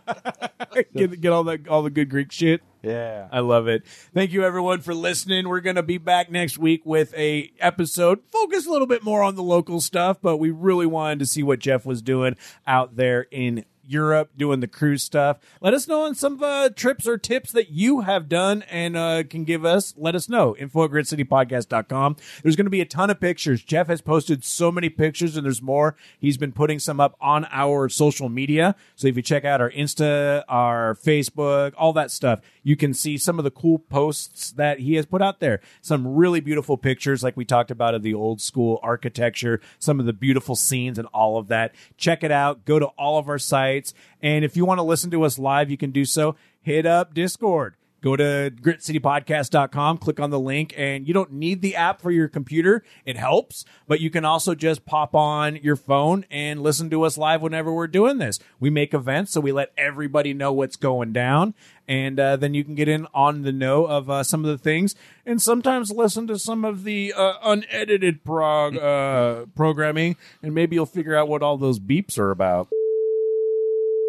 get, 0.94 1.20
get 1.20 1.32
all 1.32 1.44
the 1.44 1.60
all 1.68 1.82
the 1.82 1.90
good 1.90 2.08
Greek 2.08 2.32
shit. 2.32 2.62
yeah. 2.82 3.28
I 3.32 3.40
love 3.40 3.68
it. 3.68 3.84
Thank 4.14 4.32
you 4.32 4.44
everyone 4.44 4.80
for 4.80 4.94
listening. 4.94 5.48
We're 5.48 5.60
going 5.60 5.76
to 5.76 5.82
be 5.82 5.98
back 5.98 6.30
next 6.30 6.58
week 6.58 6.84
with 6.86 7.12
a 7.14 7.52
episode 7.60 8.20
focus 8.30 8.66
a 8.66 8.70
little 8.70 8.86
bit 8.86 9.02
more 9.02 9.22
on 9.22 9.34
the 9.34 9.42
local 9.42 9.80
stuff, 9.80 10.18
but 10.22 10.36
we 10.38 10.50
really 10.50 10.86
wanted 10.86 11.18
to 11.20 11.26
see 11.26 11.42
what 11.42 11.58
Jeff 11.58 11.84
was 11.84 12.02
doing 12.02 12.36
out 12.66 12.96
there 12.96 13.26
in 13.30 13.64
Europe 13.90 14.30
doing 14.36 14.60
the 14.60 14.68
cruise 14.68 15.02
stuff. 15.02 15.38
Let 15.60 15.74
us 15.74 15.88
know 15.88 16.02
on 16.02 16.14
some 16.14 16.42
uh, 16.42 16.68
trips 16.70 17.06
or 17.06 17.18
tips 17.18 17.52
that 17.52 17.70
you 17.70 18.00
have 18.00 18.28
done 18.28 18.62
and 18.70 18.96
uh, 18.96 19.24
can 19.24 19.44
give 19.44 19.64
us. 19.64 19.94
Let 19.96 20.14
us 20.14 20.28
know. 20.28 20.56
Info 20.56 20.84
at 20.84 20.90
gritcitypodcast.com. 20.90 22.16
There's 22.42 22.56
going 22.56 22.66
to 22.66 22.70
be 22.70 22.80
a 22.80 22.86
ton 22.86 23.10
of 23.10 23.20
pictures. 23.20 23.62
Jeff 23.62 23.88
has 23.88 24.00
posted 24.00 24.44
so 24.44 24.70
many 24.70 24.88
pictures 24.88 25.36
and 25.36 25.44
there's 25.44 25.60
more. 25.60 25.96
He's 26.18 26.36
been 26.36 26.52
putting 26.52 26.78
some 26.78 27.00
up 27.00 27.16
on 27.20 27.46
our 27.50 27.88
social 27.88 28.28
media. 28.28 28.76
So 28.94 29.08
if 29.08 29.16
you 29.16 29.22
check 29.22 29.44
out 29.44 29.60
our 29.60 29.70
Insta, 29.70 30.44
our 30.48 30.94
Facebook, 30.94 31.74
all 31.76 31.92
that 31.94 32.10
stuff, 32.10 32.40
you 32.62 32.76
can 32.76 32.94
see 32.94 33.16
some 33.16 33.38
of 33.38 33.44
the 33.44 33.50
cool 33.50 33.78
posts 33.78 34.52
that 34.52 34.80
he 34.80 34.94
has 34.94 35.06
put 35.06 35.22
out 35.22 35.40
there. 35.40 35.60
Some 35.80 36.14
really 36.14 36.40
beautiful 36.40 36.76
pictures, 36.76 37.22
like 37.22 37.36
we 37.36 37.44
talked 37.44 37.70
about 37.70 37.94
of 37.94 38.02
the 38.02 38.14
old 38.14 38.40
school 38.40 38.80
architecture, 38.82 39.60
some 39.78 40.00
of 40.00 40.06
the 40.06 40.12
beautiful 40.12 40.56
scenes 40.56 40.98
and 40.98 41.08
all 41.08 41.38
of 41.38 41.48
that. 41.48 41.74
Check 41.96 42.22
it 42.22 42.30
out. 42.30 42.64
Go 42.64 42.78
to 42.78 42.86
all 42.86 43.18
of 43.18 43.28
our 43.28 43.38
sites. 43.38 43.94
And 44.22 44.44
if 44.44 44.56
you 44.56 44.64
want 44.64 44.78
to 44.78 44.82
listen 44.82 45.10
to 45.12 45.22
us 45.22 45.38
live, 45.38 45.70
you 45.70 45.76
can 45.76 45.90
do 45.90 46.04
so. 46.04 46.36
Hit 46.60 46.84
up 46.86 47.14
Discord. 47.14 47.76
Go 48.02 48.16
to 48.16 48.50
gritcitypodcast.com, 48.62 49.98
click 49.98 50.18
on 50.20 50.30
the 50.30 50.40
link, 50.40 50.72
and 50.76 51.06
you 51.06 51.12
don't 51.12 51.32
need 51.32 51.60
the 51.60 51.76
app 51.76 52.00
for 52.00 52.10
your 52.10 52.28
computer. 52.28 52.82
It 53.04 53.18
helps, 53.18 53.66
but 53.86 54.00
you 54.00 54.08
can 54.08 54.24
also 54.24 54.54
just 54.54 54.86
pop 54.86 55.14
on 55.14 55.56
your 55.56 55.76
phone 55.76 56.24
and 56.30 56.62
listen 56.62 56.88
to 56.90 57.02
us 57.02 57.18
live 57.18 57.42
whenever 57.42 57.72
we're 57.72 57.86
doing 57.86 58.16
this. 58.16 58.38
We 58.58 58.70
make 58.70 58.94
events, 58.94 59.32
so 59.32 59.40
we 59.40 59.52
let 59.52 59.72
everybody 59.76 60.32
know 60.32 60.50
what's 60.50 60.76
going 60.76 61.12
down, 61.12 61.54
and 61.86 62.18
uh, 62.18 62.36
then 62.36 62.54
you 62.54 62.64
can 62.64 62.74
get 62.74 62.88
in 62.88 63.06
on 63.12 63.42
the 63.42 63.52
know 63.52 63.84
of 63.84 64.08
uh, 64.08 64.22
some 64.22 64.46
of 64.46 64.50
the 64.50 64.58
things, 64.58 64.94
and 65.26 65.42
sometimes 65.42 65.90
listen 65.90 66.26
to 66.28 66.38
some 66.38 66.64
of 66.64 66.84
the 66.84 67.12
uh, 67.14 67.34
unedited 67.42 68.24
prog 68.24 68.78
uh, 68.78 69.44
programming, 69.54 70.16
and 70.42 70.54
maybe 70.54 70.76
you'll 70.76 70.86
figure 70.86 71.16
out 71.16 71.28
what 71.28 71.42
all 71.42 71.58
those 71.58 71.78
beeps 71.78 72.18
are 72.18 72.30
about. 72.30 72.68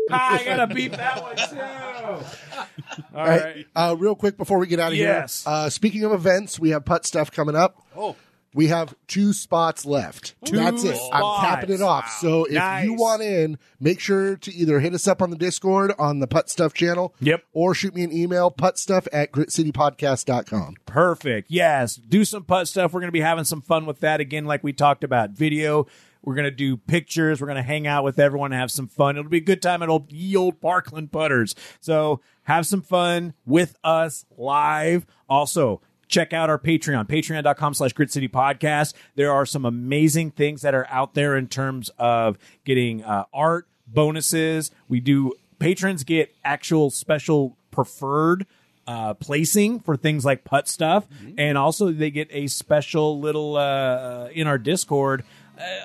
I 0.12 0.44
gotta 0.44 0.74
beep 0.74 0.94
that 0.94 1.22
one 1.22 1.36
too. 1.36 2.26
All 3.16 3.26
Hey, 3.26 3.40
right. 3.40 3.66
uh, 3.76 3.96
real 3.98 4.16
quick 4.16 4.38
before 4.38 4.58
we 4.60 4.68
get 4.68 4.80
out 4.80 4.92
of 4.92 4.98
Yes. 4.98 5.44
here. 5.44 5.54
Uh, 5.54 5.70
speaking 5.70 6.04
of 6.04 6.12
events, 6.12 6.60
we 6.60 6.70
have 6.72 6.86
putt 6.86 7.06
stuff 7.06 7.32
coming 7.32 7.56
up. 7.56 7.82
Oh. 7.96 8.16
We 8.54 8.68
have 8.68 8.94
two 9.08 9.32
spots 9.32 9.86
left. 9.86 10.36
Two 10.44 10.58
That's 10.58 10.84
it. 10.84 10.90
I'm 10.90 11.22
spots. 11.22 11.46
capping 11.48 11.70
it 11.74 11.82
off. 11.82 12.10
So 12.20 12.44
if 12.44 12.52
Nice. 12.56 12.84
you 12.84 12.96
want 12.96 13.22
in, 13.22 13.58
make 13.80 14.02
sure 14.02 14.36
to 14.36 14.54
either 14.54 14.82
hit 14.82 14.94
us 14.94 15.08
up 15.08 15.22
on 15.22 15.30
the 15.30 15.38
Discord 15.38 15.94
on 15.98 16.20
the 16.20 16.28
Putt 16.28 16.50
Stuff 16.50 16.74
channel. 16.74 17.16
Yep. 17.22 17.46
Or 17.54 17.74
shoot 17.74 17.96
me 17.96 18.04
an 18.04 18.12
email, 18.12 18.52
puttstuff 18.52 19.08
at 19.14 19.32
gritcitypodcast.com. 19.32 20.76
Perfect. 20.86 21.50
Yes. 21.50 21.96
Do 21.96 22.26
some 22.26 22.44
putt 22.44 22.68
stuff. 22.68 22.94
We're 22.94 23.00
going 23.00 23.08
to 23.08 23.14
be 23.14 23.22
having 23.22 23.46
some 23.46 23.62
fun 23.62 23.86
with 23.86 24.02
that 24.02 24.20
again, 24.20 24.44
like 24.44 24.64
we 24.66 24.74
talked 24.74 25.06
about. 25.06 25.32
Video. 25.32 25.88
We're 26.24 26.36
going 26.36 26.46
to 26.46 26.52
do 26.52 26.78
pictures. 26.78 27.42
We're 27.42 27.48
going 27.48 27.58
to 27.58 27.64
hang 27.64 27.88
out 27.88 28.04
with 28.04 28.20
everyone 28.20 28.52
and 28.52 28.60
have 28.60 28.72
some 28.72 28.88
fun. 28.88 29.18
It'll 29.18 29.30
be 29.30 29.38
a 29.38 29.42
good 29.42 29.62
time 29.62 29.82
at 29.82 29.90
old, 29.90 30.12
ye 30.12 30.36
old 30.36 30.62
Parkland 30.62 31.12
Putters. 31.12 31.56
So 31.80 32.22
have 32.44 32.66
some 32.68 32.82
fun 32.82 33.34
with 33.46 33.76
us 33.84 34.26
live. 34.38 35.06
Also, 35.30 35.82
check 36.08 36.34
out 36.34 36.50
our 36.50 36.60
Patreon, 36.60 37.08
patreon.com 37.08 37.74
slash 37.74 37.94
grit 37.94 38.12
city 38.12 38.28
podcast. 38.28 38.94
There 39.16 39.32
are 39.32 39.46
some 39.46 39.66
amazing 39.66 40.32
things 40.32 40.62
that 40.62 40.76
are 40.76 40.88
out 40.90 41.14
there 41.14 41.36
in 41.36 41.48
terms 41.48 41.90
of 41.98 42.38
getting 42.66 43.04
uh, 43.04 43.26
art, 43.34 43.68
bonuses. 43.88 44.72
We 44.88 45.00
do, 45.00 45.34
patrons 45.60 46.04
get 46.04 46.36
actual 46.44 46.90
special 46.90 47.58
preferred 47.72 48.46
uh, 48.88 49.14
placing 49.14 49.80
for 49.80 49.96
things 49.96 50.26
like 50.26 50.44
putt 50.44 50.68
stuff, 50.68 51.08
and 51.38 51.58
also 51.58 51.92
they 51.92 52.12
get 52.12 52.28
a 52.32 52.48
special 52.48 53.20
little 53.20 53.56
uh, 53.56 54.28
in 54.34 54.48
our 54.48 54.58
Discord, 54.58 55.24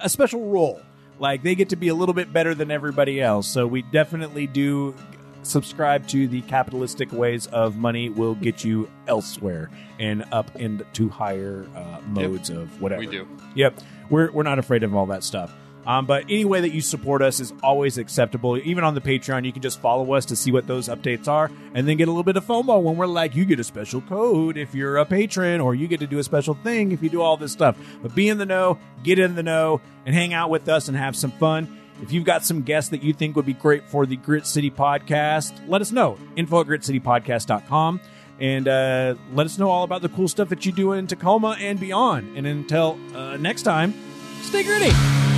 a 0.03 0.09
special 0.09 0.49
role. 0.49 0.81
Like 1.19 1.43
they 1.43 1.55
get 1.55 1.71
to 1.71 1.77
be 1.77 1.89
a 1.89 1.95
little 1.95 2.15
bit 2.15 2.33
better 2.33 2.55
than 2.55 2.71
everybody 2.71 3.21
else. 3.21 3.49
So 3.49 3.67
we 3.67 3.83
definitely 3.83 4.47
do 4.47 4.95
subscribe 5.43 6.07
to 6.09 6.27
the 6.29 6.43
capitalistic 6.43 7.13
ways 7.13 7.47
of 7.49 7.77
money 7.77 8.11
will 8.11 8.35
get 8.35 8.65
you 8.65 8.91
elsewhere 9.07 9.71
and 9.99 10.25
up 10.33 10.55
into 10.57 11.09
higher 11.09 11.67
uh, 11.75 12.01
modes 12.09 12.51
of 12.51 12.81
whatever. 12.81 13.01
We 13.01 13.07
do. 13.07 13.29
Yep. 13.55 13.81
We're, 14.11 14.31
we're 14.33 14.43
not 14.43 14.59
afraid 14.59 14.83
of 14.83 14.95
all 14.95 15.07
that 15.07 15.25
stuff. 15.25 15.53
Um, 15.87 16.05
but 16.05 16.25
any 16.25 16.45
way 16.45 16.61
that 16.61 16.73
you 16.73 16.81
support 16.81 17.23
us 17.23 17.39
is 17.39 17.53
always 17.63 17.97
acceptable. 17.97 18.59
Even 18.59 18.83
on 18.83 18.95
the 18.95 19.01
Patreon, 19.01 19.45
you 19.45 19.53
can 19.53 19.63
just 19.63 19.81
follow 19.81 20.13
us 20.15 20.25
to 20.27 20.37
see 20.37 20.51
what 20.51 20.67
those 20.67 20.89
updates 20.89 21.29
are 21.29 21.51
and 21.75 21.87
then 21.87 21.97
get 21.97 22.09
a 22.09 22.11
little 22.11 22.25
bit 22.25 22.37
of 22.37 22.45
FOMO 22.45 22.83
when 22.83 22.97
we're 22.97 23.07
like, 23.07 23.37
you 23.37 23.45
get 23.45 23.61
a 23.61 23.65
special 23.65 24.01
code 24.01 24.57
if 24.57 24.75
you're 24.75 24.97
a 24.97 25.07
patron, 25.07 25.61
or 25.61 25.75
you 25.75 25.87
get 25.87 26.01
to 26.01 26.07
do 26.07 26.19
a 26.19 26.25
special 26.25 26.55
thing 26.55 26.93
if 26.93 27.03
you 27.03 27.09
do 27.09 27.23
all 27.23 27.37
this 27.37 27.53
stuff. 27.53 27.77
But 28.03 28.15
be 28.15 28.29
in 28.29 28.39
the 28.39 28.47
know, 28.47 28.79
get 29.03 29.19
in 29.19 29.35
the 29.35 29.43
know, 29.43 29.81
and 30.05 30.15
hang 30.15 30.35
out 30.35 30.51
with 30.51 30.69
us 30.69 30.89
and 30.89 30.97
have 30.97 31.15
some 31.15 31.31
fun. 31.33 31.79
If 32.03 32.13
you've 32.13 32.25
got 32.25 32.45
some 32.45 32.63
guests 32.63 32.91
that 32.91 33.03
you 33.03 33.13
think 33.13 33.37
would 33.37 33.47
be 33.47 33.55
great 33.55 33.89
for 33.89 34.05
the 34.05 34.17
Grit 34.17 34.47
City 34.47 34.71
podcast, 34.71 35.67
let 35.69 35.81
us 35.81 35.93
know. 35.93 36.19
Info 36.37 36.61
at 36.61 36.67
gritcitypodcast.com. 36.67 38.01
And 38.39 38.69
uh, 38.69 39.15
let 39.33 39.47
us 39.47 39.59
know 39.59 39.71
all 39.71 39.85
about 39.85 40.03
the 40.03 40.11
cool 40.11 40.29
stuff 40.29 40.51
that 40.51 40.67
you 40.67 40.73
do 40.73 40.93
in 40.93 41.07
Tacoma 41.07 41.57
and 41.59 41.81
beyond. 41.81 42.37
And 42.37 42.47
until 42.47 42.99
uh, 43.15 43.39
next 43.39 43.63
time, 43.63 43.95
stay 44.43 44.63
gritty. 44.63 45.36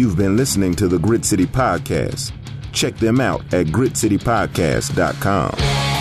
You've 0.00 0.16
been 0.16 0.34
listening 0.34 0.72
to 0.76 0.88
the 0.88 0.98
Grit 0.98 1.26
City 1.26 1.44
Podcast. 1.44 2.32
Check 2.72 2.96
them 2.96 3.20
out 3.20 3.42
at 3.52 3.66
gritcitypodcast.com. 3.66 5.99